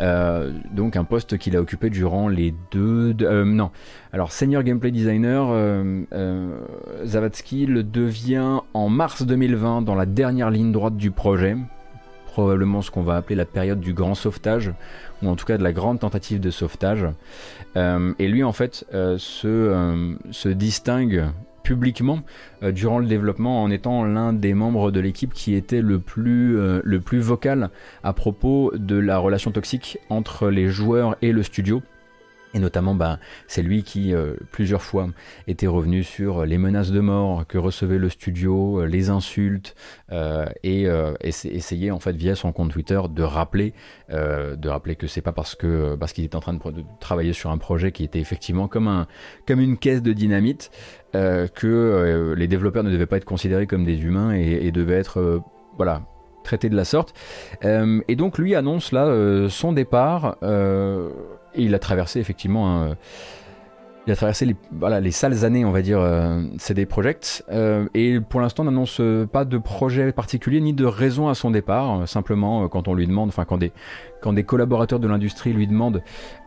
[0.00, 3.14] Euh, donc un poste qu'il a occupé durant les deux.
[3.14, 3.70] de- non.
[4.12, 5.48] Alors senior gameplay designer,
[7.04, 11.56] Zavatsky le devient en mars 2020 dans la dernière ligne droite du projet
[12.28, 14.72] probablement ce qu'on va appeler la période du grand sauvetage,
[15.22, 17.06] ou en tout cas de la grande tentative de sauvetage.
[17.76, 21.24] Euh, et lui, en fait, euh, se, euh, se, distingue
[21.62, 22.20] publiquement
[22.62, 27.68] durant le développement en étant l'un des membres de l'équipe qui était le plus vocal
[28.02, 31.82] à propos de la relation toxique entre les joueurs et le studio.
[32.54, 35.08] Et notamment, bah, c'est lui qui, euh, plusieurs fois,
[35.46, 39.74] était revenu sur les menaces de mort que recevait le studio, euh, les insultes,
[40.12, 40.86] euh, et
[41.22, 43.74] essayait, en fait, via son compte Twitter, de rappeler,
[44.10, 46.60] de rappeler que c'est pas parce que parce qu'il était en train de,
[47.00, 49.06] travailler sur un projet qui était effectivement comme, un,
[49.46, 50.70] comme une caisse de dynamite,
[51.12, 55.42] que les développeurs ne devaient pas être considérés comme des humains et, et devaient être,
[55.76, 56.02] voilà,
[56.44, 57.14] traités de la sorte.
[57.62, 60.36] et donc, lui annonce là son départ
[61.64, 62.94] il a traversé effectivement
[64.12, 67.44] a traversé les, sales années, on va dire, euh, CD Projekt.
[67.50, 69.00] Euh, et pour l'instant, n'annonce
[69.32, 72.06] pas de projet particulier ni de raison à son départ.
[72.08, 73.72] simplement, euh, quand on lui demande, enfin, quand des,
[74.22, 76.02] quand des collaborateurs de l'industrie lui demandent,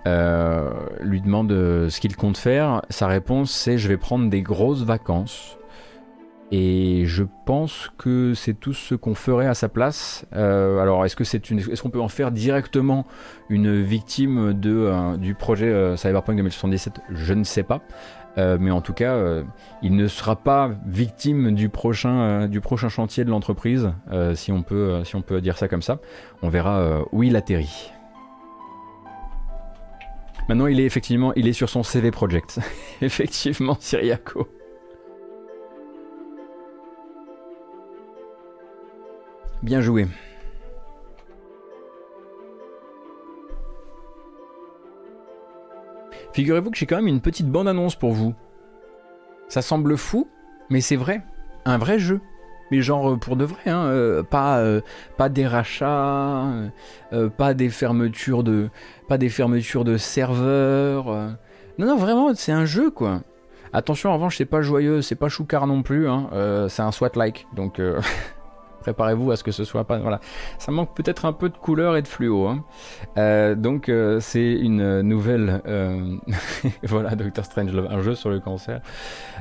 [0.05, 5.57] lui demandent ce qu'il compte faire, sa réponse c'est je vais prendre des grosses vacances.
[6.51, 10.25] Et je pense que c'est tout ce qu'on ferait à sa place.
[10.35, 13.07] Euh, alors, est-ce que c'est une, est-ce qu'on peut en faire directement
[13.49, 17.81] une victime de, euh, du projet euh, Cyberpunk 2077 Je ne sais pas.
[18.37, 19.17] mais en tout cas,
[19.81, 22.49] il ne sera pas victime du prochain,
[22.89, 23.91] chantier de l'entreprise,
[24.35, 25.99] si, on peut, si on peut dire ça comme ça.
[26.41, 27.91] On verra où il atterrit.
[30.47, 32.59] Maintenant, il est effectivement, il est sur son CV Project.
[33.01, 34.47] effectivement, Syriaco.
[39.63, 40.07] Bien joué.
[46.33, 48.33] Figurez-vous que j'ai quand même une petite bande-annonce pour vous.
[49.49, 50.29] Ça semble fou,
[50.69, 51.21] mais c'est vrai.
[51.65, 52.21] Un vrai jeu.
[52.71, 54.79] Mais genre euh, pour de vrai, hein, euh, pas, euh,
[55.17, 56.47] pas des rachats,
[57.37, 58.69] pas des fermetures de,
[59.09, 61.07] pas des fermetures de serveurs.
[61.77, 63.21] Non, non, vraiment, c'est un jeu quoi.
[63.73, 66.07] Attention, en revanche, c'est pas joyeux, c'est pas choucard non plus.
[66.07, 66.29] Hein,
[66.69, 67.81] c'est un SWAT-like, donc
[68.81, 69.99] Préparez-vous à ce que ce soit pas.
[69.99, 70.19] Voilà,
[70.57, 72.47] ça manque peut-être un peu de couleur et de fluo.
[72.47, 72.63] Hein.
[73.17, 75.61] Euh, donc euh, c'est une nouvelle.
[75.67, 76.17] Euh,
[76.83, 78.81] voilà, Doctor Strange, un jeu sur le cancer.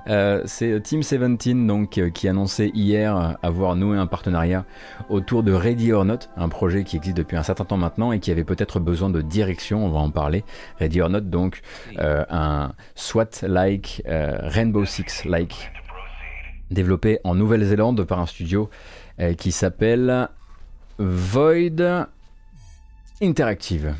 [0.06, 4.64] c'est Team 17 donc qui annonçait hier avoir noué un partenariat
[5.08, 8.20] autour de Ready or Not, un projet qui existe depuis un certain temps maintenant et
[8.20, 9.84] qui avait peut-être besoin de direction.
[9.84, 10.44] On va en parler.
[10.78, 11.60] Ready or Not, donc
[11.98, 15.70] un SWAT-like, Rainbow Six-like
[16.70, 18.70] développé en Nouvelle-Zélande par un studio
[19.20, 20.28] euh, qui s'appelle
[20.98, 22.08] Void
[23.22, 23.94] Interactive.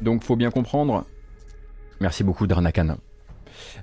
[0.00, 1.04] Donc faut bien comprendre.
[2.00, 2.98] Merci beaucoup Darnakan.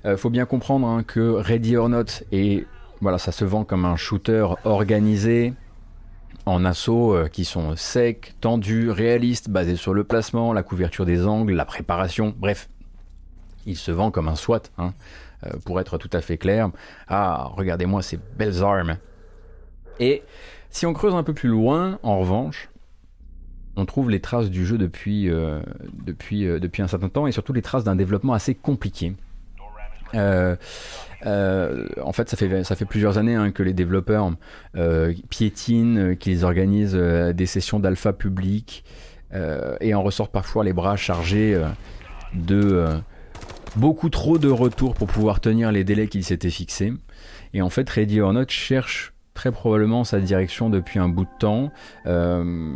[0.06, 2.66] Euh, faut bien comprendre hein, que Ready or Not et
[3.00, 5.52] voilà, ça se vend comme un shooter organisé,
[6.46, 11.26] en assaut euh, qui sont secs, tendus, réalistes, basés sur le placement, la couverture des
[11.26, 12.68] angles, la préparation, bref.
[13.66, 14.92] Il se vend comme un SWAT, hein,
[15.46, 16.70] euh, pour être tout à fait clair.
[17.08, 18.98] Ah, regardez-moi ces belles armes.
[20.00, 20.22] Et
[20.70, 22.68] si on creuse un peu plus loin, en revanche,
[23.76, 25.60] on trouve les traces du jeu depuis, euh,
[26.04, 29.14] depuis, depuis un certain temps et surtout les traces d'un développement assez compliqué.
[30.14, 30.56] Euh,
[31.26, 32.36] euh, en fait, ça
[32.76, 34.30] fait, plusieurs années hein, que les développeurs
[34.76, 38.84] euh, piétinent, qu'ils organisent des sessions d'alpha public
[39.80, 41.60] et en ressortent parfois les bras chargés
[42.34, 42.86] de
[43.74, 46.92] beaucoup trop de retours pour pouvoir tenir les délais qu'ils s'étaient fixés.
[47.52, 51.38] Et en fait, Ready or Not cherche très probablement sa direction depuis un bout de
[51.38, 51.70] temps.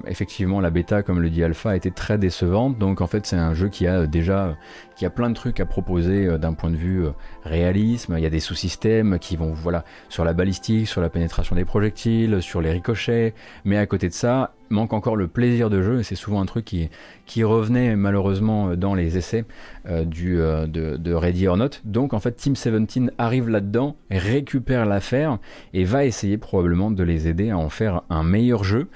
[0.07, 2.79] effectivement, la bêta, comme le dit Alpha, été très décevante.
[2.79, 4.57] Donc en fait, c'est un jeu qui a déjà
[4.99, 7.13] qui a plein de trucs à proposer euh, d'un point de vue euh,
[7.45, 8.15] réalisme.
[8.19, 11.65] Il y a des sous-systèmes qui vont voilà sur la balistique, sur la pénétration des
[11.65, 13.33] projectiles, sur les ricochets.
[13.65, 16.47] Mais à côté de ça, manque encore le plaisir de jeu et c'est souvent un
[16.47, 19.45] truc qui, revenait malheureusement dans les essais
[19.89, 21.71] euh, du, de, Ready or Not.
[21.85, 25.39] Donc en fait Team 17 arrive là-dedans, récupère l'affaire
[25.73, 28.89] et va essayer probablement de les aider à en faire un meilleur jeu,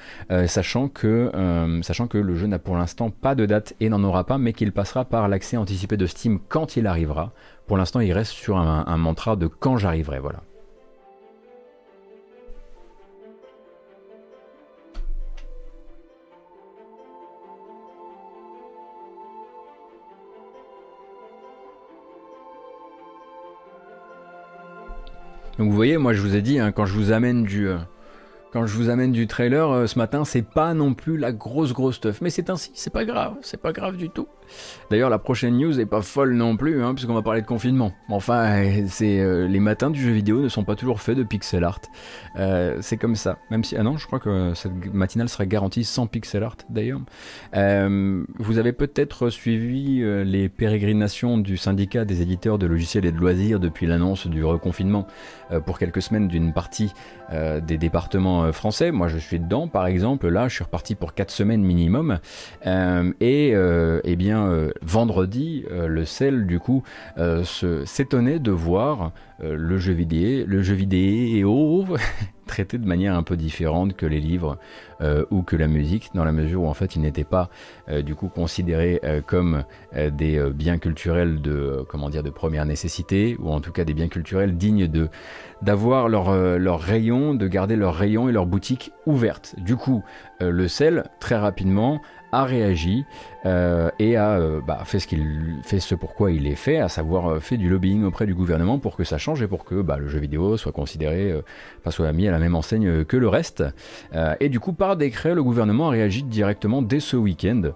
[0.47, 1.31] sachant, que,
[1.83, 4.53] sachant que le jeu n'a pour l'instant pas de date et n'en aura pas, mais
[4.53, 7.33] qu'il passera par l'accès anticipé de Steam quand il arrivera.
[7.67, 10.43] Pour l'instant, il reste sur un, mantra de quand j'arriverai, voilà.
[25.63, 27.77] Donc vous voyez, moi je vous ai dit, hein, quand je vous amène du, euh,
[28.53, 31.73] quand je vous amène du trailer euh, ce matin, c'est pas non plus la grosse
[31.73, 32.21] grosse stuff.
[32.21, 34.27] Mais c'est ainsi, c'est pas grave, c'est pas grave du tout.
[34.93, 37.93] D'ailleurs, la prochaine news est pas folle non plus, hein, puisqu'on va parler de confinement.
[38.11, 41.65] Enfin, c'est euh, les matins du jeu vidéo ne sont pas toujours faits de pixel
[41.65, 41.81] art.
[42.37, 43.39] Euh, c'est comme ça.
[43.51, 47.01] Même si, ah non, je crois que cette matinale sera garantie sans pixel art d'ailleurs.
[47.57, 53.19] Euh, vous avez peut-être suivi les pérégrinations du syndicat des éditeurs de logiciels et de
[53.19, 55.07] loisirs depuis l'annonce du reconfinement
[55.65, 56.93] pour quelques semaines d'une partie
[57.31, 58.91] des départements français.
[58.91, 60.29] Moi, je suis dedans, par exemple.
[60.29, 62.19] Là, je suis reparti pour 4 semaines minimum.
[62.67, 63.55] et
[64.05, 64.42] eh bien,
[64.83, 66.83] vendredi, euh, le sel du coup
[67.19, 67.45] euh,
[67.85, 69.13] s'étonnait de voir
[69.43, 71.85] euh, le jeu vidéo, le jeu vidéo
[72.47, 74.59] traité de manière un peu différente que les livres
[75.31, 77.49] ou que la musique, dans la mesure où en fait ils n'étaient pas
[78.05, 79.65] du coup considérés comme
[79.97, 84.09] des biens culturels de comment dire de première nécessité ou en tout cas des biens
[84.09, 85.09] culturels dignes de
[85.63, 89.55] d'avoir leur, leur rayon, de garder leur rayon et leur boutique ouverte.
[89.59, 90.05] Du coup,
[90.41, 92.01] le sel très rapidement
[92.33, 93.05] a réagi
[93.45, 96.89] euh, et a euh, bah, fait ce qu'il fait ce pourquoi il est fait, à
[96.89, 99.83] savoir euh, fait du lobbying auprès du gouvernement pour que ça change et pour que
[99.83, 101.35] bah, le jeu vidéo soit considéré,
[101.81, 103.63] enfin, soit mis à la même enseigne que le reste.
[104.41, 107.73] et du coup, par décret, le gouvernement a réagi directement dès ce week-end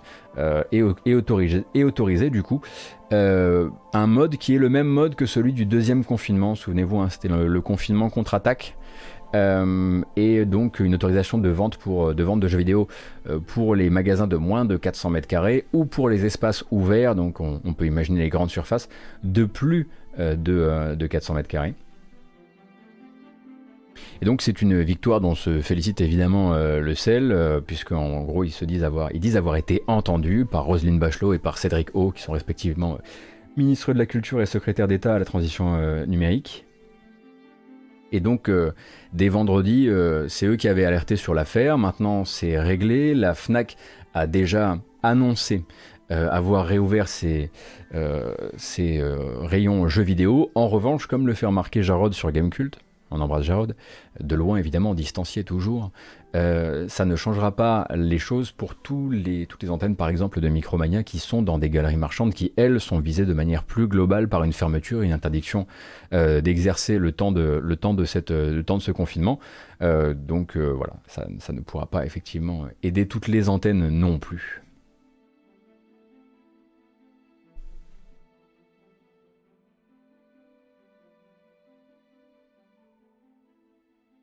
[0.72, 2.62] et, autorisé du coup
[3.10, 6.54] un mode qui est le même mode que celui du deuxième confinement.
[6.54, 8.76] Souvenez-vous, hein, c'était le confinement contre-attaque.
[9.34, 12.88] Euh, et donc une autorisation de vente, pour, de vente de jeux vidéo
[13.28, 17.14] euh, pour les magasins de moins de 400 mètres carrés ou pour les espaces ouverts,
[17.14, 18.88] donc on, peut imaginer les grandes surfaces,
[19.24, 19.88] de plus
[20.18, 21.74] euh, de, de 400 mètres carrés.
[24.22, 28.64] Et donc c'est une victoire dont se félicite évidemment le sel, puisqu'en gros ils se
[28.64, 32.22] disent avoir, ils disent avoir été entendus par Roselyne Bachelot et par Cédric O, qui
[32.22, 32.98] sont respectivement
[33.58, 36.65] ministre de la Culture et secrétaire d'État à la transition numérique.
[38.12, 38.72] Et donc, euh,
[39.12, 41.78] dès vendredi, euh, c'est eux qui avaient alerté sur l'affaire.
[41.78, 43.14] Maintenant, c'est réglé.
[43.14, 43.76] La FNAC
[44.14, 45.64] a déjà annoncé
[46.10, 47.50] euh, avoir réouvert ses,
[47.92, 50.50] rayons jeux vidéo.
[50.54, 52.78] En revanche, comme le fait remarquer Jarod sur Gamecult,
[53.10, 53.76] on embrasse Jarod,
[54.20, 55.90] de loin évidemment, distancié toujours,
[56.36, 60.40] euh, ça ne changera pas les choses pour tous les, toutes les antennes, par exemple,
[60.40, 63.88] de Micromania qui sont dans des galeries marchandes qui, elles, sont visées de manière plus
[63.88, 65.66] globale par une fermeture, une interdiction
[66.12, 69.40] euh, d'exercer le temps de, le de, cette, le temps de ce confinement.
[69.80, 74.62] Euh, donc voilà, ça, ça, ne pourra pas effectivement aider toutes les antennes non plus.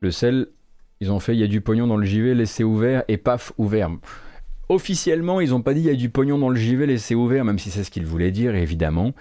[0.02, 0.48] Le sel
[1.00, 3.54] ils ont fait il y a du pognon dans le JV, laissez ouvert et paf,
[3.58, 3.92] ouvert.
[4.70, 7.44] Officiellement, ils n'ont pas dit il y a du pognon dans le JV, laissez ouvert,
[7.44, 9.14] même si c'est ce qu'ils voulaient dire, évidemment.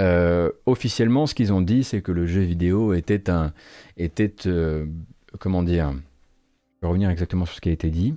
[0.00, 3.52] Euh, officiellement, ce qu'ils ont dit, c'est que le jeu vidéo était un.
[3.96, 4.46] était.
[4.46, 4.86] Euh,
[5.38, 8.14] comment dire Je vais revenir exactement sur ce qui a été dit.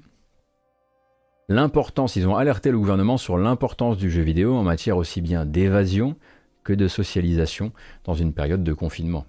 [1.49, 5.45] L'importance, ils ont alerté le gouvernement sur l'importance du jeu vidéo en matière aussi bien
[5.45, 6.15] d'évasion
[6.63, 7.71] que de socialisation
[8.05, 9.25] dans une période de confinement.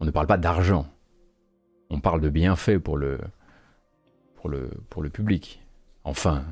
[0.00, 0.86] On ne parle pas d'argent,
[1.90, 3.18] on parle de bienfaits pour le,
[4.36, 5.62] pour le, pour le public.
[6.04, 6.44] Enfin,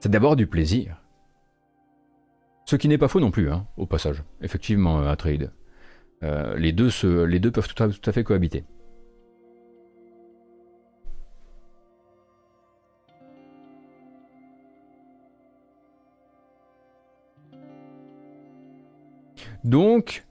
[0.00, 0.96] c'est d'abord du plaisir.
[2.64, 4.22] Ce qui n'est pas faux non plus, hein, au passage.
[4.40, 5.52] Effectivement, à trade.
[6.22, 8.64] Euh, les, deux se, les deux peuvent tout à, fait cohabiter.
[19.64, 20.24] Donc,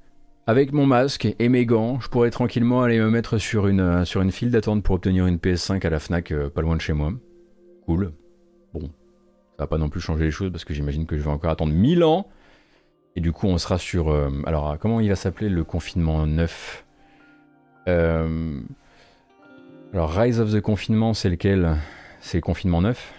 [0.50, 4.04] avec mon masque et mes gants, je pourrais tranquillement aller me mettre sur une, euh,
[4.04, 6.82] sur une file d'attente pour obtenir une PS5 à la FNAC euh, pas loin de
[6.82, 7.14] chez moi.
[7.86, 8.14] Cool.
[8.74, 8.88] Bon, ça
[9.60, 11.72] va pas non plus changer les choses parce que j'imagine que je vais encore attendre
[11.72, 12.28] 1000 ans.
[13.16, 14.10] Et du coup, on sera sur...
[14.10, 16.84] Euh, alors, comment il va s'appeler le confinement 9
[17.86, 18.42] Alors,
[20.12, 21.78] Rise of the Confinement, c'est lequel?
[22.22, 23.14] C'est le confinement 9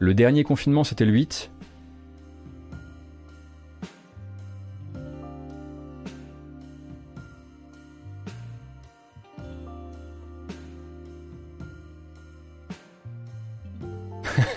[0.00, 1.50] Le dernier confinement, c'était le 8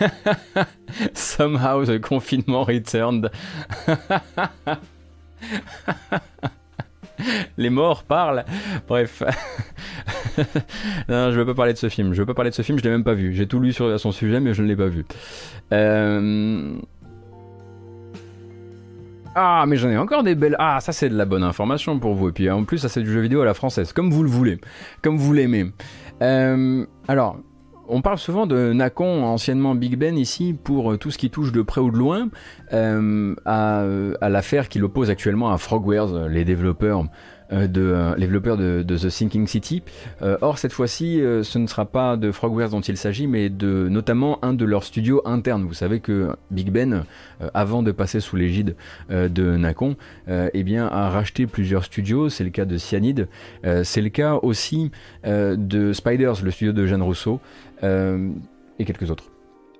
[1.13, 3.29] Somehow the confinement returned.
[7.57, 8.45] Les morts parlent.
[8.87, 9.21] Bref.
[11.09, 12.13] non, je veux pas parler de ce film.
[12.13, 13.33] Je veux pas parler de ce film, je l'ai même pas vu.
[13.33, 15.05] J'ai tout lu sur son sujet, mais je ne l'ai pas vu.
[15.71, 16.77] Euh,
[19.35, 20.55] ah, mais j'en ai encore des belles.
[20.59, 22.29] Ah, ça c'est de la bonne information pour vous.
[22.29, 24.29] Et puis en plus, ça c'est du jeu vidéo à la française, comme vous le
[24.29, 24.59] voulez,
[25.01, 25.71] comme vous l'aimez.
[26.21, 27.37] Euh, alors,
[27.91, 31.51] on parle souvent de Nacon, anciennement Big Ben, ici, pour euh, tout ce qui touche
[31.51, 32.30] de près ou de loin
[32.73, 37.05] euh, à, l'affaire qui l'oppose actuellement à Frogwares, les développeurs
[37.51, 39.84] euh, de euh, The Sinking City.
[40.22, 43.49] Euh, or cette fois-ci, euh, ce ne sera pas de Frogwares dont il s'agit, mais
[43.49, 45.63] de notamment un de leurs studios internes.
[45.63, 47.03] Vous savez que Big Ben,
[47.41, 48.76] euh, avant de passer sous l'égide
[49.09, 49.95] euh, de Nacon,
[50.30, 52.30] euh, eh a racheté plusieurs studios.
[52.30, 53.27] C'est le cas de Cyanide.
[53.65, 54.91] Euh, c'est le cas aussi
[55.26, 59.31] euh, de Spiders, le studio de Jeanne Rousseau, euh, et quelques autres.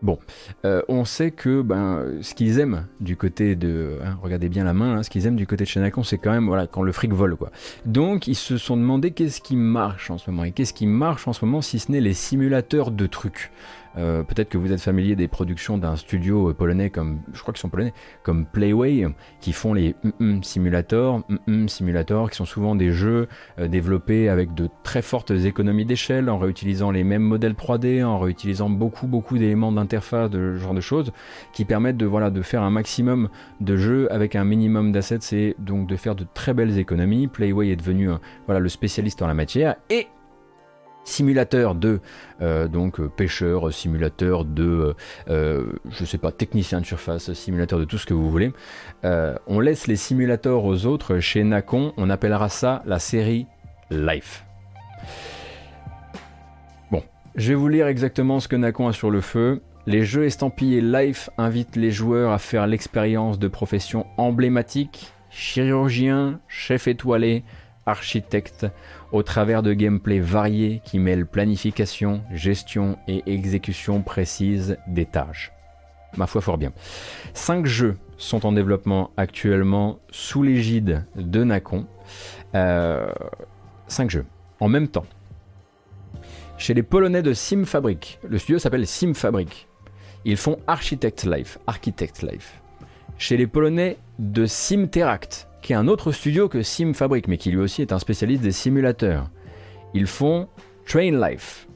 [0.02, 0.18] Bon,
[0.66, 4.74] euh, on sait que ben, ce qu'ils aiment du côté de, hein, regardez bien la
[4.74, 6.92] main, hein, ce qu'ils aiment du côté de Shenakon, c'est quand même voilà quand le
[6.92, 7.52] fric vole quoi.
[7.86, 11.28] Donc ils se sont demandé qu'est-ce qui marche en ce moment et qu'est-ce qui marche
[11.28, 13.52] en ce moment si ce n'est les simulateurs de trucs.
[13.98, 17.54] Euh, Peut-être que vous êtes familier des productions d'un studio euh, polonais comme, je crois
[17.54, 17.94] qu'ils sont polonais,
[18.24, 19.06] comme Playway,
[19.40, 21.22] qui font les mm simulators,
[22.30, 23.28] qui sont souvent des jeux
[23.60, 28.20] euh, développés avec de très fortes économies d'échelle, en réutilisant les mêmes modèles 3D, en
[28.20, 31.12] réutilisant beaucoup beaucoup d'éléments d'interface, de ce genre de choses,
[31.54, 35.56] qui permettent de voilà de faire un maximum de jeux avec un minimum d'assets et
[35.60, 37.28] donc de faire de très belles économies.
[37.28, 38.10] Playway est devenu
[38.46, 40.08] voilà le spécialiste en la matière et
[41.04, 42.00] simulateur de
[42.42, 44.96] euh, donc euh, pêcheur, simulateur de
[45.30, 48.52] euh, je sais technicien de surface, simulateur de tout ce que vous voulez.
[49.04, 53.48] On laisse les simulateurs aux autres chez Nacon, on appellera ça la série
[53.90, 54.46] Life.
[56.92, 57.04] Bon,
[57.36, 59.62] je vais vous lire exactement ce que Nacon a sur le feu.
[59.88, 66.88] Les jeux estampillés Life invitent les joueurs à faire l'expérience de professions emblématiques, chirurgien, chef
[66.88, 67.44] étoilé,
[67.86, 68.68] architecte,
[69.12, 75.52] au travers de gameplay variés qui mêlent planification, gestion et exécution précise des tâches.
[76.18, 76.74] Ma foi fort bien.
[77.34, 81.88] Cinq jeux sont en développement actuellement sous l'égide de Nacon.
[82.54, 83.08] Euh,
[83.88, 84.26] cinq jeux
[84.60, 85.06] en même temps.
[86.58, 89.68] Chez les Polonais de Simfabric, le studio s'appelle Simfabric.
[90.24, 92.62] Ils font Architect Life, Architect Life.
[93.18, 97.60] Chez les Polonais de Simteract, qui est un autre studio que Simfabric, mais qui lui
[97.60, 99.30] aussi est un spécialiste des simulateurs.
[99.94, 100.48] Ils font
[100.86, 101.68] Train Life.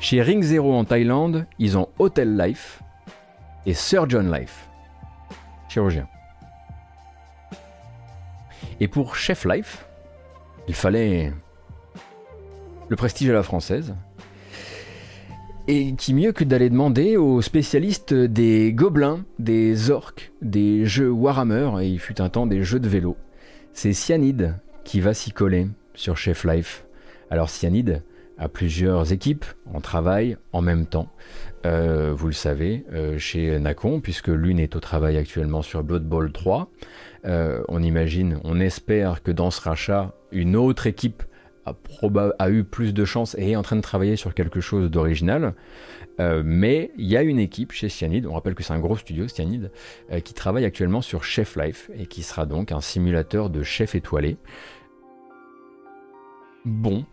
[0.00, 2.82] Chez Ring Zero en Thaïlande, ils ont Hotel Life
[3.66, 4.68] et Surgeon Life.
[5.68, 6.06] Chirurgien.
[8.80, 9.86] Et pour Chef Life,
[10.68, 11.32] il fallait
[12.88, 13.94] le prestige à la française.
[15.66, 21.70] Et qui mieux que d'aller demander aux spécialistes des gobelins, des orques, des jeux Warhammer,
[21.80, 23.16] et il fut un temps des jeux de vélo.
[23.72, 26.84] C'est Cyanide qui va s'y coller sur Chef Life.
[27.30, 28.02] Alors Cyanide
[28.36, 31.08] a plusieurs équipes en travail en même temps.
[31.64, 36.04] Euh, vous le savez, euh, chez Nacon, puisque l'une est au travail actuellement sur Blood
[36.04, 36.70] Bowl 3.
[37.24, 41.22] Euh, on imagine, on espère que dans ce rachat, une autre équipe
[41.66, 45.54] a, eu plus de chance et est en train de travailler sur quelque chose d'original.
[46.20, 48.96] Euh, mais il y a une équipe chez Cyanide, on rappelle que c'est un gros
[48.96, 49.72] studio, Cyanide,
[50.12, 53.94] euh, qui travaille actuellement sur Chef Life et qui sera donc un simulateur de chef
[53.94, 54.36] étoilé.
[56.64, 57.04] Bon.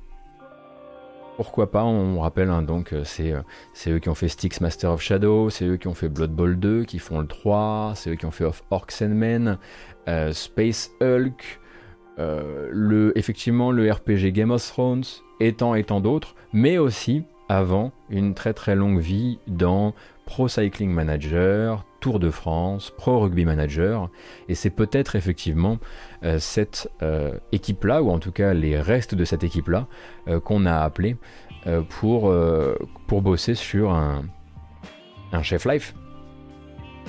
[1.38, 5.02] Pourquoi pas, on rappelle hein, donc euh, c'est eux qui ont fait Styx Master of
[5.02, 8.16] Shadow, c'est eux qui ont fait Blood Bowl 2, qui font le 3, c'est eux
[8.16, 9.58] qui ont fait of Orcs and Men,
[10.34, 11.61] Space Hulk,
[12.22, 15.04] euh, le, effectivement le RPG Game of Thrones,
[15.40, 19.94] et tant et tant d'autres, mais aussi avant une très très longue vie dans
[20.26, 24.10] Pro Cycling Manager, Tour de France, Pro Rugby Manager,
[24.48, 25.78] et c'est peut-être effectivement
[26.24, 29.88] euh, cette euh, équipe-là, ou en tout cas les restes de cette équipe-là,
[30.44, 31.18] qu'on a appelé
[31.90, 32.34] pour,
[33.08, 34.24] pour bosser sur un,
[35.32, 35.94] un chef life.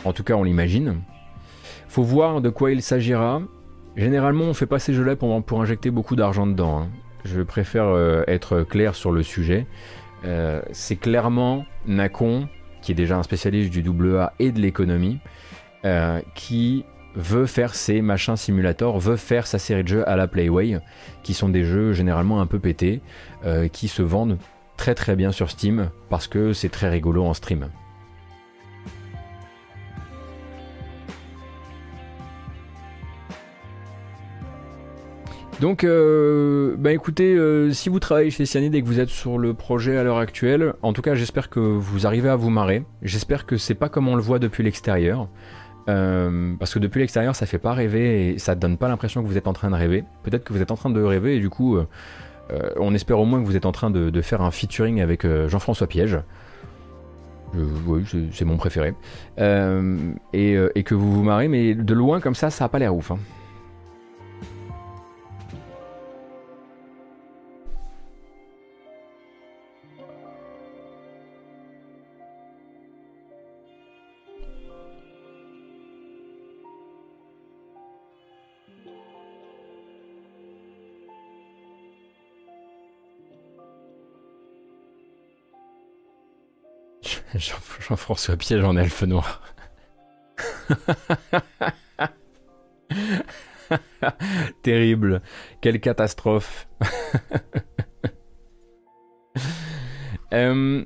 [0.04, 1.00] En tout cas, on l'imagine.
[1.88, 3.42] Faut voir de quoi il s'agira.
[3.96, 6.80] Généralement, on fait pas ces jeux-là pour, injecter beaucoup d'argent dedans.
[6.80, 6.88] hein.
[7.24, 9.66] Je préfère euh, être clair sur le sujet.
[10.24, 12.48] Euh, c'est clairement Nacon,
[12.80, 13.84] qui est déjà un spécialiste du
[14.16, 15.18] AA et de l'économie,
[15.84, 20.26] euh, qui veut faire ses machins simulators, veut faire sa série de jeux à la
[20.26, 20.80] Playway,
[21.22, 23.02] qui sont des jeux généralement un peu pétés,
[23.72, 24.38] qui se vendent
[24.78, 27.68] très très bien sur Steam, parce que c'est très rigolo en stream.
[35.62, 39.38] Donc, euh, bah écoutez, euh, si vous travaillez chez Cyanide et que vous êtes sur
[39.38, 42.82] le projet à l'heure actuelle, en tout cas, j'espère que vous arrivez à vous marrer.
[43.02, 45.28] J'espère que c'est pas comme on le voit depuis l'extérieur.
[45.88, 49.28] Euh, parce que depuis l'extérieur, ça fait pas rêver et ça donne pas l'impression que
[49.28, 50.02] vous êtes en train de rêver.
[50.24, 51.78] Peut-être que vous êtes en train de rêver et du coup,
[52.76, 55.86] on espère au moins que vous êtes en train de, faire un featuring avec Jean-François
[55.86, 56.18] Piège.
[57.86, 58.02] Oui,
[58.32, 58.94] c'est- mon préféré.
[59.38, 62.96] Et, et que vous vous marrez, mais de loin comme ça, ça a pas l'air
[62.96, 63.12] ouf.
[63.12, 63.18] hein.
[87.34, 89.42] Jean-François Piège en elfe noir.
[94.62, 95.22] Terrible.
[95.60, 96.68] Quelle catastrophe.
[100.34, 100.82] Euh,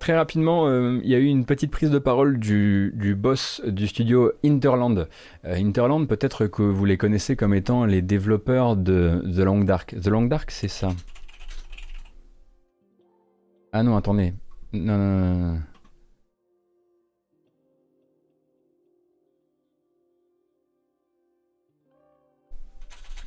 [0.00, 3.86] très rapidement, euh, il y a eu une petite prise de parole du, boss du
[3.86, 5.06] studio Interland.
[5.44, 9.94] Euh, Interland, peut-être que vous les connaissez comme étant les développeurs de The Long Dark.
[10.00, 10.88] The Long Dark, c'est ça.
[13.72, 14.34] Ah non, attendez.
[14.72, 15.60] Non, non, non,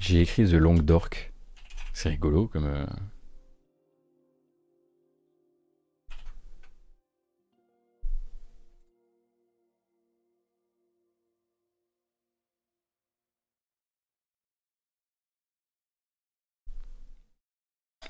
[0.03, 1.31] J'ai écrit The Long Dark.
[1.93, 2.65] C'est rigolo comme.
[2.65, 2.85] euh,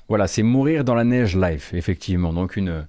[0.08, 2.32] Voilà, c'est Mourir dans la neige live, effectivement.
[2.32, 2.86] Donc une,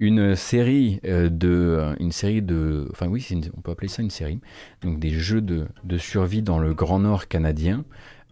[0.00, 3.26] une série euh, de, euh, une série de, enfin oui,
[3.56, 4.40] on peut appeler ça une série.
[4.82, 5.68] Donc des jeux de
[5.98, 7.84] survie dans le Grand Nord canadien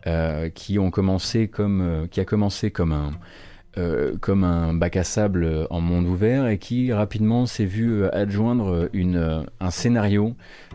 [0.06, 3.10] euh, qui ont commencé comme, euh, qui a commencé comme un,
[3.78, 8.14] euh, comme un bac à sable en monde ouvert et qui rapidement s'est vu euh,
[8.14, 10.34] adjoindre une, un scénario,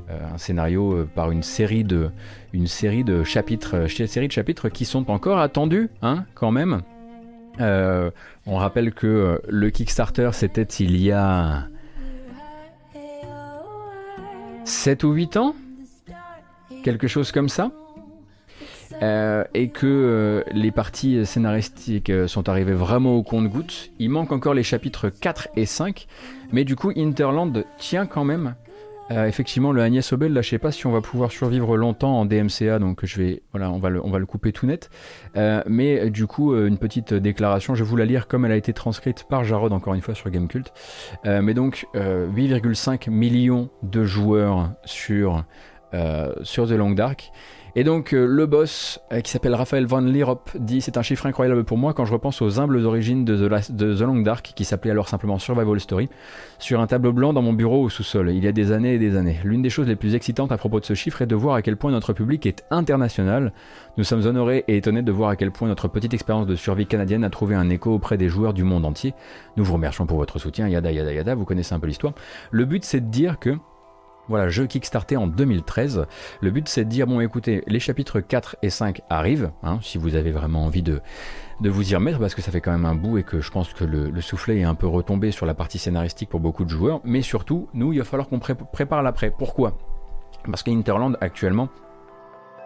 [0.09, 2.09] euh, un scénario par une série de,
[2.53, 6.81] une série de chapitres, ch- série de chapitres qui sont encore attendus, hein, quand même.
[7.59, 8.11] Euh,
[8.45, 11.67] on rappelle que le Kickstarter c'était il y a
[14.65, 15.55] 7 ou 8 ans,
[16.83, 17.71] quelque chose comme ça?
[19.01, 23.91] Euh, et que euh, les parties scénaristiques euh, sont arrivées vraiment au compte-gouttes.
[23.99, 26.07] Il manque encore les chapitres 4 et 5,
[26.51, 28.55] mais du coup Interland tient quand même.
[29.13, 32.25] Effectivement, le Agnès Obel, là, je sais pas si on va pouvoir survivre longtemps en
[32.25, 34.89] DMCA, donc je vais, voilà, on va le, on va le couper tout net.
[35.35, 38.71] Mais du coup, une petite déclaration, je vais vous la lire comme elle a été
[38.71, 40.71] transcrite par Jarod, encore une fois, sur Gamecult.
[41.25, 45.43] Mais donc, euh, 8,5 millions de joueurs sur,
[46.43, 47.33] sur The Long Dark.
[47.75, 51.25] Et donc euh, le boss, euh, qui s'appelle Raphaël Van Lierop, dit c'est un chiffre
[51.25, 54.51] incroyable pour moi quand je repense aux humbles origines de The, de The Long Dark,
[54.55, 56.09] qui s'appelait alors simplement Survival Story,
[56.59, 58.99] sur un tableau blanc dans mon bureau au sous-sol, il y a des années et
[58.99, 59.39] des années.
[59.45, 61.61] L'une des choses les plus excitantes à propos de ce chiffre est de voir à
[61.61, 63.53] quel point notre public est international.
[63.95, 66.87] Nous sommes honorés et étonnés de voir à quel point notre petite expérience de survie
[66.87, 69.13] canadienne a trouvé un écho auprès des joueurs du monde entier.
[69.55, 72.13] Nous vous remercions pour votre soutien, yada yada yada, vous connaissez un peu l'histoire.
[72.51, 73.55] Le but c'est de dire que
[74.29, 76.05] voilà, jeu kickstarté en 2013.
[76.41, 79.97] Le but c'est de dire, bon écoutez, les chapitres 4 et 5 arrivent, hein, si
[79.97, 81.01] vous avez vraiment envie de,
[81.63, 83.73] vous y remettre, parce que ça fait quand même un bout et que je pense
[83.73, 86.69] que le, le soufflet est un peu retombé sur la partie scénaristique pour beaucoup de
[86.69, 87.01] joueurs.
[87.03, 89.31] Mais surtout, nous, il va falloir qu'on pré- prépare l'après.
[89.31, 89.77] Pourquoi?
[90.45, 91.69] Parce qu'Interland actuellement,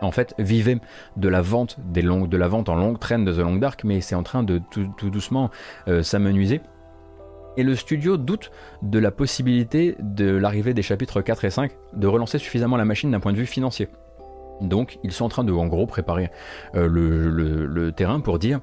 [0.01, 0.77] en fait, vivait
[1.17, 3.83] de la vente des longues, de la vente en longue traîne de The Long Dark,
[3.83, 5.49] mais c'est en train de tout, tout doucement
[5.87, 6.61] euh, s'amenuiser.
[7.57, 8.51] Et le studio doute
[8.81, 13.11] de la possibilité de l'arrivée des chapitres 4 et 5 de relancer suffisamment la machine
[13.11, 13.87] d'un point de vue financier.
[14.61, 16.31] Donc ils sont en train de en gros préparer
[16.75, 18.59] euh, le, terrain pour dire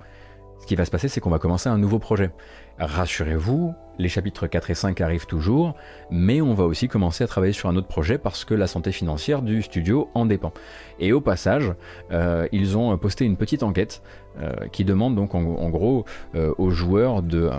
[0.60, 2.30] ce qui va se passer c'est qu'on va commencer un nouveau projet.
[2.78, 5.74] Rassurez-vous, les chapitres 4 et 5 arrivent toujours,
[6.10, 8.92] mais on va aussi commencer à travailler sur un autre projet parce que la santé
[8.92, 10.52] financière du studio en dépend.
[10.98, 11.72] Et au passage,
[12.10, 14.02] euh, ils ont posté une petite enquête
[14.40, 16.04] euh, qui demande donc en, gros
[16.34, 17.50] aux joueurs de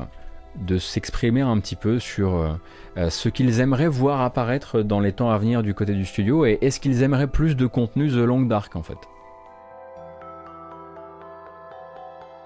[0.60, 2.54] de s'exprimer un petit peu sur euh,
[2.98, 6.46] euh, ce qu'ils aimeraient voir apparaître dans les temps à venir du côté du studio
[6.46, 8.98] et est-ce qu'ils aimeraient plus de contenu The Long Dark en fait?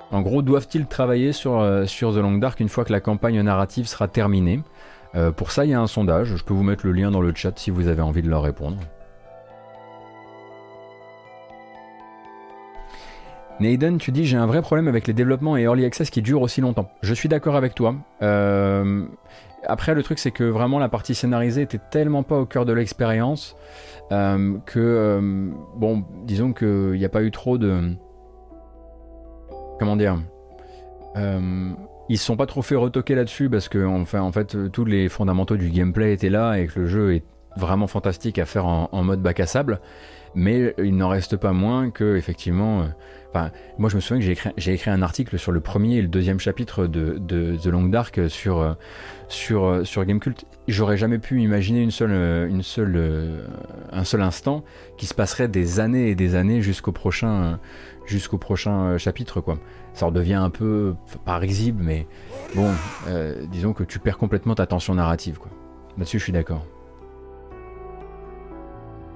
[0.10, 3.42] En gros, doivent-ils travailler sur, euh, sur The Long Dark une fois que la campagne
[3.42, 4.62] narrative sera terminée?
[5.36, 7.34] Pour ça, il y a un sondage, je peux vous mettre le lien dans le
[7.34, 8.78] chat si vous avez envie de leur répondre.
[13.60, 16.42] Naden, tu dis j'ai un vrai problème avec les développements et early access qui durent
[16.42, 16.90] aussi longtemps.
[17.02, 17.96] Je suis d'accord avec toi.
[18.22, 19.06] Euh,
[19.66, 22.74] après, le truc c'est que vraiment la partie scénarisée était tellement pas au cœur de
[22.74, 23.56] l'expérience
[24.12, 27.94] euh, que euh, bon, disons qu'il n'y a pas eu trop de
[29.80, 30.18] comment dire.
[32.10, 35.58] Ils se sont pas trop fait retoquer là-dessus parce que en fait tous les fondamentaux
[35.58, 37.24] du gameplay étaient là et que le jeu est
[37.58, 39.80] vraiment fantastique à faire en mode bac à sable.
[40.36, 42.88] Mais il n'en reste pas moins que effectivement.
[43.78, 46.40] Moi, je me souviens que j'ai écrit, un article sur le premier et le deuxième
[46.40, 48.76] chapitre de, de The Long Dark sur,
[49.28, 50.45] sur, sur Gamecult.
[50.68, 53.45] J'aurais jamais pu imaginer une seule, une seule,
[53.91, 54.64] un seul instant
[54.98, 57.60] qui se passerait des années et des années jusqu'au prochain,
[58.08, 59.60] jusqu'au prochain chapitre, quoi.
[59.94, 60.95] Ça redevient un peu,
[61.26, 62.08] pas risible, mais
[62.56, 62.72] bon,
[63.08, 65.40] euh, disons que tu perds complètement ta tension narrative.
[65.98, 66.66] Là-dessus, je suis d'accord.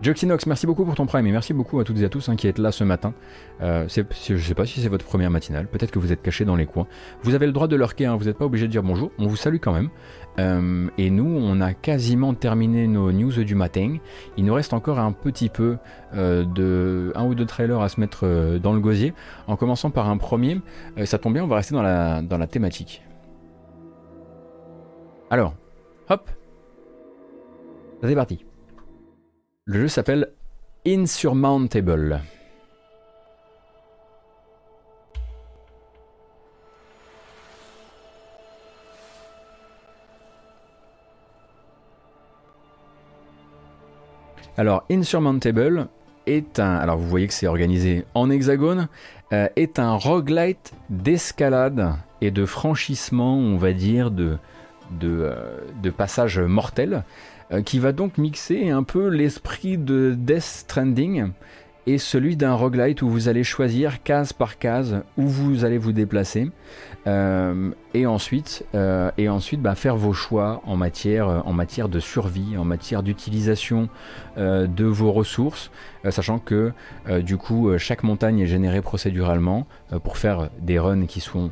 [0.01, 2.35] Joxinox, merci beaucoup pour ton prime et merci beaucoup à toutes et à tous hein,
[2.35, 3.13] qui êtes là ce matin.
[3.61, 6.55] Euh, je sais pas si c'est votre première matinale, peut-être que vous êtes cachés dans
[6.55, 6.87] les coins.
[7.21, 9.27] Vous avez le droit de lurker, hein, vous n'êtes pas obligé de dire bonjour, on
[9.27, 9.89] vous salue quand même.
[10.39, 13.97] Euh, et nous, on a quasiment terminé nos news du matin.
[14.37, 15.77] Il nous reste encore un petit peu
[16.15, 19.13] euh, de un ou deux trailers à se mettre dans le gosier,
[19.45, 20.61] en commençant par un premier.
[21.05, 23.03] Ça tombe bien, on va rester dans la, dans la thématique.
[25.29, 25.53] Alors,
[26.09, 26.27] hop,
[28.01, 28.43] c'est parti.
[29.71, 30.27] Le jeu s'appelle
[30.85, 32.19] Insurmountable.
[44.57, 45.87] Alors, Insurmountable
[46.27, 46.75] est un.
[46.75, 48.89] Alors, vous voyez que c'est organisé en hexagone,
[49.31, 54.37] euh, est un roguelite d'escalade et de franchissement, on va dire, de,
[54.99, 57.03] de, euh, passage mortel,
[57.65, 61.31] qui va donc mixer un peu l'esprit de Death Stranding
[61.87, 65.91] et celui d'un roguelite où vous allez choisir case par case où vous allez vous
[65.91, 66.49] déplacer.
[67.07, 71.89] Euh, et ensuite, euh, et ensuite bah, faire vos choix en matière, euh, en matière
[71.89, 73.89] de survie, en matière d'utilisation
[74.37, 75.71] euh, de vos ressources,
[76.09, 76.71] sachant que
[77.19, 79.67] du coup chaque montagne est générée procéduralement
[80.03, 81.51] pour faire des runs qui sont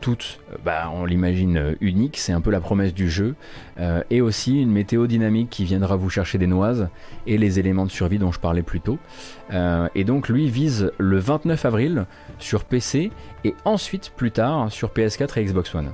[0.00, 3.36] toutes, bah, on l'imagine, uniques, c'est un peu la promesse du jeu,
[4.10, 6.88] et aussi une météo dynamique qui viendra vous chercher des noises
[7.28, 8.98] et les éléments de survie dont je parlais plus tôt.
[9.94, 12.06] Et donc lui vise le 29 avril
[12.40, 13.12] sur PC
[13.44, 15.90] et ensuite plus tard sur PS4 et Xbox One.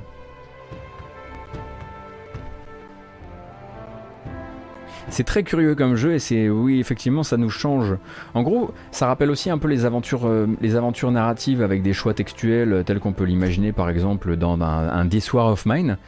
[5.10, 7.96] C'est très curieux comme jeu et c'est oui effectivement ça nous change.
[8.32, 10.46] En gros, ça rappelle aussi un peu les aventures, euh,
[11.10, 15.08] narratives avec des choix textuels euh, tels qu'on peut l'imaginer par exemple dans un, un
[15.34, 15.98] of Mine,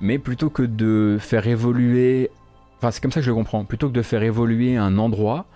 [0.00, 2.30] mais plutôt que de faire évoluer,
[2.78, 5.46] enfin c'est comme ça que je le comprends, plutôt que de faire évoluer un endroit,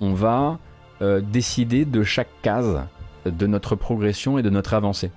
[0.00, 0.58] on va
[1.02, 2.80] euh, décider de chaque case
[3.24, 5.10] de notre progression et de notre avancée.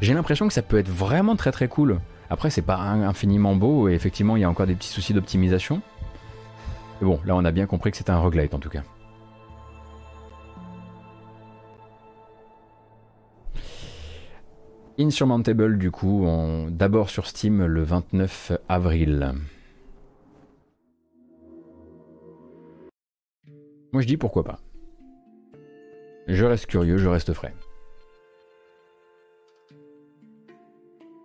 [0.00, 2.00] J'ai l'impression que ça peut être vraiment très très cool.
[2.30, 5.82] Après, c'est pas infiniment beau et effectivement, il y a encore des petits soucis d'optimisation.
[7.00, 8.82] Mais bon, là, on a bien compris que c'était un roguelite en tout cas.
[14.98, 16.26] Insurmountable, du coup,
[16.70, 19.34] d'abord sur Steam le 29 avril.
[23.92, 24.58] Moi, je dis pourquoi pas.
[26.26, 27.54] Je reste curieux, je reste frais.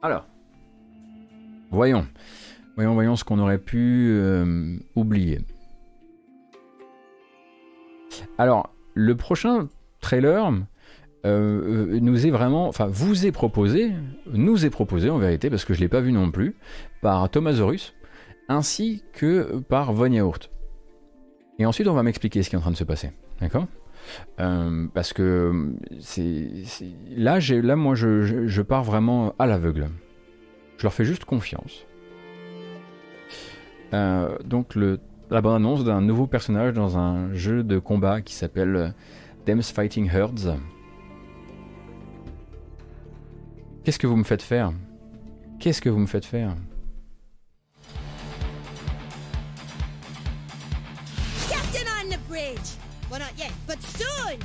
[0.02, 0.26] Alors,
[1.72, 2.08] voyons.
[2.76, 5.40] Voyons, voyons ce qu'on aurait pu euh, oublier.
[8.38, 9.68] Alors, le prochain
[10.00, 10.52] trailer
[11.26, 13.94] euh, nous est vraiment, enfin, vous est proposé,
[14.32, 16.56] nous est proposé en vérité, parce que je ne l'ai pas vu non plus,
[17.02, 17.96] par Thomasaurus,
[18.48, 20.52] ainsi que par Von Yaourt.
[21.60, 23.12] Et ensuite, on va m'expliquer ce qui est en train de se passer.
[23.42, 23.66] D'accord?
[24.40, 26.52] Euh, Parce que c'est-
[27.10, 29.90] là, là, moi, je, pars vraiment à l'aveugle.
[30.78, 31.86] Je leur fais juste confiance.
[33.94, 38.90] Euh, donc, la bande-annonce d'un nouveau personnage dans un jeu de combat qui s'appelle euh,
[39.46, 40.56] Them's Fighting Herds.
[43.84, 44.72] Qu'est-ce que vous me faites faire?
[45.60, 46.56] Qu'est-ce que vous me faites faire?
[51.50, 52.77] Captain on the bridge!
[53.10, 54.38] Well, not yet, but soon!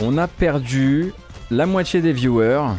[0.00, 1.14] On a perdu
[1.52, 2.74] la moitié des viewers.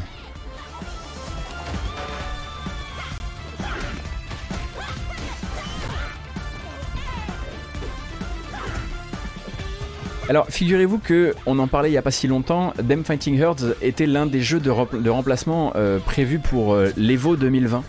[10.29, 12.73] Alors, figurez-vous que on en parlait il y a pas si longtemps.
[12.87, 16.89] Them Fighting Herds était l'un des jeux de, rem- de remplacement euh, prévus pour euh,
[16.95, 17.83] l'Evo 2020.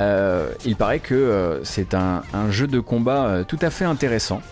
[0.00, 4.42] Euh, il paraît que euh, c'est un, jeu de combat tout à fait intéressant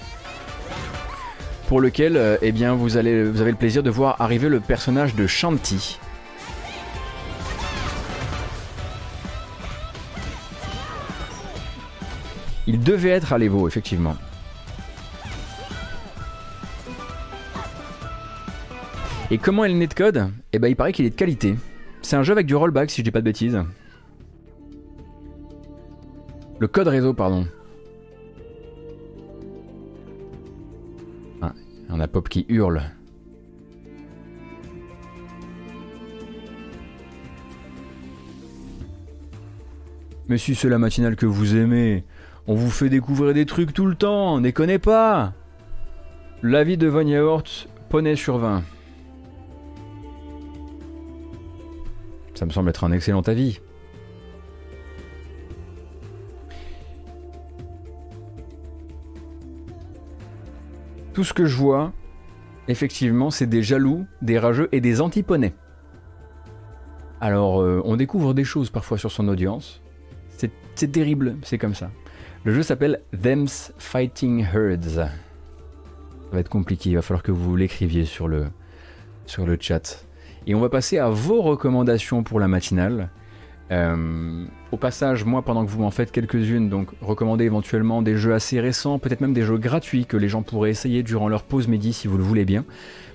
[1.66, 5.26] pour lequel eh bien, vous, vous avez le plaisir de voir arriver le personnage de
[5.26, 5.98] Shanti.
[12.66, 14.16] Il devait être à l'Evo, effectivement.
[19.30, 21.56] Et comment est le netcode Eh ben, il paraît qu'il est de qualité.
[22.02, 23.58] C'est un jeu avec du rollback, si je dis pas de bêtises.
[26.58, 27.46] Le code réseau, pardon.
[31.40, 31.52] Ah,
[31.88, 32.82] on a Pop qui hurle.
[40.28, 42.04] Mais si c'est la matinale que vous aimez,
[42.46, 45.32] on vous fait découvrir des trucs tout le temps, déconnez pas
[46.42, 48.62] L'avis de Von Yaourt, poney sur 20.
[52.34, 53.60] Ça me semble être un excellent avis.
[61.12, 61.92] Tout ce que je vois,
[62.66, 65.54] effectivement, c'est des jaloux, des rageux et des antiponais.
[67.20, 69.80] Alors, euh, on découvre des choses parfois sur son audience.
[70.76, 71.92] C'est terrible, c'est comme ça.
[72.42, 74.90] Le jeu s'appelle Them's Fighting Herds.
[74.90, 75.10] Ça
[76.32, 78.48] va être compliqué, il va falloir que vous l'écriviez sur le,
[79.24, 80.04] sur le chat.
[80.46, 83.08] Et on va passer à vos recommandations pour la matinale.
[83.70, 88.34] Euh, au passage, moi, pendant que vous m'en faites quelques-unes, donc recommandez éventuellement des jeux
[88.34, 91.66] assez récents, peut-être même des jeux gratuits que les gens pourraient essayer durant leur pause
[91.66, 92.64] midi si vous le voulez bien.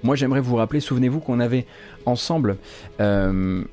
[0.03, 1.65] Moi, j'aimerais vous rappeler, souvenez-vous qu'on avait
[2.05, 2.57] ensemble,
[2.99, 3.63] euh,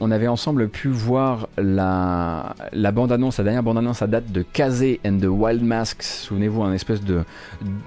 [0.00, 5.00] on avait ensemble pu voir la, la bande-annonce, la dernière bande-annonce à date de Kazé
[5.06, 6.02] and the Wild Masks.
[6.02, 7.22] Souvenez-vous, un espèce de,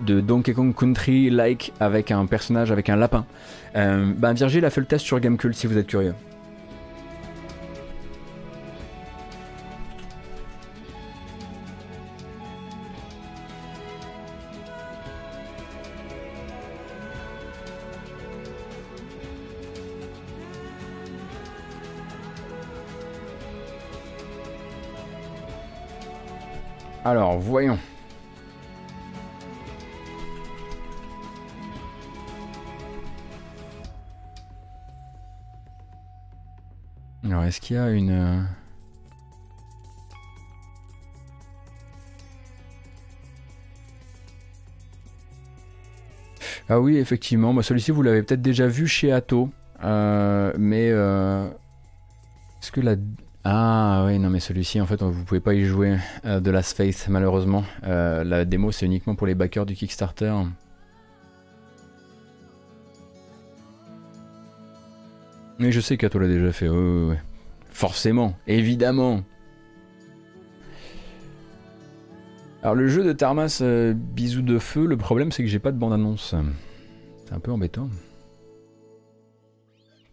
[0.06, 3.26] de Donkey Kong Country-like avec un personnage avec un lapin.
[3.76, 6.14] Euh, ben Virgile a fait le test sur Gamecult si vous êtes curieux.
[27.10, 27.80] Alors, voyons.
[37.24, 38.12] Alors, est-ce qu'il y a une...
[38.12, 38.44] Euh,
[46.70, 47.54] ah oui, effectivement.
[47.54, 49.50] Moi, celui-ci, vous l'avez peut-être déjà vu chez Atto.
[49.84, 50.92] Euh, mais...
[50.92, 51.50] Euh,
[52.62, 52.96] est-ce que la...
[53.46, 56.76] Ah oui, non mais celui-ci en fait vous pouvez pas y jouer euh, de Last
[56.76, 57.64] Faith malheureusement.
[57.84, 60.34] Euh, la démo c'est uniquement pour les backers du Kickstarter.
[65.58, 66.70] Mais je sais qu'Ato l'a déjà fait,
[67.70, 69.24] forcément, évidemment.
[72.62, 75.72] Alors le jeu de Tarmas euh, Bisous de Feu, le problème c'est que j'ai pas
[75.72, 76.36] de bande-annonce.
[77.26, 77.90] C'est un peu embêtant.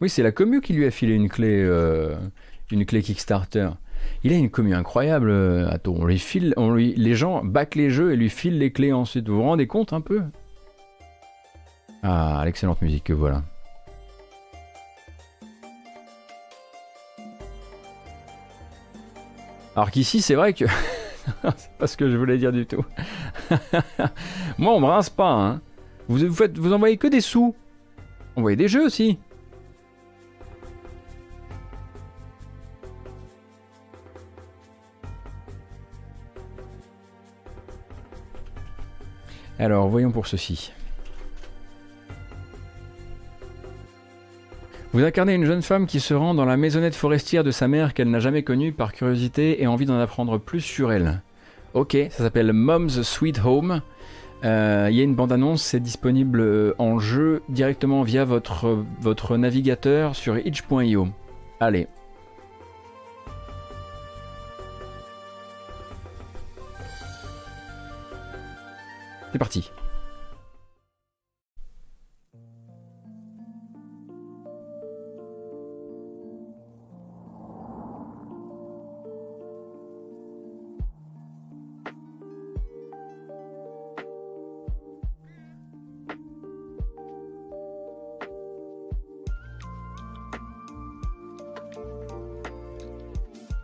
[0.01, 1.65] Oui, c'est la commu qui lui a filé une clé
[2.71, 3.71] une clé Kickstarter.
[4.23, 7.75] Il a une commu incroyable, euh, Attends, On lui file, on lui, les gens back
[7.75, 9.29] les jeux et lui filent les clés ensuite.
[9.29, 10.23] Vous vous rendez compte un peu?
[12.03, 13.43] Ah, l'excellente musique que voilà.
[19.75, 20.65] Alors qu'ici, c'est vrai que.
[21.57, 22.85] c'est pas ce que je voulais dire du tout.
[24.59, 25.31] Moi, on me rince pas.
[25.31, 25.61] Hein.
[26.09, 27.55] Vous, vous envoyez que des sous.
[28.37, 29.19] Envoyez des jeux aussi.
[39.59, 40.73] Alors, voyons pour ceci.
[44.93, 47.93] Vous incarnez une jeune femme qui se rend dans la maisonnette forestière de sa mère
[47.93, 51.21] qu'elle n'a jamais connue par curiosité et envie d'en apprendre plus sur elle.
[51.75, 53.83] Ok, ça s'appelle Mom's Sweet Home.
[54.45, 59.37] Euh, il y a une bande-annonce, c'est disponible euh, en jeu directement via votre, votre
[59.37, 61.09] navigateur sur itch.io.
[61.61, 61.89] Allez,
[69.37, 69.71] C'est parti.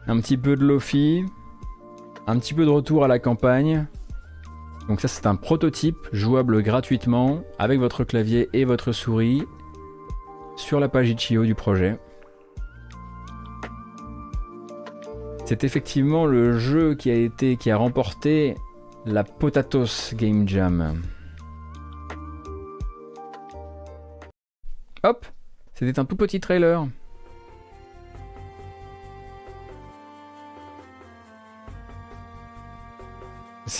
[0.06, 1.24] Un petit peu de Lofi,
[2.26, 3.86] un petit peu de retour à la campagne,
[4.88, 9.42] donc ça c'est un prototype jouable gratuitement avec votre clavier et votre souris
[10.56, 11.98] sur la page Itch.io du projet.
[15.44, 18.54] C'est effectivement le jeu qui a été qui a remporté
[19.04, 21.02] la Potatoes Game Jam.
[25.02, 25.26] Hop,
[25.74, 26.86] c'était un tout petit trailer.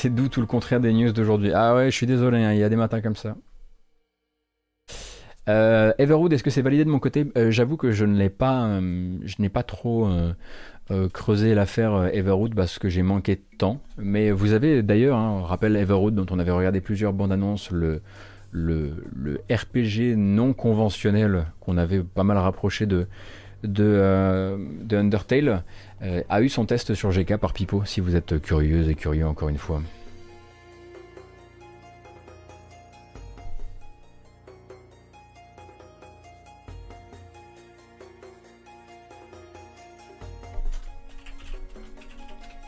[0.03, 1.53] C'est d'où tout le contraire des news d'aujourd'hui.
[1.55, 3.37] Ah ouais, je suis désolé, hein, il y a des matins comme ça.
[5.49, 7.31] Euh, Everwood, est-ce que c'est validé de mon côté?
[7.39, 10.11] Euh, J'avoue que je ne l'ai pas, euh, je n'ai pas trop
[11.13, 13.81] creusé l'affaire Everwood parce que j'ai manqué de temps.
[13.97, 18.03] Mais vous avez d'ailleurs, hein, rappel Everwood dont on avait regardé plusieurs bandes annonces, le,
[18.51, 23.07] le, le RPG non conventionnel qu'on avait pas mal rapproché de,
[23.63, 25.63] de, de Undertale.
[26.03, 29.27] Euh, a eu son test sur GK par Pipo, si vous êtes curieuse et curieux
[29.27, 29.81] encore une fois.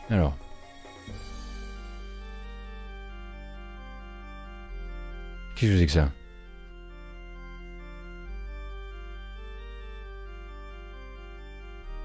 [0.09, 0.33] Alors.
[5.55, 6.11] Qu'est-ce que c'est que ça?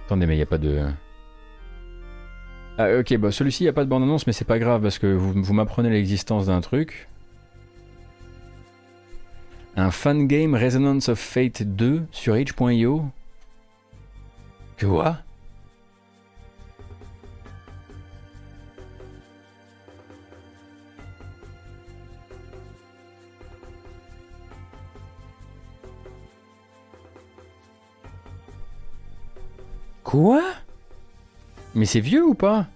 [0.06, 0.76] Attendez, mais il n'y a pas de...
[0.78, 0.96] Hein.
[2.82, 4.98] Ah ok, bah celui-ci, il n'y a pas de bande-annonce, mais c'est pas grave parce
[4.98, 7.08] que vous, vous m'apprenez l'existence d'un truc.
[9.76, 13.04] Un fan game Resonance of Fate 2 sur itch.io.
[14.78, 15.18] Quoi?
[30.02, 30.42] Quoi?
[31.74, 32.66] Mais c'est vieux ou pas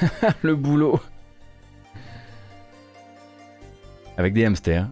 [0.42, 1.00] Le boulot.
[4.16, 4.88] Avec des hamsters.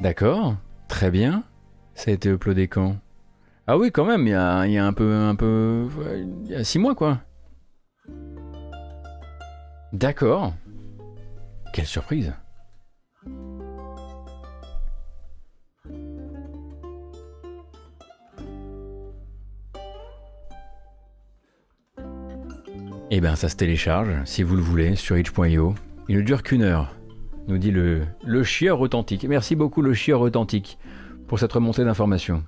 [0.00, 0.56] D'accord,
[0.88, 1.44] très bien.
[1.94, 2.96] Ça a été uploadé quand?
[3.66, 5.88] Ah oui, quand même, il y a, un peu, un peu,
[6.44, 7.18] il y a six mois quoi.
[9.92, 10.54] D'accord.
[11.72, 12.32] Quelle surprise.
[23.12, 25.74] Eh ben ça se télécharge, si vous le voulez, sur itch.io.
[26.08, 26.94] Il ne dure qu'une heure,
[27.48, 29.24] nous dit le, le chieur authentique.
[29.24, 30.78] Merci beaucoup le chieur authentique
[31.26, 32.44] pour cette remontée d'informations.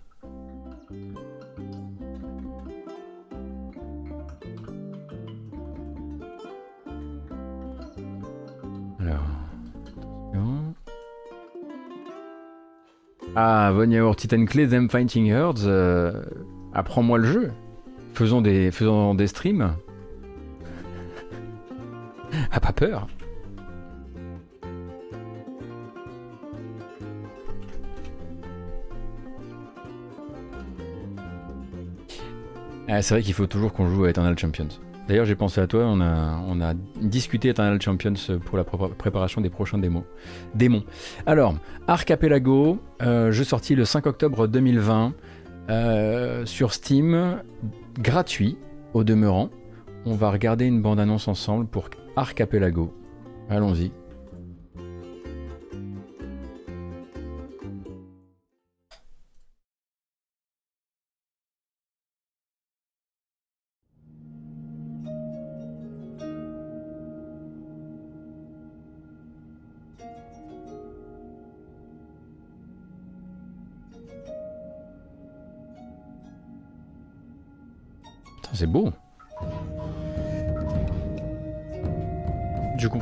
[13.44, 15.66] Ah, Von Yaourt, Titan Them Fighting Herds.
[15.66, 16.12] euh,
[16.74, 17.50] Apprends-moi le jeu.
[18.14, 19.74] Faisons des, faisons des streams.
[22.52, 23.08] Ah, pas peur.
[32.88, 34.68] Ah, c'est vrai qu'il faut toujours qu'on joue à Eternal Champions.
[35.08, 38.14] D'ailleurs, j'ai pensé à toi, on a, discuté Eternal Champions
[38.44, 40.04] pour la pré- préparation des prochains démos.
[40.54, 40.84] démons.
[41.26, 41.54] Alors,
[41.88, 45.12] Archipelago, euh, jeu sorti le 5 octobre 2020
[45.70, 47.42] euh, sur Steam,
[47.98, 48.56] gratuit
[48.94, 49.50] au demeurant.
[50.06, 52.92] On va regarder une bande-annonce ensemble pour Archipelago.
[53.50, 53.90] Allons-y.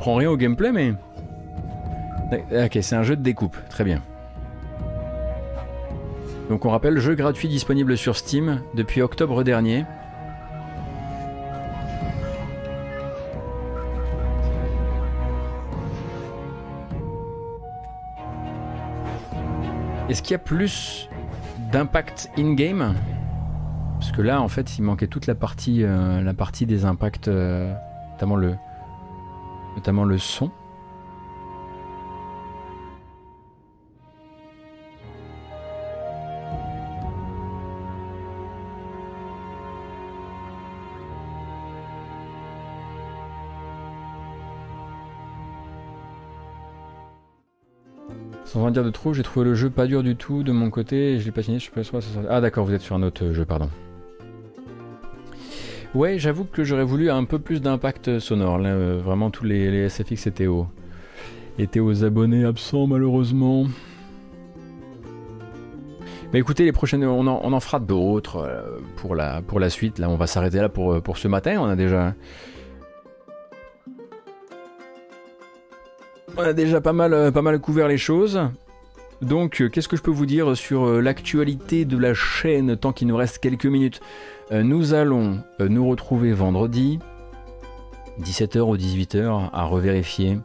[0.01, 0.95] Comprends rien au gameplay, mais.
[2.33, 4.01] Ok, c'est un jeu de découpe, très bien.
[6.49, 9.85] Donc on rappelle, jeu gratuit disponible sur Steam depuis octobre dernier.
[20.09, 21.11] Est-ce qu'il y a plus
[21.71, 22.95] d'impact in-game?
[23.99, 27.29] Parce que là, en fait, il manquait toute la partie, euh, la partie des impacts,
[27.29, 27.75] euh,
[28.13, 28.57] notamment le,
[29.81, 30.51] notamment le son.
[48.45, 50.71] Sans en dire de trop, j'ai trouvé le jeu pas dur du tout de mon
[50.71, 52.01] côté et je l'ai patiné sur PS3.
[52.01, 53.71] ça sort- Ah d'accord, vous êtes sur un autre jeu, pardon.
[55.93, 58.61] Ouais, j'avoue que j'aurais voulu un peu plus d'impact sonore.
[58.65, 60.69] Euh, vraiment, tous les, SFX étaient aux,
[61.59, 63.67] étaient aux abonnés absents, malheureusement.
[66.33, 69.69] Mais écoutez, les prochaines, on en, on en fera d'autres euh, pour, la, pour la
[69.69, 69.99] suite.
[69.99, 71.57] Là, on va s'arrêter là pour, pour ce matin.
[71.61, 72.15] On a déjà.
[76.37, 78.41] On a déjà pas mal, euh, pas mal couvert les choses.
[79.23, 82.93] Donc, euh, qu'est-ce que je peux vous dire sur euh, l'actualité de la chaîne tant
[82.93, 84.01] qu'il nous reste quelques minutes?
[84.51, 86.99] Euh, Nous allons nous retrouver vendredi,
[88.23, 90.39] 17h ou 18h, à revérifier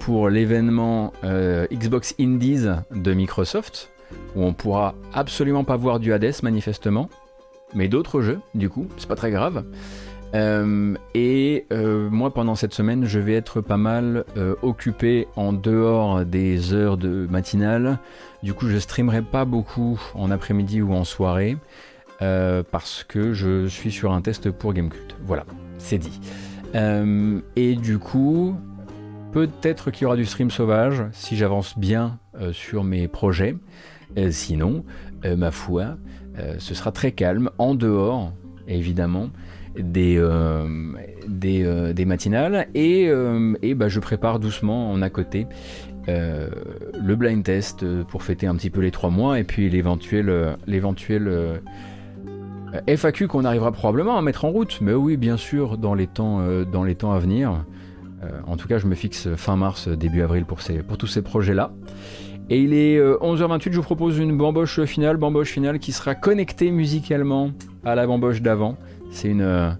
[0.00, 1.12] pour l'événement
[1.72, 3.90] Xbox Indies de Microsoft,
[4.34, 7.08] où on pourra absolument pas voir du Hades manifestement,
[7.74, 9.64] mais d'autres jeux, du coup, c'est pas très grave.
[10.34, 15.52] Euh, et euh, moi, pendant cette semaine, je vais être pas mal euh, occupé en
[15.52, 17.98] dehors des heures de matinale.
[18.42, 21.56] Du coup, je streamerai pas beaucoup en après-midi ou en soirée.
[22.18, 25.16] parce que je suis sur un test pour Gamecult.
[25.24, 25.44] Voilà,
[25.78, 26.20] c'est dit.
[27.56, 28.56] Et du coup,
[29.32, 32.18] peut-être qu'il y aura du stream sauvage si j'avance bien
[32.52, 33.56] sur mes projets.
[34.30, 34.84] sinon,
[35.24, 35.96] ma foi,
[36.58, 38.32] ce sera très calme en dehors,
[38.68, 39.30] évidemment,
[39.78, 40.22] des,
[41.28, 43.10] des, des, matinales et,
[43.62, 45.46] et bah, je prépare doucement en à côté
[46.08, 51.28] le blind test pour fêter un petit peu les trois mois et puis l'éventuel l'éventuel
[52.74, 56.06] euh, FAQ qu'on arrivera probablement à mettre en route, mais oui, bien sûr, dans les
[56.06, 57.64] temps, euh, dans les temps à venir.
[58.22, 61.06] Euh, en tout cas, je me fixe fin mars, début avril pour, ces, pour tous
[61.06, 61.72] ces projets-là.
[62.48, 66.72] Et il est 11h28, je vous propose une bamboche finale, bamboche finale qui sera connectée
[66.72, 67.52] musicalement
[67.84, 68.76] à la bamboche d'avant.
[69.10, 69.78] C'est une,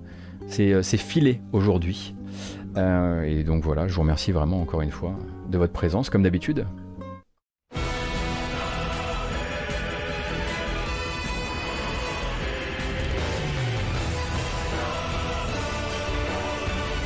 [0.49, 2.15] c'est, filé aujourd'hui.
[2.77, 5.15] et donc voilà, je vous remercie vraiment encore une fois
[5.49, 6.67] de votre présence, comme d'habitude.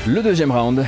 [0.07, 0.85] Le deuxième round.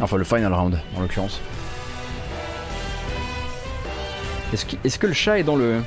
[0.00, 1.40] Enfin, le final round, en l'occurrence.
[4.52, 5.80] Est-ce que, le chat est dans le...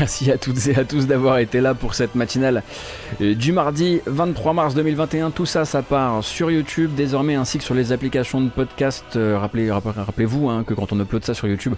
[0.00, 2.62] Merci à toutes et à tous d'avoir été là pour cette matinale
[3.20, 5.30] euh, du mardi 23 mars 2021.
[5.30, 9.04] Tout ça, ça part sur YouTube désormais ainsi que sur les applications de podcast.
[9.16, 11.74] Euh, rappelez, rappelez-vous hein, que quand on upload ça sur YouTube,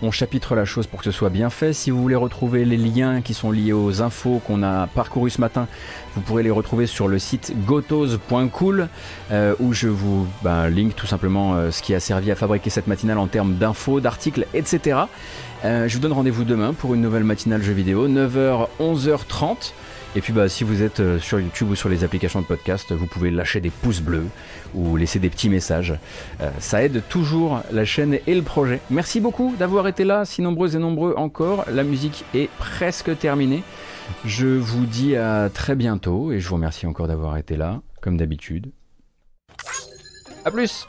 [0.00, 1.74] on chapitre la chose pour que ce soit bien fait.
[1.74, 5.42] Si vous voulez retrouver les liens qui sont liés aux infos qu'on a parcouru ce
[5.42, 5.68] matin,
[6.14, 8.88] vous pourrez les retrouver sur le site gotos.cool
[9.32, 12.86] euh, où je vous ben, link tout simplement ce qui a servi à fabriquer cette
[12.86, 15.00] matinale en termes d'infos, d'articles, etc.
[15.64, 19.72] Euh, je vous donne rendez-vous demain pour une nouvelle matinale jeux vidéo, 9h, 11h30.
[20.14, 22.92] Et puis bah, si vous êtes euh, sur YouTube ou sur les applications de podcast,
[22.92, 24.26] vous pouvez lâcher des pouces bleus
[24.74, 25.94] ou laisser des petits messages.
[26.40, 28.80] Euh, ça aide toujours la chaîne et le projet.
[28.90, 31.64] Merci beaucoup d'avoir été là, si nombreux et nombreux encore.
[31.70, 33.62] La musique est presque terminée.
[34.24, 38.16] Je vous dis à très bientôt et je vous remercie encore d'avoir été là, comme
[38.16, 38.70] d'habitude.
[40.44, 40.86] A plus